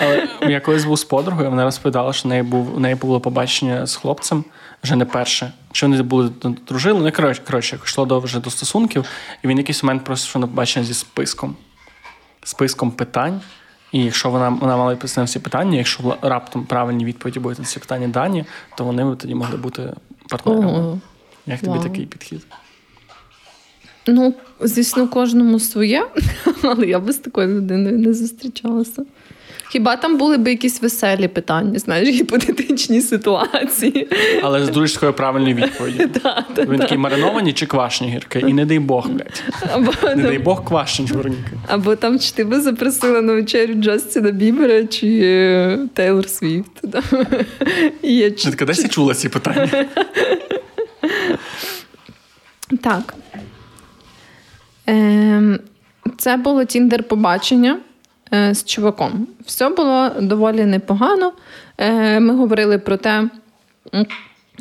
Але 0.00 0.28
я 0.48 0.60
колись 0.60 0.84
був 0.84 0.98
з 0.98 1.04
подругою, 1.04 1.50
вона 1.50 1.64
розповідала, 1.64 2.12
що 2.12 2.28
в 2.28 2.30
неї 2.30 2.42
був 2.42 2.76
у 2.76 2.80
неї 2.80 2.94
було 2.94 3.20
побачення 3.20 3.86
з 3.86 3.96
хлопцем 3.96 4.44
вже 4.82 4.96
не 4.96 5.04
перше. 5.04 5.52
Що 5.72 5.88
вони 5.88 6.02
були 6.02 6.30
дружили, 6.68 7.00
ну 7.00 7.12
коротше, 7.12 7.42
коротше, 7.46 7.78
йшло 7.84 8.04
до 8.04 8.20
вже 8.20 8.40
до 8.40 8.50
стосунків, 8.50 9.04
і 9.44 9.48
він 9.48 9.58
якийсь 9.58 9.82
момент 9.82 10.04
просто 10.04 10.38
на 10.38 10.46
побачення 10.46 10.84
зі 10.84 10.94
списком. 10.94 11.56
Списком 12.44 12.90
питань. 12.90 13.40
І 13.92 14.04
якщо 14.04 14.30
вона 14.30 14.48
вона 14.48 14.76
мала 14.76 14.92
відповісти 14.92 15.20
на 15.20 15.24
всі 15.24 15.38
питання, 15.38 15.78
якщо 15.78 16.16
раптом 16.22 16.64
правильні 16.64 17.04
відповіді 17.04 17.40
будуть 17.40 17.58
на 17.58 17.64
ці 17.64 17.80
питання 17.80 18.08
дані, 18.08 18.44
то 18.76 18.84
вони 18.84 19.16
тоді 19.16 19.34
могли 19.34 19.56
бути 19.56 19.92
партнерами. 20.28 20.66
Ого. 20.66 21.00
Як 21.46 21.60
тобі 21.60 21.72
Вау. 21.72 21.82
такий 21.82 22.06
підхід? 22.06 22.46
Ну, 24.06 24.34
звісно, 24.60 25.08
кожному 25.08 25.60
своє, 25.60 26.06
але 26.62 26.86
я 26.86 26.98
би 26.98 27.12
з 27.12 27.18
такою 27.18 27.56
людиною 27.56 27.98
не 27.98 28.14
зустрічалася. 28.14 29.04
Хіба 29.72 29.96
там 29.96 30.16
були 30.18 30.38
б 30.38 30.48
якісь 30.48 30.82
веселі 30.82 31.28
питання, 31.28 31.78
знаєш, 31.78 32.08
гіпотетичні 32.08 33.00
ситуації. 33.00 34.08
Але 34.42 34.64
з 34.66 34.68
дуже 34.68 35.12
правильною 35.12 35.70
да, 36.22 36.44
Він 36.58 36.80
такий 36.80 36.98
мариновані 36.98 37.52
чи 37.52 37.66
квашні 37.66 38.08
гірки? 38.08 38.44
І 38.48 38.52
не 38.52 38.66
дай 38.66 38.78
Бог, 38.78 39.08
блядь. 39.08 39.42
Не 40.16 40.22
дай 40.22 40.38
Бог 40.38 40.64
квашні 40.64 41.06
Вероніка. 41.06 41.50
Або 41.68 41.96
там 41.96 42.18
чи 42.18 42.32
ти 42.32 42.44
би 42.44 42.60
запросила 42.60 43.22
на 43.22 43.32
вечерю 43.32 43.74
Джастіна 43.74 44.30
Бібера 44.30 44.86
чи 44.86 45.20
е, 45.22 45.78
Тейлор 45.94 46.28
Свіфт. 46.28 46.82
Ти 48.56 48.64
десь 48.64 48.88
чула 48.88 49.14
ці 49.14 49.28
питання? 49.28 49.84
Так. 52.82 53.14
Ем, 54.86 55.60
це 56.18 56.36
було 56.36 56.64
Тіндер 56.64 57.02
побачення. 57.02 57.78
Е, 58.34 58.54
з 58.54 58.64
чуваком. 58.64 59.26
Все 59.46 59.68
було 59.68 60.10
доволі 60.20 60.64
непогано. 60.64 61.32
Е, 61.78 62.20
ми 62.20 62.36
говорили 62.36 62.78
про 62.78 62.96
те. 62.96 63.28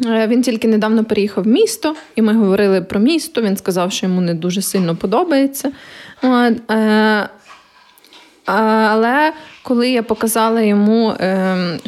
Е, 0.05 0.28
він 0.28 0.41
тільки 0.41 0.67
недавно 0.67 1.03
переїхав 1.03 1.43
в 1.43 1.47
місто, 1.47 1.95
і 2.15 2.22
ми 2.22 2.34
говорили 2.34 2.82
про 2.82 2.99
місто. 2.99 3.41
Він 3.41 3.57
сказав, 3.57 3.91
що 3.91 4.05
йому 4.05 4.22
не 4.22 4.34
дуже 4.34 4.61
сильно 4.61 4.95
подобається. 4.95 5.72
Але 8.45 9.34
коли 9.63 9.89
я 9.89 10.03
показала 10.03 10.61
йому 10.61 11.13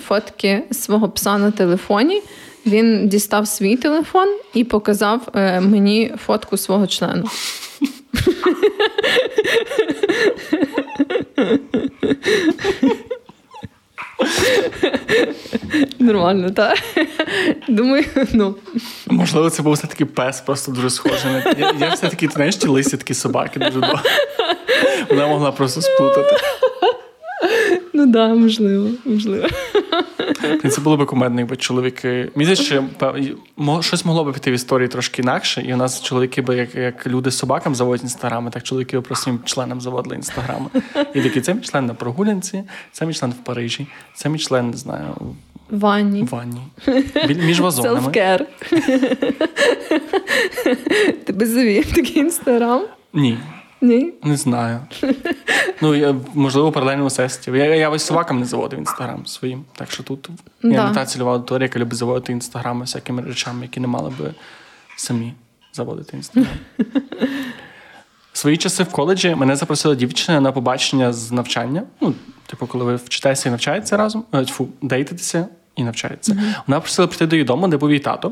фотки 0.08 0.64
свого 0.72 1.10
пса 1.10 1.38
на 1.38 1.52
телефоні, 1.52 2.22
він 2.66 3.10
дістав 3.10 3.48
свій 3.48 3.78
телефон 3.78 4.28
і 4.54 4.64
показав 4.64 5.22
мені 5.62 6.14
фотку 6.26 6.58
свого 6.58 6.88
члена. 6.88 7.24
Нормально, 16.00 16.52
так. 16.52 16.78
Думаю, 17.68 18.06
ну. 18.34 18.56
Можливо, 19.08 19.50
це 19.50 19.64
був 19.64 19.74
все-таки 19.74 20.06
пес, 20.06 20.42
просто 20.42 20.72
дуже 20.72 20.90
схожий. 20.90 21.32
на 21.32 21.44
Я, 21.58 21.74
я 21.80 21.94
все-таки, 21.94 22.28
ти 22.28 22.34
знаєш, 22.34 22.56
ті 22.56 22.68
лисі 22.68 22.98
такі 22.98 23.14
собаки 23.14 23.60
дуже 23.60 23.80
довго. 23.80 24.00
Вона 25.10 25.28
могла 25.28 25.52
просто 25.52 25.82
сплутати. 25.82 26.36
Ну 27.94 28.04
так, 28.04 28.12
да, 28.12 28.28
можливо, 28.28 28.90
можливо. 29.06 29.48
Це 30.70 30.82
було 30.82 30.98
б 30.98 31.06
кумедно, 31.06 31.40
якби 31.40 31.56
чоловіки. 31.56 32.32
Здається, 32.36 32.64
що 32.64 32.84
щось 33.82 34.06
могло 34.06 34.24
б 34.24 34.34
піти 34.34 34.52
в 34.52 34.54
історії 34.54 34.88
трошки 34.88 35.22
інакше, 35.22 35.62
і 35.68 35.74
у 35.74 35.78
нас 35.78 36.02
чоловіки 36.02 36.42
би, 36.42 36.56
як 36.56 36.76
як 36.76 37.08
люди 37.08 37.32
з 37.32 37.38
собакам 37.38 37.76
заводять 37.76 38.04
інстаграми, 38.04 38.52
так 38.52 38.64
чоловіки 38.64 39.02
про 39.02 39.16
своїм 39.16 39.40
членам 39.46 39.82
заводили 39.82 40.16
інстаграми. 40.16 40.70
І 41.14 41.22
такі 41.22 41.42
це 41.42 41.54
мій 41.54 41.62
член 41.62 41.86
на 41.86 41.94
прогулянці, 41.94 42.64
це 42.92 43.06
мій 43.06 43.14
член 43.14 43.32
в 43.32 43.44
Парижі, 43.44 43.88
це 44.16 44.30
мій 44.30 44.40
член, 44.40 44.70
не 44.70 44.78
знаю. 44.78 45.16
Ванні. 45.70 46.28
Ванні. 46.32 46.62
Між 47.46 47.60
вазонами. 47.60 48.00
Self-care. 48.00 48.46
Тебе 51.26 51.46
завів 51.46 51.92
такий 51.94 52.20
інстаграм? 52.20 52.82
Ні. 53.14 53.38
Ні? 53.84 54.14
Не 54.24 54.38
знаю. 54.38 54.80
Ну, 55.82 55.96
я, 55.96 56.16
можливо, 56.34 56.72
паралельно 56.72 57.10
сесті. 57.10 57.52
Я 57.52 57.76
я 57.76 57.90
ось 57.90 58.04
собакам 58.04 58.40
не 58.40 58.46
заводив 58.46 58.80
інстаграм 58.80 59.26
своїм. 59.26 59.66
Так 59.76 59.92
що 59.92 60.04
тут 60.04 60.30
да. 60.64 60.70
я 60.70 60.88
не 60.88 60.94
та 60.96 61.06
цільова 61.06 61.34
аудиторія, 61.34 61.66
яка 61.66 61.80
любить 61.80 61.98
заводити 61.98 62.32
інстаграми 62.32 62.82
всякими 62.82 63.22
речами, 63.22 63.62
які 63.62 63.80
не 63.80 63.88
мали 63.88 64.12
би 64.20 64.34
самі 64.96 65.34
заводити 65.74 66.18
інстаграм. 66.18 66.54
Свої 68.34 68.58
часи 68.58 68.84
в 68.84 68.92
коледжі 68.92 69.36
мене 69.36 69.56
запросила 69.56 69.96
дівчина 69.96 70.42
на 70.42 70.52
побачення 70.52 71.14
з 71.14 71.32
навчання. 71.32 71.84
Ну, 72.02 72.14
типу, 72.46 72.68
коли 72.68 72.86
ви 72.86 72.96
вчитеся 72.96 73.50
і 73.50 73.52
навчаєтеся 73.52 73.98
разом, 73.98 74.24
е, 74.34 74.46
фу, 74.46 74.68
дейтитеся 74.82 75.48
і 75.76 75.84
навчається. 75.84 76.34
Mm-hmm. 76.34 76.56
Вона 76.68 76.80
просила 76.80 77.08
прийти 77.08 77.28
до 77.28 77.36
її 77.36 77.46
дому, 77.46 77.68
де 77.68 77.78
був 77.78 77.90
її 77.90 78.00
тато. 78.00 78.32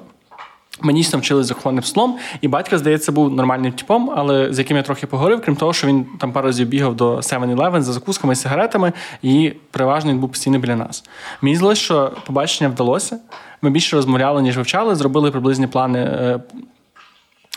Мені 0.81 0.99
дійсно 0.99 1.19
вчили 1.19 1.43
захованим 1.43 1.83
слом, 1.83 2.17
і 2.41 2.47
батько, 2.47 2.77
здається, 2.77 3.11
був 3.11 3.33
нормальним 3.33 3.71
типом, 3.71 4.11
але 4.15 4.53
з 4.53 4.59
яким 4.59 4.77
я 4.77 4.83
трохи 4.83 5.07
поговорив, 5.07 5.41
крім 5.45 5.55
того, 5.55 5.73
що 5.73 5.87
він 5.87 6.05
там 6.19 6.31
пару 6.31 6.47
разів 6.47 6.67
бігав 6.67 6.95
до 6.95 7.15
7-Eleven 7.15 7.81
за 7.81 7.93
закусками 7.93 8.33
і 8.33 8.35
сигаретами, 8.35 8.93
і 9.21 9.53
переважно 9.71 10.11
він 10.11 10.19
був 10.19 10.29
постійно 10.29 10.59
біля 10.59 10.75
нас. 10.75 11.03
Мені 11.41 11.55
здалося, 11.55 11.81
що 11.81 12.11
побачення 12.25 12.69
вдалося. 12.69 13.19
Ми 13.61 13.69
більше 13.69 13.95
розмовляли, 13.95 14.41
ніж 14.41 14.57
вивчали, 14.57 14.95
зробили 14.95 15.31
приблизні 15.31 15.67
плани. 15.67 15.99
Е, 15.99 16.39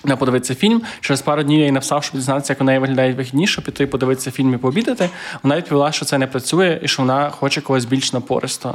на 0.05 0.17
подивитися 0.17 0.55
фільм. 0.55 0.83
Через 1.01 1.23
пару 1.23 1.43
днів 1.43 1.59
я 1.59 1.65
їй 1.65 1.73
написав, 1.73 2.05
щоб 2.05 2.17
дізнатися, 2.17 2.53
як 2.53 2.61
у 2.61 2.65
неї 2.65 2.79
виглядають 2.79 3.17
вихідні, 3.17 3.47
щоб 3.47 3.65
піти 3.65 3.87
подивитися 3.87 4.31
фільм 4.31 4.55
і 4.55 4.57
пообідати. 4.57 5.11
Вона 5.43 5.57
відповіла, 5.57 5.93
що 5.93 6.05
це 6.05 6.19
не 6.19 6.27
працює 6.27 6.81
і 6.83 6.89
що 6.89 7.03
вона 7.03 7.31
хоче 7.31 7.61
когось 7.61 7.85
більш 7.85 8.13
напористо. 8.13 8.75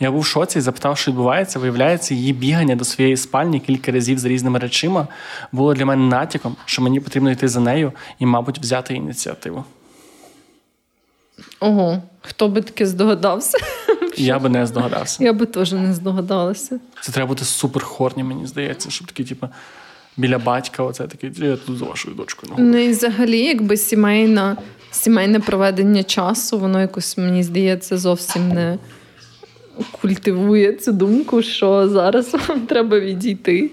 Я 0.00 0.10
був 0.10 0.20
в 0.20 0.26
шоці 0.26 0.58
і 0.58 0.60
запитав, 0.60 0.98
що 0.98 1.10
відбувається. 1.10 1.58
Виявляється, 1.58 2.14
її 2.14 2.32
бігання 2.32 2.76
до 2.76 2.84
своєї 2.84 3.16
спальні 3.16 3.60
кілька 3.60 3.92
разів 3.92 4.18
з 4.18 4.24
різними 4.24 4.58
речима 4.58 5.08
було 5.52 5.74
для 5.74 5.86
мене 5.86 6.08
натяком, 6.08 6.56
що 6.64 6.82
мені 6.82 7.00
потрібно 7.00 7.30
йти 7.30 7.48
за 7.48 7.60
нею 7.60 7.92
і, 8.18 8.26
мабуть, 8.26 8.58
взяти 8.58 8.94
ініціативу. 8.94 9.64
Ого, 11.60 12.02
хто 12.20 12.48
би 12.48 12.62
таки 12.62 12.86
здогадався? 12.86 13.58
Я 14.16 14.38
би 14.38 14.48
не 14.48 14.66
здогадався. 14.66 15.24
Я 15.24 15.32
би 15.32 15.46
теж 15.46 15.72
не 15.72 15.94
здогадалася. 15.94 16.80
Це 17.00 17.12
треба 17.12 17.28
бути 17.28 17.44
супер 17.44 17.82
хорні, 17.84 18.24
мені 18.24 18.46
здається, 18.46 18.90
щоб 18.90 19.06
такі, 19.06 19.24
типу, 19.24 19.48
біля 20.16 20.38
батька, 20.38 20.82
оце 20.82 21.06
такий, 21.06 21.32
я 21.36 21.56
тут 21.56 21.78
з 21.78 21.80
вашою 21.80 22.14
дочкою. 22.14 22.52
Ну 22.58 22.78
і 22.78 22.88
взагалі, 22.88 23.38
якби 23.38 23.76
сімейна, 23.76 24.56
сімейне 24.90 25.40
проведення 25.40 26.02
часу, 26.02 26.58
воно 26.58 26.80
якось, 26.80 27.18
мені 27.18 27.42
здається, 27.42 27.98
зовсім 27.98 28.48
не 28.48 28.78
культивує 30.00 30.72
цю 30.72 30.92
думку, 30.92 31.42
що 31.42 31.88
зараз 31.88 32.34
вам 32.48 32.60
треба 32.60 33.00
відійти 33.00 33.70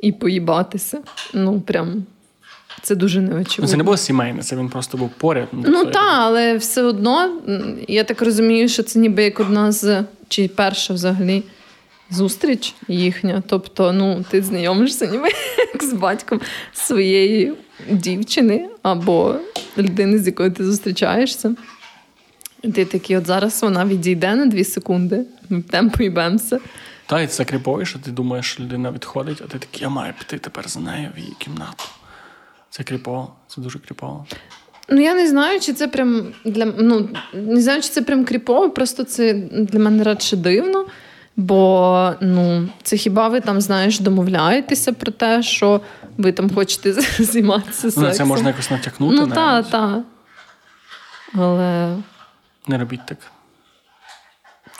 і 0.00 0.12
поїбатися. 0.12 0.98
Ну, 1.34 1.60
прям. 1.60 2.04
Це 2.82 2.94
дуже 2.94 3.20
неочевидно. 3.20 3.70
Це 3.70 3.76
не 3.76 3.84
було 3.84 3.96
сімейне, 3.96 4.42
це 4.42 4.56
він 4.56 4.68
просто 4.68 4.98
був 4.98 5.10
поряд. 5.18 5.48
Ну, 5.52 5.62
ну 5.66 5.84
так, 5.84 6.12
але 6.12 6.56
все 6.56 6.82
одно, 6.82 7.40
я 7.88 8.04
так 8.04 8.22
розумію, 8.22 8.68
що 8.68 8.82
це 8.82 8.98
ніби 8.98 9.22
як 9.22 9.40
одна 9.40 9.72
з 9.72 10.04
чи 10.28 10.48
перша 10.48 10.94
взагалі 10.94 11.42
зустріч 12.10 12.74
їхня. 12.88 13.42
Тобто, 13.46 13.92
ну, 13.92 14.24
ти 14.30 14.42
знайомишся 14.42 15.06
ніби 15.06 15.28
як 15.74 15.84
з 15.84 15.92
батьком 15.92 16.40
своєї 16.72 17.52
дівчини 17.90 18.68
або 18.82 19.34
людини, 19.78 20.18
з 20.18 20.26
якою 20.26 20.52
ти 20.52 20.64
зустрічаєшся. 20.64 21.54
Ти 22.72 22.84
такий, 22.84 23.16
от 23.16 23.26
зараз 23.26 23.62
вона 23.62 23.84
відійде 23.84 24.34
на 24.34 24.46
дві 24.46 24.64
секунди, 24.64 25.24
ми 25.48 25.62
темпо 25.62 25.96
поїбемося. 25.96 26.60
Та, 27.06 27.20
і 27.20 27.26
це 27.26 27.44
кріпово, 27.44 27.84
що 27.84 27.98
ти 27.98 28.10
думаєш, 28.10 28.46
що 28.46 28.62
людина 28.62 28.90
відходить, 28.90 29.42
а 29.44 29.48
ти 29.48 29.58
такий, 29.58 29.82
я 29.82 29.88
маю 29.88 30.14
піти 30.18 30.38
тепер 30.38 30.68
за 30.68 30.80
нею 30.80 31.10
в 31.16 31.18
її 31.18 31.32
кімнату. 31.38 31.84
Це 32.70 32.82
кріпово, 32.82 33.32
це 33.48 33.60
дуже 33.60 33.78
кріпово. 33.78 34.26
Ну, 34.88 35.00
я 35.00 35.14
не 35.14 35.28
знаю, 35.28 35.60
чи 35.60 35.72
це 35.72 35.88
прям 35.88 36.26
для 36.44 36.66
ну, 36.78 37.08
не 37.32 37.60
знаю, 37.60 37.82
чи 37.82 37.88
це 37.88 38.02
прям 38.02 38.24
кріпово, 38.24 38.70
просто 38.70 39.04
це 39.04 39.34
для 39.50 39.78
мене 39.78 40.04
радше 40.04 40.36
дивно. 40.36 40.86
Бо 41.36 42.12
ну, 42.20 42.68
це 42.82 42.96
хіба 42.96 43.28
ви 43.28 43.40
там, 43.40 43.60
знаєш, 43.60 44.00
домовляєтеся 44.00 44.92
про 44.92 45.12
те, 45.12 45.42
що 45.42 45.80
ви 46.18 46.32
там 46.32 46.54
хочете 46.54 46.92
займатися 47.18 47.80
сексом? 47.80 48.04
Ну, 48.04 48.12
Це 48.12 48.24
можна 48.24 48.48
якось 48.48 48.70
натякнути. 48.70 49.16
Ну, 49.16 49.26
так, 49.26 49.70
так. 49.70 50.02
Але. 51.34 51.96
Не 52.66 52.78
робіть 52.78 53.06
так. 53.06 53.18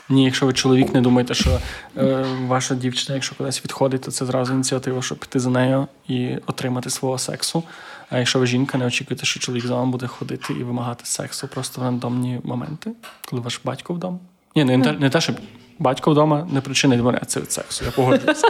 Ні, 0.09 0.25
якщо 0.25 0.45
ви 0.45 0.53
чоловік, 0.53 0.93
не 0.93 1.01
думаєте, 1.01 1.33
що 1.33 1.59
е, 1.97 2.25
ваша 2.47 2.75
дівчина, 2.75 3.15
якщо 3.15 3.35
кудись 3.35 3.63
відходить, 3.63 4.01
то 4.01 4.11
це 4.11 4.25
зразу 4.25 4.53
ініціатива, 4.53 5.01
щоб 5.01 5.17
піти 5.17 5.39
за 5.39 5.49
нею 5.49 5.87
і 6.07 6.37
отримати 6.47 6.89
свого 6.89 7.17
сексу. 7.17 7.63
А 8.09 8.17
якщо 8.17 8.39
ви 8.39 8.47
жінка, 8.47 8.77
не 8.77 8.85
очікуєте, 8.85 9.25
що 9.25 9.39
чоловік 9.39 9.65
за 9.65 9.75
вами 9.75 9.91
буде 9.91 10.07
ходити 10.07 10.53
і 10.53 10.63
вимагати 10.63 11.05
сексу 11.05 11.47
просто 11.47 11.81
в 11.81 11.83
рандомні 11.83 12.39
моменти, 12.43 12.91
коли 13.29 13.41
ваш 13.41 13.61
батько 13.63 13.93
вдома. 13.93 14.19
Ні, 14.55 14.63
не, 14.63 14.77
не, 14.77 14.91
не 14.91 15.09
те, 15.09 15.21
щоб 15.21 15.35
батько 15.79 16.11
вдома 16.11 16.47
не 16.51 16.61
причина 16.61 16.95
відмовлятися 16.95 17.39
від 17.39 17.51
сексу. 17.51 17.85
Я 17.85 17.91
погоджуюся. 17.91 18.47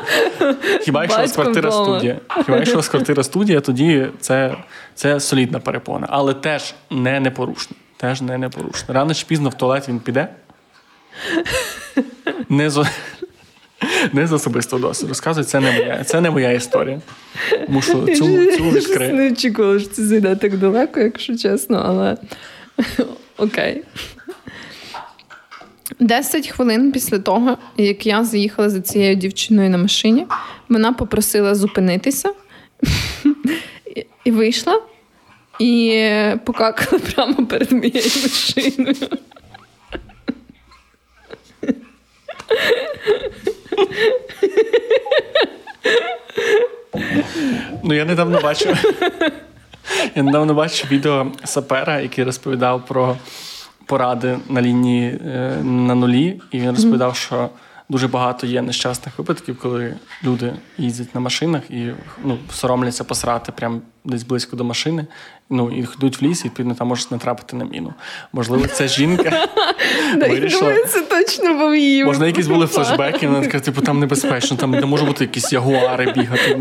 Хіба 0.81 1.01
якщо 1.01 1.19
у 1.19 1.21
вас 1.21 1.31
квартира 1.31 1.71
студія? 1.71 2.19
Хіба 2.45 2.57
якщо 2.57 2.73
у 2.73 2.77
вас 2.77 2.87
квартира 2.89 3.23
студія, 3.23 3.61
тоді 3.61 4.07
це, 4.19 4.57
це 4.95 5.19
солідна 5.19 5.59
перепона, 5.59 6.07
але 6.09 6.33
теж 6.33 6.75
не 6.89 7.19
непорушна. 7.19 7.75
Теж 8.05 8.21
не 8.21 8.37
непорушна. 8.37 8.93
Рано 8.93 9.13
чи 9.13 9.25
пізно 9.25 9.49
в 9.49 9.53
туалет 9.53 9.89
він 9.89 9.99
піде. 9.99 10.27
Не 12.49 12.69
з 12.69 12.85
не 14.13 14.27
з 14.27 14.31
особистого 14.31 14.81
досвіду. 14.81 15.09
Розказують, 15.09 15.49
це 15.49 15.59
не 15.59 15.71
моя 15.71 16.03
це 16.03 16.21
не 16.21 16.31
моя 16.31 16.51
історія. 16.51 17.01
Мушу 17.67 18.05
цю 18.05 18.45
цю 18.57 18.69
відкрити. 18.69 19.13
не 19.13 19.31
очікувала, 19.31 19.79
що 19.79 19.89
це 19.89 20.05
зайде 20.05 20.35
так 20.35 20.57
далеко, 20.57 20.99
якщо 20.99 21.37
чесно, 21.37 21.83
але 21.85 22.17
окей. 23.37 23.83
Десять 25.99 26.47
хвилин 26.47 26.91
після 26.91 27.19
того, 27.19 27.57
як 27.77 28.05
я 28.05 28.23
заїхала 28.23 28.69
за 28.69 28.81
цією 28.81 29.15
дівчиною 29.15 29.69
на 29.69 29.77
машині, 29.77 30.27
вона 30.69 30.93
попросила 30.93 31.55
зупинитися 31.55 32.33
і 34.25 34.31
вийшла 34.31 34.81
і 35.59 36.09
покакала 36.43 37.01
прямо 37.15 37.45
перед 37.45 37.71
моєю 37.71 38.11
машиною. 38.23 38.95
Ну, 47.83 47.93
я 47.93 48.05
недавно 48.05 48.41
бачив. 48.41 48.95
Я 50.15 50.23
недавно 50.23 50.53
бачив 50.53 50.91
відео 50.91 51.31
сапера, 51.43 51.99
який 51.99 52.23
розповідав 52.23 52.85
про 52.85 53.17
поради 53.85 54.39
на 54.49 54.61
лінії 54.61 55.19
е, 55.25 55.57
на 55.63 55.95
нулі, 55.95 56.41
і 56.51 56.59
він 56.59 56.69
розповідав, 56.69 57.15
що 57.15 57.49
дуже 57.89 58.07
багато 58.07 58.47
є 58.47 58.61
нещасних 58.61 59.17
випадків, 59.17 59.59
коли 59.61 59.95
люди 60.23 60.53
їздять 60.77 61.15
на 61.15 61.21
машинах 61.21 61.71
і 61.71 61.91
ну, 62.23 62.37
соромляться 62.51 63.03
посрати 63.03 63.51
прямо 63.51 63.81
десь 64.05 64.23
близько 64.23 64.55
до 64.55 64.63
машини. 64.63 65.05
Ну 65.49 65.71
і 65.71 65.87
йдуть 65.97 66.21
в 66.21 66.25
ліс, 66.25 66.41
і 66.41 66.43
відповідно 66.45 66.75
там 66.75 66.87
можуть 66.87 67.11
натрапити 67.11 67.55
на 67.55 67.65
міну. 67.65 67.93
Можливо, 68.33 68.67
ця 68.67 68.87
жінка 68.87 69.47
вирішила. 70.29 70.85
Це 70.87 71.01
точно 71.01 71.53
був 71.53 71.75
її. 71.75 72.05
Можна 72.05 72.27
якісь 72.27 72.47
були 72.47 72.67
флешбеки, 72.67 73.27
вона 73.27 73.41
така, 73.41 73.59
типу, 73.59 73.81
там 73.81 73.99
небезпечно, 73.99 74.57
там 74.57 74.71
не 74.71 74.85
може 74.85 75.05
бути 75.05 75.23
якісь 75.23 75.53
ягуари 75.53 76.11
бігати. 76.11 76.59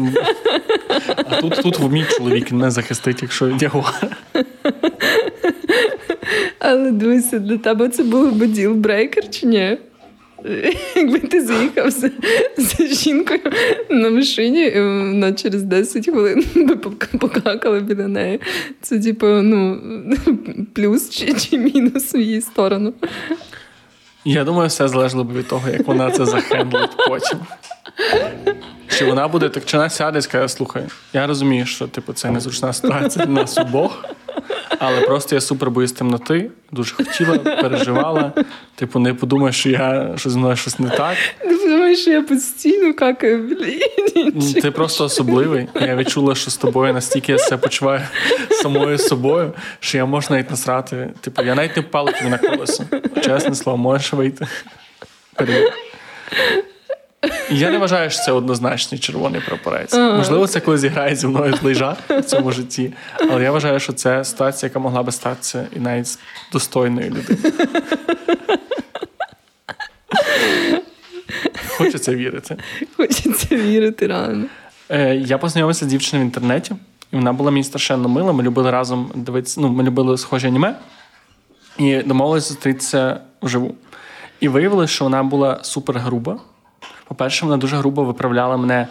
А 1.30 1.36
тут 1.40 1.62
тут 1.62 1.92
мій 1.92 2.04
чоловік 2.04 2.52
не 2.52 2.70
захистить, 2.70 3.22
якщо 3.22 3.48
ягуар. 3.60 4.16
Але 6.58 6.90
дивися, 6.90 7.38
для 7.38 7.58
тебе 7.58 7.88
це 7.88 8.02
був 8.02 8.32
би 8.32 8.46
ділбрейкер 8.46 9.30
чи 9.30 9.46
ні? 9.46 9.78
Якби 10.96 11.18
ти 11.18 11.44
заїхав 11.44 11.90
з, 11.90 12.10
з 12.56 13.02
жінкою 13.02 13.40
на 13.90 14.10
машині, 14.10 14.62
і 14.62 14.80
вона 14.80 15.32
через 15.32 15.62
10 15.62 16.08
хвилин 16.08 16.44
би 16.54 16.76
покакала 17.18 17.80
біля 17.80 18.08
неї. 18.08 18.40
Це, 18.80 19.00
типу, 19.00 19.26
ну, 19.26 19.80
плюс 20.74 21.10
чи 21.10 21.34
чи 21.34 21.58
мінус 21.58 22.14
в 22.14 22.16
її 22.16 22.40
сторону. 22.40 22.92
Я 24.24 24.44
думаю, 24.44 24.68
все 24.68 24.88
залежало 24.88 25.24
б 25.24 25.36
від 25.36 25.48
того, 25.48 25.68
як 25.68 25.86
вона 25.86 26.10
це 26.10 26.26
захендлить 26.26 26.96
потім. 27.08 27.38
Чи 28.88 29.04
вона 29.04 29.28
буде 29.28 29.48
так, 29.48 29.64
чи 29.64 29.76
вона 29.76 29.90
сяде 29.90 30.18
і 30.18 30.22
скаже, 30.22 30.48
слухай, 30.48 30.82
я 31.12 31.26
розумію, 31.26 31.66
що 31.66 31.88
типу, 31.88 32.12
це 32.12 32.30
незручна 32.30 32.72
ситуація 32.72 33.26
для 33.26 33.32
нас 33.32 33.58
обох, 33.58 34.04
але 34.78 35.00
просто 35.00 35.34
я 35.34 35.40
супер 35.40 35.70
боюсь 35.70 35.92
темноти, 35.92 36.50
дуже 36.72 36.94
хотіла, 36.94 37.38
переживала. 37.38 38.32
Типу, 38.74 38.98
не 38.98 39.14
подумай, 39.14 39.52
що 39.52 39.70
я 39.70 40.12
що 40.16 40.30
зі 40.30 40.38
мною 40.38 40.56
щось 40.56 40.78
не 40.78 40.90
так. 40.90 41.16
Ти 41.40 41.56
подумаєш, 41.56 42.00
що 42.00 42.10
я 42.10 42.22
постійно 42.22 42.94
какаю 42.94 43.38
біля 43.38 44.60
Ти 44.62 44.70
просто 44.70 45.04
особливий. 45.04 45.68
Я 45.74 45.96
відчула, 45.96 46.34
що 46.34 46.50
з 46.50 46.56
тобою 46.56 46.94
настільки 46.94 47.32
я 47.32 47.38
себе 47.38 47.56
почуваю 47.56 48.00
самою 48.50 48.98
собою, 48.98 49.52
що 49.80 49.98
я 49.98 50.04
можу 50.04 50.26
навіть 50.30 50.50
насрати. 50.50 51.10
Типу, 51.20 51.42
я 51.42 51.54
навіть 51.54 51.76
не 51.76 51.82
впала 51.82 52.12
тобі 52.12 52.30
на 52.30 52.38
колесо. 52.38 52.84
Чесне 53.24 53.54
слово, 53.54 53.78
можеш 53.78 54.12
вийти. 54.12 54.46
Перед. 55.34 55.72
Я 57.50 57.70
не 57.70 57.78
вважаю, 57.78 58.10
що 58.10 58.22
це 58.22 58.32
однозначний 58.32 59.00
червоний 59.00 59.40
прапорець. 59.40 59.94
Ага. 59.94 60.16
Можливо, 60.16 60.46
це 60.46 60.60
коли 60.60 60.78
зіграє 60.78 61.16
зі 61.16 61.26
мною 61.26 61.74
жарт 61.74 62.10
в 62.10 62.22
цьому 62.22 62.52
житті. 62.52 62.92
Але 63.30 63.42
я 63.42 63.52
вважаю, 63.52 63.80
що 63.80 63.92
це 63.92 64.24
ситуація, 64.24 64.68
яка 64.68 64.78
могла 64.78 65.02
би 65.02 65.12
статися 65.12 65.66
і 65.76 65.80
навіть 65.80 66.06
з 66.06 66.18
достойною 66.52 67.10
людиною. 67.10 67.52
Хочеться 71.76 72.14
вірити. 72.14 72.56
Хочеться 72.96 73.56
вірити 73.56 74.06
рано. 74.06 74.44
Е, 74.88 75.16
Я 75.16 75.38
познайомився 75.38 75.84
з 75.84 75.88
дівчиною 75.88 76.24
в 76.24 76.28
інтернеті, 76.28 76.74
і 77.12 77.16
вона 77.16 77.32
була 77.32 77.50
мені 77.50 77.64
страшенно 77.64 78.08
мила. 78.08 78.32
Ми 78.32 78.42
любили 78.42 78.70
разом 78.70 79.10
дивитися, 79.14 79.60
ну, 79.60 79.68
ми 79.68 79.84
любили 79.84 80.18
схожі 80.18 80.46
аніме 80.46 80.76
і 81.78 81.96
домовилися 81.96 82.48
зустрітися 82.48 83.20
вживу. 83.42 83.74
І 84.40 84.48
виявилося, 84.48 84.92
що 84.94 85.04
вона 85.04 85.22
була 85.22 85.58
супер 85.62 85.98
груба. 85.98 86.38
По-перше, 87.08 87.44
вона 87.44 87.56
дуже 87.56 87.76
грубо 87.76 88.04
виправляла 88.04 88.56
мене 88.56 88.88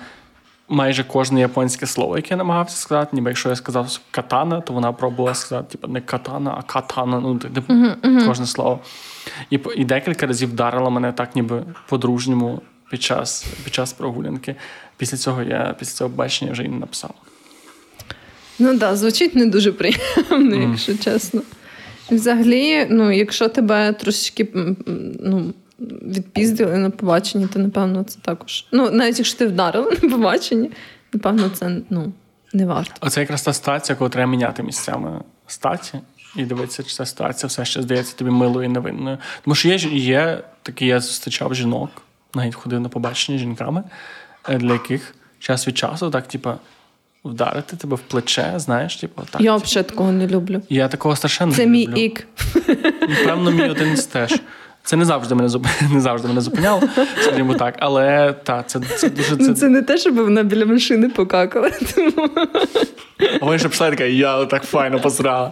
майже 0.70 1.04
кожне 1.04 1.40
японське 1.40 1.86
слово, 1.86 2.16
яке 2.16 2.30
я 2.30 2.38
намагався 2.38 2.78
сказати. 2.78 3.10
Ніби 3.14 3.30
якщо 3.30 3.50
я 3.50 3.56
сказав 3.56 4.00
катана, 4.12 4.62
то 4.62 4.74
вона 4.74 4.94
пробувала 4.94 5.36
сказати, 5.36 5.72
типу, 5.72 5.88
не 5.88 6.02
катана, 6.02 6.56
а 6.58 6.62
катана. 6.62 7.20
Ну, 7.20 7.38
типу, 7.38 7.74
uh-huh, 7.74 7.96
uh-huh. 8.02 8.28
кожне 8.28 8.46
слово. 8.46 8.80
І 9.50 9.60
і 9.76 9.86
декілька 9.86 10.28
разів 10.28 10.50
вдарила 10.50 10.90
мене 10.90 11.12
так, 11.12 11.36
ніби 11.36 11.64
по-дружньому 11.90 12.62
під 12.90 13.04
час 13.04 13.46
під 13.64 13.74
час 13.74 13.94
прогулянки. 13.94 14.56
Після 14.98 15.18
цього 15.18 15.44
я 15.44 15.76
після 15.80 15.94
цього 15.94 16.10
бачення 16.10 16.52
вже 16.52 16.64
і 16.64 16.68
не 16.68 16.78
написав. 16.78 17.14
Ну 18.60 18.68
так, 18.70 18.78
да, 18.78 18.96
звучить 18.96 19.36
не 19.36 19.46
дуже 19.46 19.72
приємно, 19.72 20.56
mm. 20.56 20.70
якщо 20.70 20.98
чесно. 20.98 21.42
Взагалі, 22.12 22.88
ну, 22.90 23.12
якщо 23.12 23.50
тебе 23.50 23.94
трошечки 23.94 24.48
ну, 25.20 25.54
відпіздили 25.80 26.78
на 26.78 26.90
побаченні, 26.90 27.48
то 27.48 27.60
напевно 27.60 28.04
це 28.04 28.20
також. 28.22 28.66
Ну, 28.72 28.92
навіть 28.92 29.18
якщо 29.18 29.38
ти 29.38 29.48
вдарила 29.48 29.92
на 29.92 30.10
побаченні, 30.10 30.72
напевно, 31.14 31.50
це 31.50 31.78
ну, 31.90 32.14
не 32.54 32.66
варто. 32.66 32.94
Оце 33.02 33.20
якраз 33.20 33.42
та 33.42 33.54
ситуація, 33.54 33.96
коли 33.96 34.10
треба 34.10 34.32
міняти 34.32 34.64
місцями 34.64 35.22
статі. 35.48 36.00
І 36.36 36.46
дивитися, 36.46 36.84
чи 36.84 36.90
ця 36.90 37.06
ситуація 37.06 37.48
все 37.48 37.66
ще 37.66 37.82
здається 37.82 38.16
тобі 38.16 38.32
милою 38.32 38.66
і 38.66 38.72
невинною. 38.72 39.18
Тому 39.44 39.56
що 39.56 39.68
є 39.68 39.76
є 40.00 40.44
такі, 40.64 40.86
я 40.86 41.00
зустрічав 41.00 41.56
жінок, 41.56 41.90
навіть 42.34 42.56
ходив 42.56 42.80
на 42.80 42.90
побачення 42.90 43.38
з 43.38 43.42
жінками, 43.42 43.84
е, 44.50 44.58
для 44.58 44.74
яких 44.74 45.16
час 45.40 45.68
від 45.68 45.78
часу 45.78 46.10
так, 46.10 46.28
типа, 46.28 46.58
вдарити 47.24 47.76
тебе 47.76 47.96
в 47.96 48.00
плече, 48.00 48.54
знаєш, 48.56 48.96
типу, 48.96 49.22
так. 49.30 49.42
Я 49.42 49.56
взагалі 49.56 49.90
такого 49.90 50.12
не 50.12 50.28
люблю. 50.28 50.62
Я 50.70 50.88
такого 50.88 51.16
страшенно 51.16 51.54
Це 51.54 51.66
не 51.66 51.72
мій 51.72 51.88
люблю. 51.88 52.02
ік. 52.02 52.28
Певно, 53.26 53.52
мій 53.52 53.70
один 53.70 53.96
теж. 53.96 54.42
Це 54.86 54.96
не 54.96 55.06
завжди 55.06 55.36
мене 55.36 55.50
зуп... 55.50 55.68
не 55.94 56.02
завжди 56.02 56.28
мене 56.28 56.42
зупиняло, 56.42 56.82
скажімо 57.22 57.54
так. 57.54 57.76
Але 57.80 58.34
та, 58.44 58.64
це 58.64 58.80
це 58.98 59.10
дуже 59.10 59.38
це... 59.38 59.54
це 59.54 59.70
не 59.70 59.82
те, 59.82 59.98
щоб 59.98 60.16
вона 60.16 60.44
біля 60.44 60.66
машини 60.66 61.10
покакала. 61.10 61.70
Тому... 61.96 62.30
А 63.42 63.46
вона 63.46 63.58
ще 63.58 63.70
пішла 63.70 63.90
така, 63.90 64.04
я 64.04 64.46
так 64.46 64.64
файно 64.64 65.00
посрала. 65.00 65.52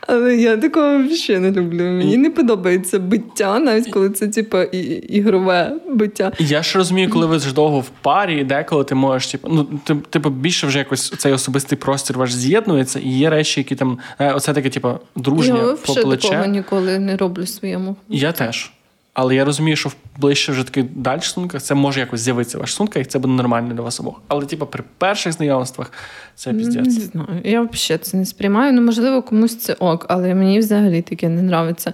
Але 0.00 0.36
я 0.36 0.56
такого 0.56 0.98
взагалі 0.98 1.42
не 1.42 1.50
люблю. 1.50 1.82
Мені 1.82 2.16
не 2.16 2.30
подобається 2.30 2.98
биття, 2.98 3.58
навіть 3.58 3.90
коли 3.90 4.10
це 4.10 4.28
типу, 4.28 4.58
і, 4.62 4.78
ігрове 4.92 5.72
биття. 5.88 6.32
Я 6.38 6.62
ж 6.62 6.78
розумію, 6.78 7.10
коли 7.10 7.26
ви 7.26 7.38
ж 7.38 7.54
довго 7.54 7.80
в 7.80 7.88
парі, 7.88 8.44
деколи 8.44 8.84
ти 8.84 8.94
можеш, 8.94 9.26
типу, 9.32 9.48
ну 9.50 9.64
типу, 10.10 10.30
більше 10.30 10.66
вже 10.66 10.78
якось 10.78 11.10
цей 11.10 11.32
особистий 11.32 11.78
простір 11.78 12.18
ваш 12.18 12.34
з'єднується, 12.34 12.98
і 12.98 13.08
є 13.08 13.30
речі, 13.30 13.60
які 13.60 13.74
там 13.74 13.98
е, 14.18 14.32
оце 14.32 14.52
таке, 14.52 14.70
типу, 14.70 14.90
дружня 15.16 15.56
я 15.56 15.76
по 15.86 15.94
плече. 15.94 16.28
Я 16.28 16.32
такого 16.32 16.46
ніколи 16.46 16.98
не 16.98 17.16
роблю 17.16 17.46
своєму. 17.46 17.96
Я 18.08 18.32
теж. 18.32 18.72
Але 19.14 19.34
я 19.34 19.44
розумію, 19.44 19.76
що 19.76 19.88
в 19.88 19.94
ближче 20.18 20.52
вже 20.52 20.64
таких 20.64 20.84
далі 20.96 21.20
стосунках 21.20 21.62
це 21.62 21.74
може 21.74 22.00
якось 22.00 22.20
з'явитися 22.20 22.58
в 22.58 22.60
ваших 22.60 22.74
стосунках, 22.74 23.02
і 23.02 23.04
це 23.04 23.18
буде 23.18 23.34
нормально 23.34 23.74
для 23.74 23.82
вас 23.82 24.00
обох. 24.00 24.22
Але, 24.28 24.46
типу, 24.46 24.66
при 24.66 24.84
перших 24.98 25.32
знайомствах 25.32 25.92
це 26.34 26.52
піздець. 26.52 26.84
Не 26.84 26.90
знаю. 26.90 27.40
Я 27.44 27.62
взагалі 27.62 28.02
це 28.02 28.16
не 28.16 28.26
сприймаю. 28.26 28.72
Ну, 28.72 28.82
можливо, 28.82 29.22
комусь 29.22 29.58
це 29.58 29.72
ок, 29.72 30.06
але 30.08 30.34
мені 30.34 30.58
взагалі 30.58 31.02
таке 31.02 31.28
не 31.28 31.40
нравиться. 31.40 31.92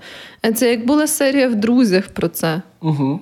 Це 0.55 0.71
як 0.71 0.87
була 0.87 1.07
серія 1.07 1.49
в 1.49 1.55
друзях 1.55 2.09
про 2.09 2.29
це. 2.29 2.63
Угу. 2.81 3.21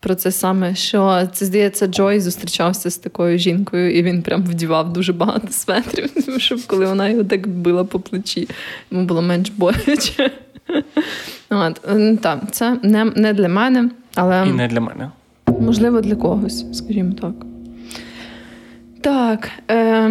Про 0.00 0.14
це 0.14 0.32
саме, 0.32 0.74
що 0.74 1.28
це 1.32 1.46
здається, 1.46 1.86
Джой 1.86 2.20
зустрічався 2.20 2.90
з 2.90 2.98
такою 2.98 3.38
жінкою, 3.38 3.96
і 3.96 4.02
він 4.02 4.22
прям 4.22 4.42
вдівав 4.42 4.92
дуже 4.92 5.12
багато 5.12 5.48
светрів, 5.50 6.10
щоб 6.38 6.66
коли 6.66 6.86
вона 6.86 7.08
його 7.08 7.24
так 7.24 7.48
била 7.48 7.84
по 7.84 8.00
плечі, 8.00 8.48
йому 8.90 9.04
було 9.04 9.22
менш 9.22 9.50
боляче. 9.50 10.30
От, 11.50 11.80
так, 12.20 12.40
Це 12.50 12.76
не 12.82 13.04
не 13.04 13.32
для 13.32 13.48
мене, 13.48 13.90
але 14.14 14.46
і 14.48 14.52
не 14.52 14.68
для 14.68 14.80
мене. 14.80 15.10
Можливо, 15.60 16.00
для 16.00 16.14
когось, 16.16 16.64
скажімо 16.72 17.12
так. 17.20 17.32
Так. 19.00 19.50
Е, 19.70 20.10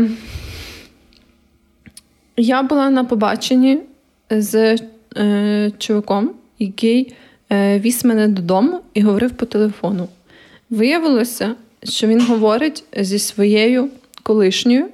Я 2.37 2.63
була 2.63 2.89
на 2.89 3.03
побаченні 3.03 3.79
з 4.29 4.77
е, 5.17 5.71
чуваком, 5.77 6.31
який 6.59 7.13
е, 7.51 7.79
віз 7.79 8.05
мене 8.05 8.27
додому 8.27 8.81
і 8.93 9.01
говорив 9.01 9.31
по 9.31 9.45
телефону. 9.45 10.07
Виявилося, 10.69 11.55
що 11.83 12.07
він 12.07 12.21
говорить 12.21 12.83
зі 12.99 13.19
своєю 13.19 13.89
колишньою, 14.23 14.85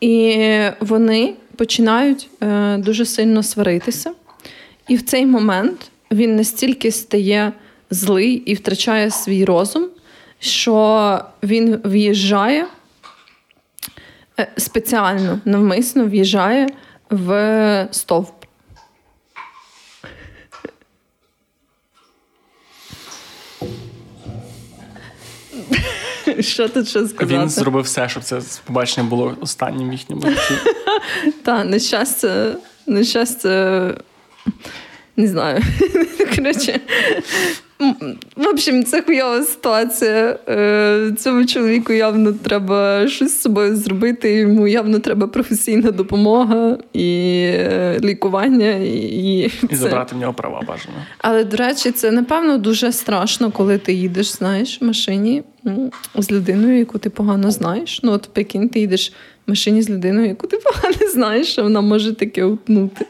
і 0.00 0.38
вони 0.80 1.34
починають 1.56 2.28
е, 2.42 2.76
дуже 2.78 3.04
сильно 3.04 3.42
сваритися. 3.42 4.12
І 4.88 4.96
в 4.96 5.02
цей 5.02 5.26
момент 5.26 5.90
він 6.12 6.36
настільки 6.36 6.92
стає 6.92 7.52
злий 7.90 8.32
і 8.32 8.54
втрачає 8.54 9.10
свій 9.10 9.44
розум, 9.44 9.88
що 10.38 11.20
він 11.42 11.80
в'їжджає 11.84 12.66
е, 14.40 14.52
спеціально 14.56 15.40
навмисно 15.44 16.06
в'їжджає 16.06 16.68
в 17.10 17.88
стовп. 17.90 18.46
Що 26.40 26.68
тут 26.68 26.88
ще 26.88 27.08
сказати? 27.08 27.38
Він 27.38 27.48
зробив 27.48 27.84
все, 27.84 28.08
щоб 28.08 28.22
це 28.22 28.40
побачення 28.64 29.06
було 29.06 29.36
останнім 29.40 29.92
їхнім 29.92 30.20
житті. 30.26 30.54
Так, 31.42 31.66
на 31.66 31.78
щастя, 31.78 32.56
на 32.86 33.04
щастя, 33.04 33.94
не 35.16 35.26
знаю. 35.26 35.62
Коротше, 36.36 36.80
в 38.36 38.46
общем, 38.48 38.84
це 38.84 39.02
хуйова 39.02 39.42
ситуація. 39.42 40.38
Е, 40.48 41.12
цьому 41.18 41.46
чоловіку 41.46 41.92
явно 41.92 42.32
треба 42.32 43.08
щось 43.08 43.32
з 43.32 43.40
собою 43.40 43.76
зробити. 43.76 44.34
Йому 44.34 44.66
явно 44.66 44.98
треба 44.98 45.26
професійна 45.26 45.90
допомога 45.90 46.78
і 46.92 47.32
е, 47.54 47.98
лікування. 48.02 48.70
І 48.70 49.50
і 49.70 49.76
забрати 49.76 50.14
в 50.14 50.18
нього 50.18 50.32
права 50.32 50.62
бажано. 50.68 50.96
Але, 51.18 51.44
до 51.44 51.56
речі, 51.56 51.90
це 51.90 52.10
напевно 52.10 52.58
дуже 52.58 52.92
страшно, 52.92 53.50
коли 53.50 53.78
ти 53.78 53.92
їдеш, 53.92 54.26
знаєш, 54.26 54.82
в 54.82 54.84
машині 54.84 55.42
з 56.14 56.30
людиною, 56.30 56.78
яку 56.78 56.98
ти 56.98 57.10
погано 57.10 57.50
знаєш. 57.50 58.00
Ну, 58.02 58.12
от 58.12 58.28
прикинь, 58.32 58.68
ти 58.68 58.80
їдеш 58.80 59.12
в 59.46 59.50
машині 59.50 59.82
з 59.82 59.90
людиною, 59.90 60.28
яку 60.28 60.46
ти 60.46 60.56
погано 60.64 61.12
знаєш, 61.12 61.52
що 61.52 61.62
вона 61.62 61.80
може 61.80 62.14
таке 62.14 62.44
утнути. 62.44 63.06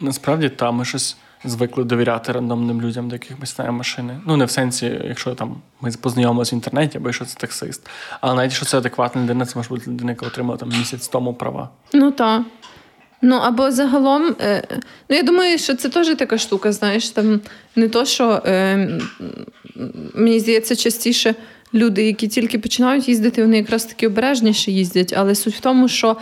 Насправді, 0.00 0.48
там 0.48 0.74
ми 0.74 0.84
щось 0.84 1.16
звикли 1.44 1.84
довіряти 1.84 2.32
рандомним 2.32 2.82
людям, 2.82 3.08
до 3.08 3.14
яких 3.14 3.38
ми 3.40 3.46
знаємо 3.46 3.78
машини. 3.78 4.20
Ну, 4.26 4.36
не 4.36 4.44
в 4.44 4.50
сенсі, 4.50 5.00
якщо 5.04 5.34
там 5.34 5.56
ми 5.80 5.90
познайомилися 5.90 6.56
в 6.56 6.58
інтернеті, 6.58 6.98
або 6.98 7.12
що 7.12 7.24
це 7.24 7.34
таксист. 7.38 7.88
Але 8.20 8.34
навіть 8.34 8.52
що 8.52 8.66
це 8.66 8.78
адекватна 8.78 9.22
людина, 9.22 9.46
це 9.46 9.52
може 9.56 9.68
бути 9.68 9.90
людина, 9.90 10.10
яка 10.10 10.26
отримала 10.26 10.56
там 10.56 10.68
місяць 10.68 11.08
тому 11.08 11.34
права. 11.34 11.68
Ну 11.92 12.10
так. 12.10 12.42
Ну, 13.22 13.36
або 13.36 13.70
загалом, 13.70 14.36
е, 14.40 14.62
ну 15.08 15.16
я 15.16 15.22
думаю, 15.22 15.58
що 15.58 15.74
це 15.74 15.88
теж 15.88 16.16
така 16.16 16.38
штука, 16.38 16.72
знаєш, 16.72 17.10
там 17.10 17.40
не 17.76 17.88
то, 17.88 18.04
що 18.04 18.42
е, 18.46 18.88
мені 20.14 20.40
здається, 20.40 20.76
частіше 20.76 21.34
люди, 21.74 22.02
які 22.02 22.28
тільки 22.28 22.58
починають 22.58 23.08
їздити, 23.08 23.42
вони 23.42 23.56
якраз 23.56 23.84
таки 23.84 24.06
обережніше 24.06 24.70
їздять. 24.70 25.14
Але 25.16 25.34
суть 25.34 25.54
в 25.54 25.60
тому, 25.60 25.88
що 25.88 26.16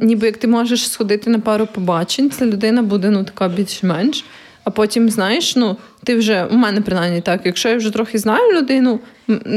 ніби 0.00 0.26
як 0.26 0.36
ти 0.36 0.48
можеш 0.48 0.90
сходити 0.90 1.30
на 1.30 1.38
пару 1.38 1.66
побачень, 1.66 2.30
ця 2.30 2.46
людина 2.46 2.82
буде 2.82 3.10
ну 3.10 3.24
така 3.24 3.48
більш-менш. 3.48 4.24
А 4.64 4.70
потім, 4.70 5.10
знаєш, 5.10 5.56
ну, 5.56 5.76
ти 6.04 6.16
вже 6.16 6.44
у 6.44 6.56
мене 6.56 6.80
принаймні 6.80 7.20
так, 7.20 7.40
якщо 7.44 7.68
я 7.68 7.76
вже 7.76 7.90
трохи 7.90 8.18
знаю 8.18 8.52
людину, 8.52 9.00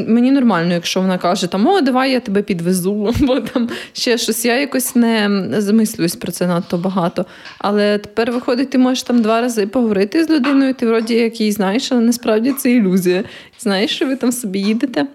мені 0.08 0.32
нормально, 0.32 0.74
якщо 0.74 1.02
вона 1.02 1.18
каже, 1.18 1.48
там, 1.48 1.68
о, 1.68 1.82
давай 1.82 2.12
я 2.12 2.20
тебе 2.20 2.42
підвезу, 2.42 3.14
або 3.22 3.40
там 3.40 3.70
ще 3.94 4.18
щось. 4.18 4.46
Я 4.46 4.60
якось 4.60 4.96
не 4.96 5.48
замислююсь 5.58 6.16
про 6.16 6.32
це 6.32 6.48
надто 6.48 6.78
багато. 6.78 7.26
Але 7.58 7.98
тепер 7.98 8.32
виходить, 8.32 8.70
ти 8.70 8.78
можеш 8.78 9.04
там 9.04 9.22
два 9.22 9.42
рази 9.42 9.68
поговорити 9.68 10.26
з 10.26 10.30
людиною, 10.30 10.74
ти 10.74 10.88
вроді 10.88 11.14
як 11.14 11.40
її 11.40 11.52
знаєш, 11.52 11.92
але 11.92 12.02
насправді 12.02 12.52
це 12.52 12.72
ілюзія. 12.72 13.24
Знаєш, 13.60 13.92
що 13.96 14.06
ви 14.08 14.16
там 14.16 14.32
собі 14.32 14.60
їдете 14.60 15.08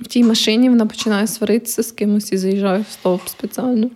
в 0.00 0.06
тій 0.06 0.24
машині, 0.24 0.70
вона 0.70 0.86
починає 0.86 1.26
сваритися 1.26 1.82
з 1.82 1.92
кимось 1.92 2.32
і 2.32 2.36
заїжджає 2.36 2.84
в 2.88 2.92
стовп 2.92 3.28
спеціально. 3.28 3.90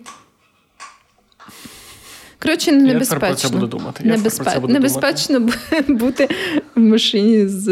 Коротше, 2.41 2.71
небезпечно. 2.71 3.27
Я 3.27 3.33
про 3.33 3.35
це 3.35 3.49
буду 3.49 3.67
думати. 3.67 4.03
Я 4.05 4.17
Небезпе... 4.17 4.43
про 4.43 4.53
це 4.53 4.59
буду 4.59 4.73
Небезпечно 4.73 5.39
думати. 5.39 5.85
бути 5.87 6.29
в 6.75 6.79
машині 6.79 7.47
з 7.47 7.67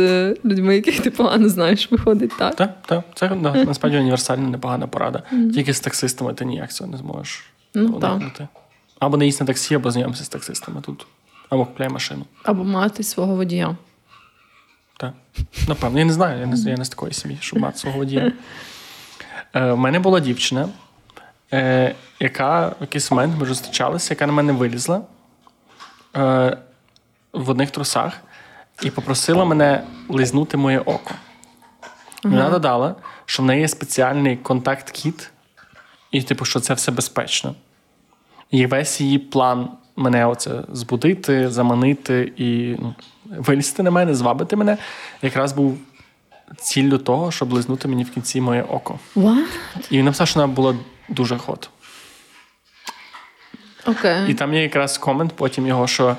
людьми, 0.46 0.76
яких 0.76 1.00
ти 1.00 1.12
погано 1.12 1.50
знаєш, 1.50 1.92
виходить 1.92 2.32
так. 2.40 2.56
Так, 2.56 2.78
так. 2.86 3.04
Це 3.16 3.28
да, 3.28 3.54
насправді 3.54 3.98
універсальна 3.98 4.50
непогана 4.50 4.88
порада. 4.88 5.24
Тільки 5.54 5.74
з 5.74 5.80
таксистами 5.80 6.34
ти 6.34 6.46
ніяк 6.46 6.74
цього 6.74 6.92
не 6.92 6.98
зможеш 6.98 7.44
ну, 7.74 7.94
уникнути. 7.94 8.48
Або 9.00 9.18
не 9.18 9.26
їсть 9.26 9.42
на 9.42 9.48
таксі, 9.48 9.76
або 9.76 9.92
знайомся 9.92 10.24
з 10.24 10.30
таксистами 10.30 10.82
тут. 10.82 11.06
Або 11.50 11.66
купляй 11.66 11.90
машину. 11.90 12.26
Або 12.44 12.64
мати 12.64 13.04
свого 13.04 13.36
водія. 13.36 13.78
Так. 14.98 15.14
Напевно, 15.68 16.00
я 16.00 16.06
не 16.06 16.14
знаю, 16.14 16.40
я 16.40 16.46
не, 16.46 16.72
я 16.72 16.78
не 16.78 16.86
з 16.86 16.90
такої 16.90 17.14
сім'ї, 17.14 17.38
щоб 17.42 17.60
мати 17.60 17.78
свого 17.78 17.98
водія. 17.98 18.32
Е, 19.54 19.72
У 19.72 19.78
мене 19.78 20.00
була 20.00 20.20
дівчина 20.20 20.70
е, 21.54 21.96
яка 22.20 22.68
в 22.68 22.76
якийсь 22.82 23.12
момент 23.12 23.34
ми 23.40 23.46
зустрічалися, 23.46 24.14
яка 24.14 24.28
на 24.28 24.34
мене 24.34 24.54
вилізла 24.54 25.02
е, 26.16 26.58
в 27.34 27.50
одних 27.50 27.72
трусах 27.72 28.14
і 28.82 28.90
попросила 28.90 29.46
мене 29.46 29.84
лизнути 30.10 30.58
моє 30.58 30.80
око. 30.80 31.12
Ага. 32.24 32.36
Вона 32.36 32.50
додала, 32.50 32.96
що 33.26 33.44
в 33.44 33.46
неї 33.46 33.62
є 33.62 33.68
спеціальний 33.68 34.38
контакт-кіт, 34.38 35.32
і, 36.12 36.22
типу, 36.22 36.46
що 36.46 36.60
це 36.60 36.74
все 36.74 36.92
безпечно. 36.92 37.56
І 38.52 38.66
весь 38.66 39.02
її 39.02 39.20
план 39.20 39.70
мене 39.96 40.26
оце 40.26 40.64
збудити, 40.74 41.50
заманити 41.50 42.34
і 42.38 42.76
ну, 42.80 42.96
вилізти 43.26 43.84
на 43.84 43.92
мене, 43.92 44.16
звабити 44.16 44.56
мене, 44.56 44.78
якраз 45.22 45.54
був 45.54 45.78
ціллю 46.58 46.98
того, 46.98 47.32
щоб 47.32 47.54
лизнути 47.54 47.88
мені 47.88 48.04
в 48.04 48.12
кінці 48.12 48.42
моє 48.42 48.62
око. 48.62 49.00
What? 49.16 49.46
І 49.90 49.98
він 49.98 50.06
написав, 50.06 50.28
що 50.28 50.40
вона 50.40 50.54
була 50.54 50.76
дуже 51.10 51.38
хот. 51.38 51.70
Okay. 53.86 54.30
І 54.30 54.34
там 54.34 54.54
є 54.54 54.62
якраз 54.62 54.98
комент 54.98 55.34
потім 55.34 55.68
його, 55.68 55.88
що 55.88 56.18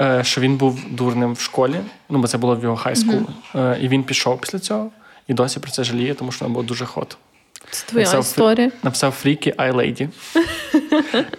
е, 0.00 0.24
що 0.24 0.40
він 0.40 0.56
був 0.56 0.80
дурним 0.90 1.32
в 1.32 1.40
школі, 1.40 1.80
ну 2.08 2.18
бо 2.18 2.28
це 2.28 2.38
було 2.38 2.56
в 2.56 2.62
його 2.62 2.76
high 2.76 2.92
school. 2.92 3.20
Mm-hmm. 3.54 3.74
Е, 3.74 3.78
і 3.80 3.88
він 3.88 4.04
пішов 4.04 4.40
після 4.40 4.58
цього 4.58 4.90
і 5.28 5.34
досі 5.34 5.60
про 5.60 5.70
це 5.70 5.84
жаліє, 5.84 6.14
тому 6.14 6.32
що 6.32 6.44
вона 6.44 6.54
була 6.54 6.66
дуже 6.66 6.86
hot. 6.86 7.16
Це 7.70 7.86
твоя 7.86 8.06
написав, 8.06 8.20
історія. 8.20 8.70
Написав 8.82 9.12
freaky 9.12 9.54
eye 9.58 9.72
lady. 9.72 10.08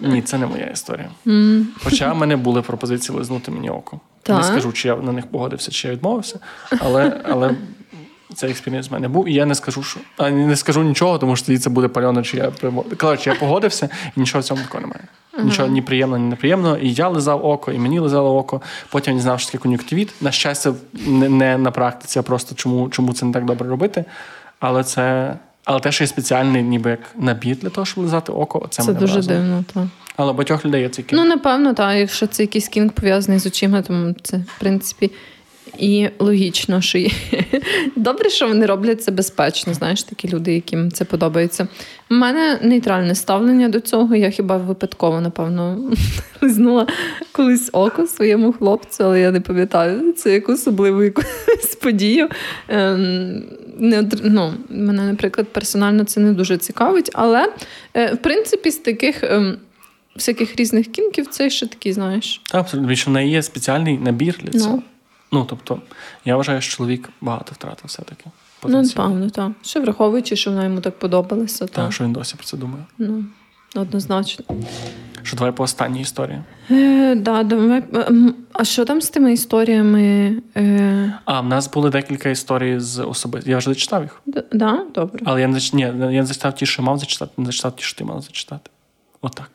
Ні, 0.00 0.22
це 0.22 0.38
не 0.38 0.46
моя 0.46 0.66
історія. 0.66 1.10
Mm. 1.26 1.64
Хоча 1.84 2.12
в 2.12 2.16
мене 2.16 2.36
були 2.36 2.62
пропозиції 2.62 3.18
лизнути 3.18 3.50
мені 3.50 3.70
око. 3.70 4.00
Так. 4.22 4.38
Не 4.38 4.44
скажу, 4.44 4.72
чи 4.72 4.88
я 4.88 4.96
на 4.96 5.12
них 5.12 5.26
погодився, 5.26 5.70
чи 5.70 5.88
я 5.88 5.94
відмовився, 5.94 6.38
але 6.80 7.20
але 7.24 7.54
цей 8.34 8.50
experience 8.50 8.90
в 8.90 8.92
мене 8.92 9.08
був, 9.08 9.28
і 9.28 9.34
я 9.34 9.46
не 9.46 9.54
скажу, 9.54 9.82
що 9.82 10.00
а 10.16 10.30
не 10.30 10.56
скажу 10.56 10.82
нічого, 10.82 11.18
тому 11.18 11.36
що 11.36 11.46
тоді 11.46 11.58
це 11.58 11.70
буде 11.70 11.88
пальоно, 11.88 12.22
чи 12.22 12.36
я 12.36 12.52
Коротше, 12.96 13.30
я 13.30 13.36
погодився, 13.36 13.88
і 14.16 14.20
нічого 14.20 14.40
в 14.40 14.44
цьому 14.44 14.62
такого 14.62 14.80
немає. 14.80 15.04
Нічого 15.44 15.68
ні 15.68 15.82
приємного, 15.82 16.22
ні 16.22 16.28
неприємного. 16.28 16.76
І 16.76 16.92
я 16.92 17.08
лизав 17.08 17.46
око, 17.46 17.72
і 17.72 17.78
мені 17.78 17.98
лизало 17.98 18.36
око. 18.36 18.60
Потім 18.90 19.14
не 19.14 19.20
знав, 19.20 19.40
що 19.40 19.52
таке 19.52 19.62
кон'юктивіт. 19.62 20.14
На 20.20 20.32
щастя, 20.32 20.74
не, 21.06 21.28
не 21.28 21.58
на 21.58 21.70
практиці, 21.70 22.18
а 22.18 22.22
просто 22.22 22.54
чому 22.54 22.88
чому 22.88 23.12
це 23.12 23.26
не 23.26 23.32
так 23.32 23.44
добре 23.44 23.68
робити. 23.68 24.04
Але 24.60 24.84
це. 24.84 25.34
Але 25.64 25.80
те, 25.80 25.92
що 25.92 26.04
є 26.04 26.08
спеціальний, 26.08 26.62
ніби 26.62 26.90
як 26.90 27.00
набір 27.18 27.56
для 27.56 27.68
того, 27.68 27.84
щоб 27.84 28.04
лизати 28.04 28.32
око, 28.32 28.66
це, 28.70 28.82
це 28.82 28.88
мене 28.88 29.00
дуже 29.00 29.12
вразило. 29.12 29.38
дивно. 29.38 29.64
так. 29.74 29.84
Але 30.16 30.32
багатьох 30.32 30.64
людей 30.64 30.82
є 30.82 30.88
цей 30.88 31.04
кінг. 31.04 31.22
Ну, 31.22 31.28
напевно, 31.28 31.74
так. 31.74 31.96
Якщо 31.96 32.26
це 32.26 32.42
якийсь 32.42 32.68
кінг 32.68 32.92
пов'язаний 32.92 33.40
з 33.40 33.46
очима, 33.46 33.82
то 33.82 34.14
це, 34.22 34.36
в 34.36 34.60
принципі, 34.60 35.10
і 35.80 36.08
логічно, 36.18 36.80
що 36.80 36.98
є. 36.98 37.10
добре, 37.96 38.30
що 38.30 38.48
вони 38.48 38.66
роблять 38.66 39.02
це 39.02 39.10
безпечно. 39.10 39.74
Знаєш, 39.74 40.02
такі 40.02 40.28
люди, 40.28 40.54
яким 40.54 40.90
це 40.90 41.04
подобається. 41.04 41.68
У 42.10 42.14
мене 42.14 42.58
нейтральне 42.62 43.14
ставлення 43.14 43.68
до 43.68 43.80
цього. 43.80 44.14
Я 44.14 44.30
хіба 44.30 44.56
випадково, 44.56 45.20
напевно, 45.20 45.90
лизнула 46.40 46.86
колись 47.32 47.70
око 47.72 48.06
своєму 48.06 48.52
хлопцю, 48.52 49.04
але 49.04 49.20
я 49.20 49.30
не 49.30 49.40
пам'ятаю 49.40 50.12
це 50.12 50.32
як 50.32 50.48
особливу 50.48 51.02
якусь 51.02 51.76
подію. 51.82 52.28
Ем, 52.68 53.42
не, 53.78 54.08
ну, 54.24 54.52
Мене, 54.68 55.02
наприклад, 55.02 55.48
персонально 55.48 56.04
це 56.04 56.20
не 56.20 56.32
дуже 56.32 56.56
цікавить, 56.56 57.10
але 57.12 57.52
е, 57.94 58.14
в 58.14 58.16
принципі 58.16 58.70
з 58.70 58.76
таких. 58.76 59.24
Ем, 59.24 59.56
всяких 60.16 60.56
різних 60.56 60.92
кінків, 60.92 61.26
це 61.26 61.50
ще 61.50 61.66
такий, 61.66 61.92
знаєш. 61.92 62.40
Абсолютно. 62.50 62.94
Що 62.94 63.10
в 63.10 63.14
неї 63.14 63.30
є 63.30 63.42
спеціальний 63.42 63.98
набір 63.98 64.38
для 64.42 64.58
цього. 64.58 64.76
No. 64.76 64.82
Ну, 65.32 65.44
тобто, 65.48 65.80
я 66.24 66.36
вважаю, 66.36 66.60
що 66.60 66.76
чоловік 66.76 67.08
багато 67.20 67.52
втратив 67.52 67.84
все-таки. 67.86 68.24
Ну, 68.64 68.82
напевно, 68.82 69.30
так. 69.30 69.52
Ще 69.62 69.80
враховуючи, 69.80 70.36
що 70.36 70.50
вона 70.50 70.64
йому 70.64 70.80
так 70.80 70.98
подобалася. 70.98 71.58
Так, 71.58 71.70
так, 71.70 71.92
що 71.92 72.04
він 72.04 72.12
досі 72.12 72.34
про 72.36 72.44
це 72.44 72.56
думає. 72.56 72.84
Ну, 72.98 73.24
однозначно. 73.74 74.44
Що 75.22 75.36
давай 75.36 75.52
по 75.52 75.62
останній 75.62 76.00
історії? 76.00 76.42
Е, 76.70 77.14
да, 77.14 77.42
давай. 77.42 77.82
А 78.52 78.64
що 78.64 78.84
там 78.84 79.00
з 79.00 79.10
тими 79.10 79.32
історіями? 79.32 80.34
Е... 80.56 81.18
А, 81.24 81.40
в 81.40 81.46
нас 81.46 81.70
були 81.70 81.90
декілька 81.90 82.28
історій 82.28 82.80
з 82.80 83.02
особисто. 83.02 83.50
Я 83.50 83.58
вже 83.58 83.70
зачитав 83.70 84.02
їх. 84.02 84.20
Д- 84.26 84.44
да? 84.52 84.84
Добре. 84.94 85.20
Але 85.24 85.40
я 85.40 85.48
не 85.48 85.54
зач... 85.54 85.72
Ні, 85.72 85.82
я 85.82 85.92
не 85.92 86.26
зачитав 86.26 86.54
ті, 86.54 86.66
що 86.66 86.82
мав 86.82 86.98
зачитати, 86.98 87.32
не 87.36 87.46
зачитав 87.46 87.76
ті, 87.76 87.82
що 87.82 87.98
ти 87.98 88.04
мав 88.04 88.22
зачитати. 88.22 88.70
Отак. 89.20 89.50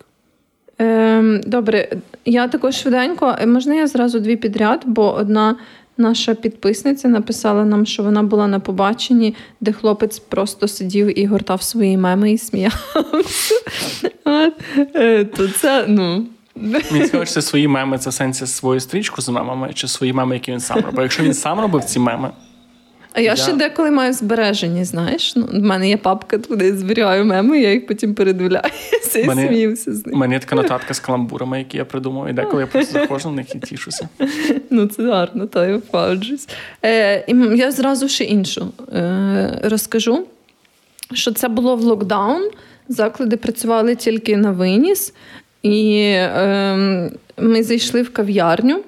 Ем, 0.78 1.41
Добре, 1.45 1.89
я 2.26 2.47
також 2.47 2.76
швиденько. 2.76 3.36
Е, 3.39 3.45
можна 3.45 3.76
я 3.76 3.88
зразу 3.88 4.19
дві 4.19 4.36
підряд, 4.36 4.84
бо 4.86 5.13
одна 5.13 5.55
наша 5.97 6.34
підписниця 6.34 7.07
написала 7.07 7.65
нам, 7.65 7.86
що 7.86 8.03
вона 8.03 8.23
була 8.23 8.47
на 8.47 8.59
побаченні, 8.59 9.36
де 9.61 9.71
хлопець 9.71 10.19
просто 10.19 10.67
сидів 10.67 11.19
і 11.19 11.26
гортав 11.26 11.61
свої 11.61 11.97
меми 11.97 12.32
і 12.32 12.38
сміявся. 12.38 12.80
Е, 14.95 15.26
то 15.26 15.47
це, 15.47 15.86
ну. 15.88 16.26
Мені 16.55 17.05
цікаво, 17.05 17.26
це 17.26 17.41
свої 17.41 17.67
меми, 17.67 17.97
це 17.97 18.11
сенсі 18.11 18.47
свою 18.47 18.80
стрічку 18.80 19.21
з 19.21 19.30
мемами, 19.30 19.71
чи 19.73 19.88
свої 19.88 20.13
меми, 20.13 20.36
які 20.36 20.51
він 20.51 20.59
сам 20.59 20.80
робив. 20.80 21.01
Якщо 21.01 21.23
він 21.23 21.34
сам 21.34 21.59
робив 21.59 21.84
ці 21.84 21.99
меми, 21.99 22.30
а 23.16 23.22
я, 23.22 23.30
я 23.30 23.36
ще 23.36 23.53
деколи 23.53 23.91
маю 23.91 24.13
збережені, 24.13 24.84
знаєш. 24.84 25.36
Ну, 25.36 25.45
В 25.45 25.53
мене 25.53 25.89
є 25.89 25.97
папка, 25.97 26.38
куди 26.38 26.66
я 26.66 26.76
зберігаю 26.76 27.26
меми, 27.26 27.59
я 27.59 27.72
їх 27.74 27.88
потім 27.88 28.16
передивляюся 28.16 29.20
і 29.20 29.24
мене, 29.24 29.47
сміюся 29.47 29.93
з 29.93 30.05
них. 30.05 30.16
У 30.16 30.18
мене 30.18 30.34
є 30.34 30.39
така 30.39 30.55
нотатка 30.55 30.93
з 30.93 30.99
каламбурами, 30.99 31.59
які 31.59 31.78
я 31.78 31.86
придумав, 31.86 32.30
і 32.30 32.34
деколи 32.34 32.61
я 32.61 32.68
просто 32.68 32.99
заходжу 32.99 33.30
на 33.30 33.36
них 33.36 33.55
і 33.55 33.59
тішуся. 33.59 34.09
Ну, 34.70 34.88
це 34.88 35.03
гарно, 35.03 35.47
то 35.47 35.66
я 35.66 35.78
впаджусь. 35.78 36.47
Е, 36.86 37.26
Я 37.55 37.72
зразу 37.72 38.09
ще 38.09 38.24
іншу 38.24 38.68
е, 38.93 39.59
розкажу, 39.63 40.26
що 41.13 41.32
це 41.32 41.47
було 41.47 41.76
в 41.76 41.82
локдаун. 41.82 42.49
Заклади 42.89 43.38
працювали 43.38 43.95
тільки 43.95 44.38
на 44.38 44.51
виніс, 44.51 45.13
і 45.63 45.97
е, 46.16 47.11
ми 47.38 47.63
зайшли 47.63 48.01
в 48.01 48.13
кав'ярню. 48.13 48.84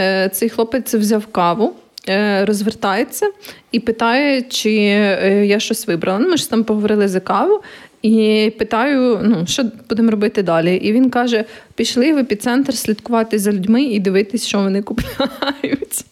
Е, 0.00 0.28
Цей 0.28 0.48
хлопець 0.48 0.94
взяв 0.94 1.26
каву. 1.26 1.74
Е, 2.10 2.44
розвертається 2.44 3.30
і 3.72 3.80
питає, 3.80 4.42
чи 4.42 4.70
е, 4.70 5.46
я 5.46 5.60
щось 5.60 5.86
вибрала. 5.86 6.18
Ну, 6.18 6.28
Ми 6.28 6.36
ж 6.36 6.50
там 6.50 6.64
поговорили 6.64 7.08
за 7.08 7.20
каву. 7.20 7.62
І 8.02 8.52
питаю, 8.58 9.20
ну 9.22 9.46
що 9.46 9.64
будемо 9.88 10.10
робити 10.10 10.42
далі. 10.42 10.76
І 10.76 10.92
він 10.92 11.10
каже: 11.10 11.44
пішли 11.74 12.12
в 12.12 12.18
епіцентр 12.18 12.74
слідкувати 12.74 13.38
за 13.38 13.52
людьми 13.52 13.82
і 13.82 14.00
дивитись, 14.00 14.46
що 14.46 14.58
вони 14.58 14.82
купляють. 14.82 16.04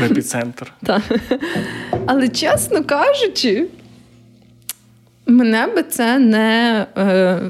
В 0.00 0.04
епіцентр. 0.04 0.72
Так. 0.86 1.02
Але 2.06 2.28
чесно 2.28 2.84
кажучи, 2.84 3.66
мене 5.26 5.66
би 5.66 5.82
це 5.82 6.18
не 6.18 6.86
е, 6.96 7.40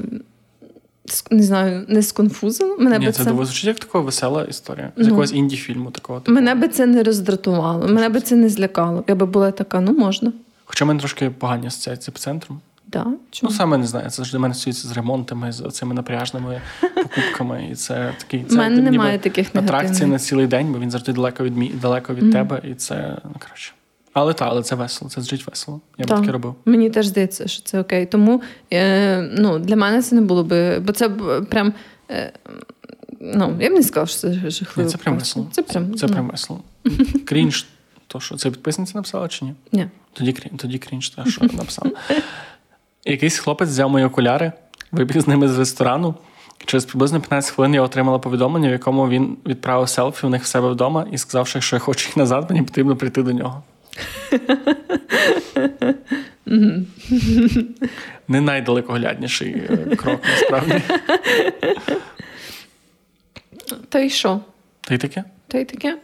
не 1.31 1.43
знаю, 1.43 1.85
не 1.87 2.01
сконфузило. 2.01 2.77
Мене 2.77 2.99
Ні, 2.99 3.05
би 3.05 3.11
це 3.11 3.23
це... 3.23 3.29
звучить 3.29 3.65
як 3.65 3.79
така 3.79 3.99
весела 3.99 4.43
історія. 4.43 4.91
З 4.95 4.99
ну, 4.99 5.05
якогось 5.05 5.33
інді-фільму 5.33 5.91
такого. 5.91 6.19
такого. 6.19 6.35
Мене 6.35 6.55
би 6.55 6.67
це 6.67 6.85
не 6.85 7.03
роздратувало, 7.03 7.87
мене 7.87 8.09
би 8.09 8.21
це 8.21 8.35
не 8.35 8.49
злякало. 8.49 9.03
Я 9.07 9.15
би 9.15 9.25
була 9.25 9.51
така, 9.51 9.81
ну 9.81 9.93
можна. 9.93 10.33
Хоча 10.65 10.85
в 10.85 10.87
мене 10.87 10.99
трошки 10.99 11.29
погані 11.29 11.67
асоціації 11.67 12.05
з 12.05 12.09
епіцентром. 12.09 12.59
Да? 12.87 13.05
Ну, 13.43 13.49
саме 13.49 13.77
не 13.77 13.87
знаю. 13.87 14.09
Це 14.09 14.15
завжди 14.15 14.37
мене 14.39 14.53
стосується 14.53 14.87
з 14.87 14.91
ремонтами, 14.91 15.51
з 15.51 15.69
цими 15.71 15.93
напряжними 15.93 16.61
покупками. 16.95 17.69
І 17.71 17.75
це 17.75 18.13
такий 18.17 18.43
це 18.43 18.55
мене 18.55 18.81
немає 18.81 19.19
таких 19.19 19.55
атракцій 19.55 20.05
на 20.05 20.19
цілий 20.19 20.47
день, 20.47 20.73
бо 20.73 20.79
він 20.79 20.91
завжди 20.91 21.13
далеко 21.13 21.43
від 21.43 21.57
мі... 21.57 21.71
далеко 21.81 22.13
від 22.13 22.23
mm. 22.23 22.31
тебе, 22.31 22.61
і 22.63 22.73
це 22.73 23.17
ну, 23.23 23.35
коротше. 23.39 23.73
Але 24.13 24.33
так, 24.33 24.47
але 24.51 24.63
це 24.63 24.75
весело, 24.75 25.11
це 25.11 25.21
звучить 25.21 25.47
весело. 25.47 25.81
Я 25.97 26.05
так. 26.05 26.17
б 26.17 26.21
таке 26.21 26.31
робив. 26.31 26.55
Мені 26.65 26.89
теж 26.89 27.05
здається, 27.05 27.47
що 27.47 27.63
це 27.63 27.79
окей. 27.79 28.05
Тому 28.05 28.41
е, 28.73 29.21
ну, 29.21 29.59
для 29.59 29.75
мене 29.75 30.01
це 30.01 30.15
не 30.15 30.21
було 30.21 30.43
би, 30.43 30.79
бо 30.79 30.93
це 30.93 31.09
прям. 31.49 31.73
Е, 32.11 32.33
Ну, 33.25 33.57
я 33.59 33.69
б 33.69 33.73
не 33.73 33.83
сказала, 33.83 34.07
що 34.07 34.17
це 34.17 34.49
жахливо. 34.49 34.89
Це 34.89 34.97
прям 34.97 35.17
весело. 35.17 35.47
Це 35.51 35.61
прям, 35.61 35.95
це 35.95 36.07
ну. 36.07 36.13
прям 36.13 36.27
весело. 36.27 36.59
Крінж, 37.25 37.65
то 38.07 38.19
що 38.19 38.35
це 38.35 38.49
підписниця 38.51 38.91
написала 38.95 39.27
чи 39.27 39.45
ні? 39.45 39.53
Ні. 39.71 39.87
Тоді 40.13 40.33
крінж, 40.33 40.61
тоді 40.61 40.77
крінж, 40.77 41.09
те, 41.09 41.25
що 41.25 41.45
написав. 41.45 41.91
Якийсь 43.05 43.37
хлопець 43.37 43.69
взяв 43.69 43.89
мої 43.89 44.05
окуляри, 44.05 44.51
вибіг 44.91 45.21
з 45.21 45.27
ними 45.27 45.47
з 45.47 45.59
ресторану. 45.59 46.15
Через 46.65 46.85
приблизно 46.85 47.19
15 47.19 47.51
хвилин 47.51 47.73
я 47.73 47.81
отримала 47.81 48.19
повідомлення, 48.19 48.69
в 48.69 48.71
якому 48.71 49.09
він 49.09 49.37
відправив 49.45 49.89
селфі 49.89 50.25
у 50.25 50.29
них 50.29 50.43
в 50.43 50.45
себе 50.45 50.69
вдома 50.69 51.07
і 51.11 51.17
сказав, 51.17 51.47
що 51.47 51.57
якщо 51.57 51.75
я 51.75 51.79
хочу 51.79 52.07
їх 52.07 52.17
назад, 52.17 52.45
мені 52.49 52.61
потрібно 52.61 52.95
прийти 52.95 53.23
до 53.23 53.31
нього. 53.31 53.63
Не 58.27 58.41
найдалекоглядніший 58.41 59.51
е, 59.69 59.95
крок, 59.95 60.21
насправді. 60.31 60.81
Та 63.89 63.99
й 63.99 64.09
що? 64.09 64.39
Та 64.81 64.93
й 64.93 64.97
таке. 64.97 65.23
Та 65.47 65.57
й 65.57 65.65
таке. 65.65 65.97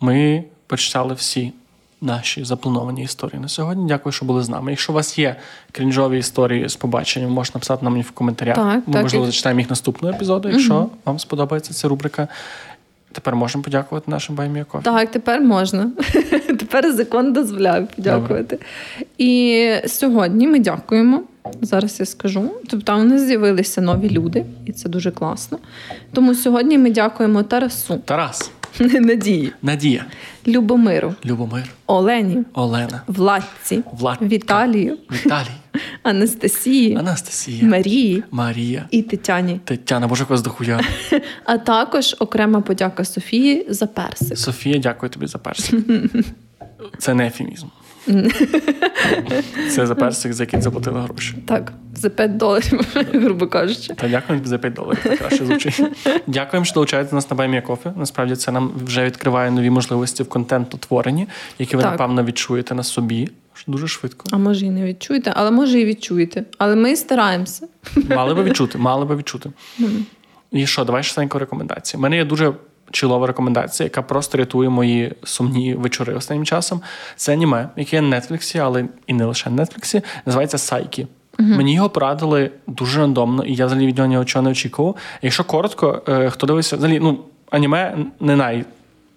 Ми 0.00 0.44
почитали 0.66 1.14
всі 1.14 1.52
наші 2.00 2.44
заплановані 2.44 3.02
історії 3.02 3.40
на 3.40 3.48
сьогодні. 3.48 3.84
Дякую, 3.88 4.12
що 4.12 4.24
були 4.24 4.42
з 4.42 4.48
нами. 4.48 4.70
Якщо 4.70 4.92
у 4.92 4.94
вас 4.96 5.18
є 5.18 5.36
крінжові 5.72 6.18
історії 6.18 6.68
з 6.68 6.76
побаченням, 6.76 7.30
можна 7.30 7.52
написати 7.54 7.84
нам 7.84 8.00
в 8.00 8.10
коментарях. 8.10 8.56
Так, 8.56 8.82
Ми, 8.86 8.92
так, 8.92 9.02
можливо, 9.02 9.24
і- 9.24 9.28
зачитаємо 9.28 9.60
їх 9.60 9.70
наступного 9.70 10.14
епізоду, 10.14 10.48
якщо 10.48 10.88
вам 11.04 11.18
сподобається 11.18 11.74
ця 11.74 11.88
рубрика. 11.88 12.28
Тепер 13.12 13.36
можемо 13.36 13.64
подякувати 13.64 14.10
нашим 14.10 14.36
Buy 14.36 14.47
Me 14.47 14.55
a 14.55 14.58
Coffee. 14.58 14.84
Так, 14.84 15.10
тепер 15.10 15.40
можна. 15.40 15.90
Тепер 16.72 16.92
закон 16.92 17.32
дозволяє 17.32 17.86
подякувати. 17.96 18.58
І 19.18 19.70
сьогодні 19.86 20.48
ми 20.48 20.58
дякуємо. 20.58 21.22
Зараз 21.62 22.00
я 22.00 22.06
скажу. 22.06 22.50
Тобто, 22.68 22.98
у 22.98 23.02
нас 23.02 23.22
з'явилися 23.22 23.80
нові 23.80 24.10
люди, 24.10 24.44
і 24.66 24.72
це 24.72 24.88
дуже 24.88 25.10
класно. 25.10 25.58
Тому 26.12 26.34
сьогодні 26.34 26.78
ми 26.78 26.90
дякуємо 26.90 27.42
Тарасу, 27.42 27.96
Тарас, 28.04 28.50
Надії, 28.80 29.52
Надія, 29.62 30.04
Любомиру, 30.46 31.14
Любомир, 31.24 31.64
Олені, 31.86 32.38
Олена, 32.54 33.02
Владці, 33.06 33.82
Владка, 33.92 34.24
Віталію, 34.24 34.98
Віталій, 35.10 35.46
Анастасії, 36.02 36.96
Анастасія, 36.96 37.64
Марії. 37.64 38.24
Марія, 38.30 38.86
і 38.90 39.02
Тетяні. 39.02 39.60
Тетяна, 39.64 40.06
боже 40.06 40.24
вас 40.24 40.42
дохуя. 40.42 40.80
А 41.44 41.58
також 41.58 42.16
окрема 42.18 42.60
подяка 42.60 43.04
Софії 43.04 43.66
за 43.68 43.86
персик. 43.86 44.38
Софія, 44.38 44.78
дякую 44.78 45.10
тобі 45.10 45.26
за 45.26 45.38
персик. 45.38 45.84
Це 46.98 47.14
не 47.14 47.26
ефемізм. 47.26 47.66
Це 49.70 49.86
за 49.86 49.94
персик, 49.94 50.32
за 50.32 50.42
який 50.42 50.60
заплатили 50.60 51.00
гроші. 51.00 51.34
Так, 51.46 51.72
за 51.94 52.10
5 52.10 52.36
доларів, 52.36 52.80
грубо 52.94 53.46
кажучи. 53.46 53.94
Та 53.94 54.08
дякую 54.08 54.40
за 54.44 54.58
5 54.58 54.74
доларів. 54.74 55.00
Так 55.02 55.18
краще 55.18 55.44
звучить. 55.46 55.82
Дякуємо, 56.26 56.64
що 56.64 56.74
долучаєте 56.74 57.14
нас 57.14 57.30
на 57.30 57.36
Баймія 57.36 57.62
Кофі. 57.62 57.90
Насправді 57.96 58.36
це 58.36 58.52
нам 58.52 58.72
вже 58.84 59.04
відкриває 59.04 59.50
нові 59.50 59.70
можливості 59.70 60.22
в 60.22 60.28
контентотворенні, 60.28 61.28
які 61.58 61.76
ви 61.76 61.82
Так. 61.82 61.92
напевно 61.92 62.24
відчуєте 62.24 62.74
на 62.74 62.82
собі 62.82 63.28
дуже 63.66 63.88
швидко. 63.88 64.24
А 64.30 64.38
може 64.38 64.66
і 64.66 64.70
не 64.70 64.84
відчуєте, 64.84 65.32
але 65.36 65.50
може 65.50 65.80
і 65.80 65.84
відчуєте. 65.84 66.44
Але 66.58 66.76
ми 66.76 66.96
стараємося. 66.96 67.68
Мали 68.08 68.34
би 68.34 68.42
відчути, 68.42 68.78
мали 68.78 69.04
би 69.04 69.16
відчути. 69.16 69.50
І 70.52 70.66
що, 70.66 70.84
давай 70.84 71.02
швиденько 71.02 71.38
рекомендації. 71.38 71.98
У 71.98 72.02
мене 72.02 72.16
є 72.16 72.24
дуже 72.24 72.52
чилова 72.92 73.26
рекомендація, 73.26 73.84
яка 73.84 74.02
просто 74.02 74.38
рятує 74.38 74.68
мої 74.68 75.12
сумні 75.24 75.74
вечори 75.74 76.14
останнім 76.14 76.44
часом. 76.44 76.80
Це 77.16 77.32
аніме, 77.32 77.68
яке 77.76 77.96
є 77.96 78.02
на 78.02 78.20
Нетфліксі, 78.20 78.58
але 78.58 78.84
і 79.06 79.12
не 79.12 79.24
лише 79.24 79.50
на 79.50 79.56
Нетфліксі. 79.56 80.02
Називається 80.26 80.58
Сайкі. 80.58 81.06
Мені 81.38 81.74
його 81.74 81.90
порадили 81.90 82.50
дуже 82.66 83.00
рандомно, 83.00 83.44
і 83.44 83.54
я 83.54 83.66
взагалі 83.66 83.86
від 83.86 83.98
нього 83.98 84.08
нічого 84.08 84.42
не 84.42 84.50
очікував. 84.50 84.96
Якщо 85.22 85.44
коротко, 85.44 86.02
е, 86.08 86.30
хто 86.30 86.46
дивився, 86.46 86.76
взагалі, 86.76 87.00
ну, 87.00 87.18
аніме 87.50 87.98
не 88.20 88.36
най 88.36 88.64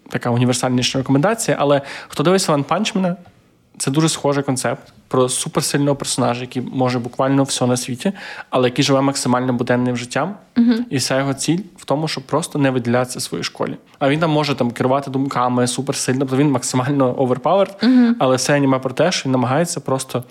така 0.08 0.30
універсальніша 0.30 0.98
рекомендація, 0.98 1.56
але 1.60 1.82
хто 2.08 2.22
дивився 2.22 2.52
One 2.52 2.64
Punch 2.64 3.00
Man, 3.00 3.16
це 3.78 3.90
дуже 3.90 4.08
схожий 4.08 4.42
концепт 4.42 4.92
про 5.08 5.28
суперсильного 5.28 5.96
персонажа, 5.96 6.40
який 6.40 6.62
може 6.72 6.98
буквально 6.98 7.42
все 7.42 7.66
на 7.66 7.76
світі, 7.76 8.12
але 8.50 8.68
який 8.68 8.84
живе 8.84 9.00
максимально 9.00 9.52
буденним 9.52 9.96
життям. 9.96 10.34
І 10.90 10.96
вся 10.96 11.18
його 11.18 11.34
ціль 11.34 11.58
в 11.76 11.84
тому, 11.84 12.08
щоб 12.08 12.24
просто 12.24 12.58
не 12.58 12.70
виділятися 12.70 13.18
в 13.18 13.22
своїй 13.22 13.44
школі. 13.44 13.76
А 13.98 14.08
він 14.08 14.20
там 14.20 14.30
може 14.30 14.54
там 14.54 14.70
керувати 14.70 15.10
думками 15.10 15.66
суперсильно, 15.66 16.20
тобто 16.20 16.36
він 16.36 16.50
максимально 16.50 17.12
overpowered, 17.12 17.70
але 18.18 18.36
все 18.36 18.54
аніме 18.56 18.78
про 18.78 18.90
те, 18.90 19.12
що 19.12 19.22
він 19.24 19.32
намагається 19.32 19.80
просто 19.80 20.24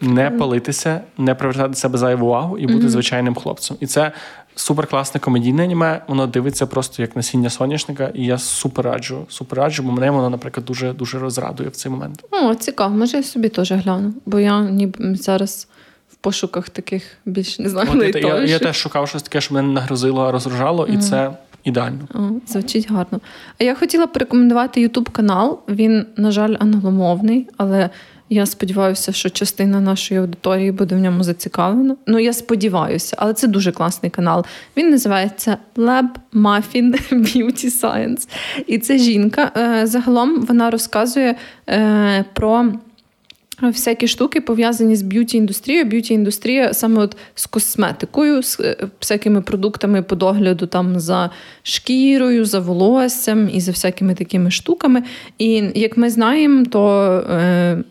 не 0.00 0.30
палитися, 0.38 1.00
не 1.18 1.34
привертати 1.34 1.68
до 1.68 1.74
себе 1.74 1.98
зайву 1.98 2.26
увагу 2.26 2.58
і 2.58 2.66
бути 2.66 2.88
звичайним 2.88 3.34
хлопцем. 3.34 3.76
І 3.80 3.86
це 3.86 4.12
супер 4.60 4.86
класне 4.86 5.20
комедійне 5.20 5.64
аніме. 5.64 6.02
Воно 6.08 6.26
дивиться 6.26 6.66
просто 6.66 7.02
як 7.02 7.16
насіння 7.16 7.50
соняшника, 7.50 8.10
і 8.14 8.24
я 8.24 8.38
супер 8.38 8.84
раджу, 8.84 9.26
супер 9.28 9.58
раджу, 9.58 9.82
бо 9.82 9.92
мене 9.92 10.10
воно, 10.10 10.30
наприклад, 10.30 10.66
дуже 10.66 10.92
дуже 10.92 11.18
розрадує 11.18 11.68
в 11.68 11.76
цей 11.76 11.92
момент. 11.92 12.24
О, 12.30 12.54
цікаво, 12.54 12.96
може 12.96 13.16
я 13.16 13.22
собі 13.22 13.48
теж 13.48 13.72
гляну, 13.72 14.14
бо 14.26 14.40
я 14.40 14.60
ніби 14.60 15.14
зараз 15.14 15.68
в 16.12 16.14
пошуках 16.14 16.68
таких 16.68 17.02
більш 17.24 17.58
не 17.58 17.68
знаю. 17.68 17.88
От 17.92 18.16
я, 18.16 18.20
я, 18.20 18.44
я 18.44 18.58
теж 18.58 18.76
шукав 18.76 19.08
щось 19.08 19.22
таке, 19.22 19.40
що 19.40 19.54
мене 19.54 19.68
нагрузило, 19.68 20.32
розражало, 20.32 20.86
і 20.86 20.98
це 20.98 21.30
ідеально. 21.64 22.08
О, 22.14 22.18
звучить 22.46 22.90
гарно. 22.90 23.20
А 23.58 23.64
я 23.64 23.74
хотіла 23.74 24.06
порекомендувати 24.06 24.80
Ютуб 24.80 25.10
канал. 25.10 25.60
Він, 25.68 26.06
на 26.16 26.30
жаль, 26.30 26.56
англомовний, 26.60 27.48
але 27.56 27.90
я 28.30 28.46
сподіваюся, 28.46 29.12
що 29.12 29.30
частина 29.30 29.80
нашої 29.80 30.20
аудиторії 30.20 30.72
буде 30.72 30.94
в 30.94 30.98
ньому 30.98 31.24
зацікавлена. 31.24 31.96
Ну, 32.06 32.18
я 32.18 32.32
сподіваюся, 32.32 33.16
але 33.18 33.34
це 33.34 33.46
дуже 33.46 33.72
класний 33.72 34.10
канал. 34.10 34.44
Він 34.76 34.90
називається 34.90 35.56
Lab 35.76 36.08
Muffin 36.34 37.12
Beauty 37.12 37.80
Science. 37.80 38.28
І 38.66 38.78
це 38.78 38.98
жінка. 38.98 39.52
Е, 39.56 39.86
Загалом 39.86 40.40
вона 40.40 40.70
розказує 40.70 41.34
е, 41.68 42.24
про. 42.32 42.72
Всякі 43.62 44.08
штуки 44.08 44.40
пов'язані 44.40 44.96
з 44.96 45.02
б'юті 45.02 45.36
індустрією. 45.36 45.84
Б'юті 45.84 46.14
індустрія 46.14 46.74
саме 46.74 47.02
от 47.02 47.16
з 47.34 47.46
косметикою, 47.46 48.42
з 48.42 48.60
е, 48.60 48.76
всякими 49.00 49.40
продуктами 49.40 50.02
по 50.02 50.16
догляду 50.16 50.66
там 50.66 51.00
за 51.00 51.30
шкірою, 51.62 52.44
за 52.44 52.58
волоссям 52.58 53.50
і 53.52 53.60
за 53.60 53.72
всякими 53.72 54.14
такими 54.14 54.50
штуками. 54.50 55.02
І 55.38 55.64
як 55.74 55.96
ми 55.96 56.10
знаємо, 56.10 56.64
то 56.64 57.10
е, 57.30 57.82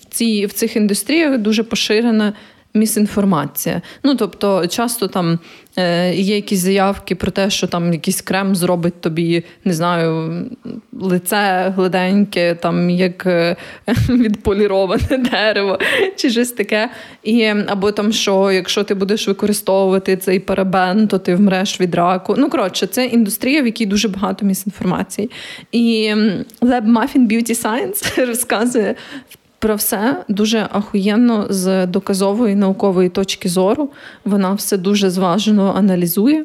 в, 0.00 0.04
цій, 0.10 0.46
в 0.46 0.52
цих 0.52 0.76
індустріях 0.76 1.38
дуже 1.38 1.62
поширена. 1.62 2.32
Місінформація. 2.74 3.82
Ну, 4.04 4.14
тобто, 4.14 4.66
часто 4.66 5.08
там 5.08 5.38
е, 5.76 6.14
є 6.14 6.36
якісь 6.36 6.60
заявки 6.60 7.14
про 7.14 7.30
те, 7.30 7.50
що 7.50 7.66
там 7.66 7.92
якийсь 7.92 8.22
крем 8.22 8.56
зробить 8.56 9.00
тобі, 9.00 9.44
не 9.64 9.72
знаю, 9.72 10.44
лице 10.92 11.72
гладеньке, 11.76 12.54
там 12.54 12.90
як 12.90 13.26
е, 13.26 13.56
відполіроване 14.08 15.18
дерево, 15.30 15.78
чи 16.16 16.30
щось 16.30 16.52
таке. 16.52 16.90
І, 17.22 17.44
або 17.44 17.92
там, 17.92 18.12
що 18.12 18.52
якщо 18.52 18.84
ти 18.84 18.94
будеш 18.94 19.28
використовувати 19.28 20.16
цей 20.16 20.40
парабен, 20.40 21.08
то 21.08 21.18
ти 21.18 21.34
вмреш 21.34 21.80
від 21.80 21.94
раку. 21.94 22.34
Ну, 22.38 22.50
коротше, 22.50 22.86
це 22.86 23.06
індустрія, 23.06 23.62
в 23.62 23.66
якій 23.66 23.86
дуже 23.86 24.08
багато 24.08 24.46
місінформації. 24.46 25.30
І 25.72 26.14
Lab 26.62 26.86
Muffin 26.92 27.28
Beauty 27.28 27.62
Science 27.62 28.26
розказує 28.26 28.94
про 29.58 29.74
все 29.74 30.16
дуже 30.28 30.68
ахуєнно 30.72 31.46
з 31.50 31.86
доказової 31.86 32.54
наукової 32.54 33.08
точки 33.08 33.48
зору. 33.48 33.90
Вона 34.24 34.52
все 34.52 34.76
дуже 34.76 35.10
зважено 35.10 35.74
аналізує. 35.76 36.44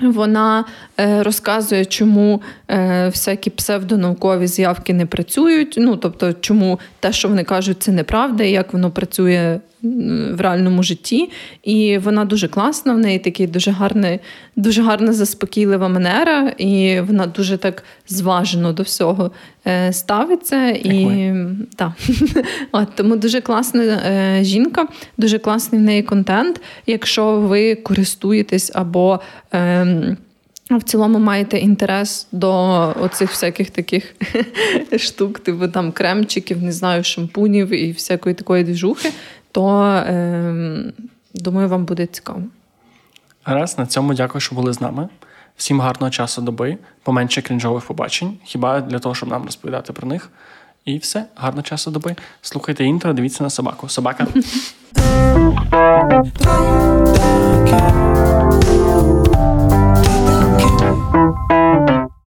Вона 0.00 0.64
е, 1.00 1.22
розказує, 1.22 1.84
чому 1.84 2.42
е, 2.68 3.08
всякі 3.08 3.50
псевдонаукові 3.50 4.46
з'явки 4.46 4.94
не 4.94 5.06
працюють. 5.06 5.74
Ну 5.78 5.96
тобто, 5.96 6.32
чому 6.32 6.80
те, 7.00 7.12
що 7.12 7.28
вони 7.28 7.44
кажуть, 7.44 7.82
це 7.82 7.92
неправда, 7.92 8.44
і 8.44 8.50
як 8.50 8.72
воно 8.72 8.90
працює 8.90 9.60
в 9.82 10.40
реальному 10.40 10.82
житті. 10.82 11.30
І 11.62 11.98
вона 11.98 12.24
дуже 12.24 12.48
класна, 12.48 12.94
в 12.94 12.98
неї 12.98 13.18
такий 13.18 13.46
дуже 13.46 13.70
гарний, 13.70 14.20
дуже 14.56 14.82
гарна 14.82 15.12
заспокійлива 15.12 15.88
манера, 15.88 16.48
і 16.58 17.00
вона 17.00 17.26
дуже 17.26 17.56
так 17.56 17.84
зважено 18.08 18.72
до 18.72 18.82
всього 18.82 19.30
е, 19.66 19.92
ставиться. 19.92 20.68
І 20.68 21.32
так. 21.76 21.92
От, 22.72 22.88
тому 22.94 23.16
дуже 23.16 23.40
класна 23.40 23.82
е, 23.82 24.44
жінка, 24.44 24.86
дуже 25.16 25.38
класний 25.38 25.80
в 25.80 25.84
неї 25.84 26.02
контент. 26.02 26.60
Якщо 26.86 27.40
ви 27.40 27.74
користуєтесь 27.74 28.70
або 28.74 29.20
ем, 29.52 30.16
в 30.70 30.82
цілому 30.82 31.18
маєте 31.18 31.58
інтерес 31.58 32.26
до 32.32 32.52
оцих 33.00 33.30
всяких 33.30 33.70
таких 33.70 34.14
штук, 34.96 35.38
типу 35.38 35.68
там 35.68 35.92
кремчиків, 35.92 36.62
не 36.62 36.72
знаю, 36.72 37.04
шампунів 37.04 37.74
і 37.74 37.92
всякої 37.92 38.34
такої 38.34 38.64
двіжухи, 38.64 39.10
то 39.52 39.84
е, 39.84 40.92
думаю, 41.34 41.68
вам 41.68 41.84
буде 41.84 42.06
цікаво. 42.06 42.42
Раз 43.44 43.78
на 43.78 43.86
цьому 43.86 44.14
дякую, 44.14 44.40
що 44.40 44.54
були 44.54 44.72
з 44.72 44.80
нами. 44.80 45.08
Всім 45.56 45.80
гарного 45.80 46.10
часу 46.10 46.42
доби, 46.42 46.78
поменше 47.02 47.42
крінжових 47.42 47.84
побачень, 47.84 48.38
хіба 48.44 48.80
для 48.80 48.98
того, 48.98 49.14
щоб 49.14 49.28
нам 49.28 49.44
розповідати 49.44 49.92
про 49.92 50.08
них. 50.08 50.30
І 50.84 50.98
все, 50.98 51.24
гарного 51.36 51.62
часу 51.62 51.90
доби. 51.90 52.16
Слухайте 52.42 52.84
інтро, 52.84 53.12
дивіться 53.12 53.44
на 53.44 53.50
собаку. 53.50 53.88
Собака. 53.88 54.26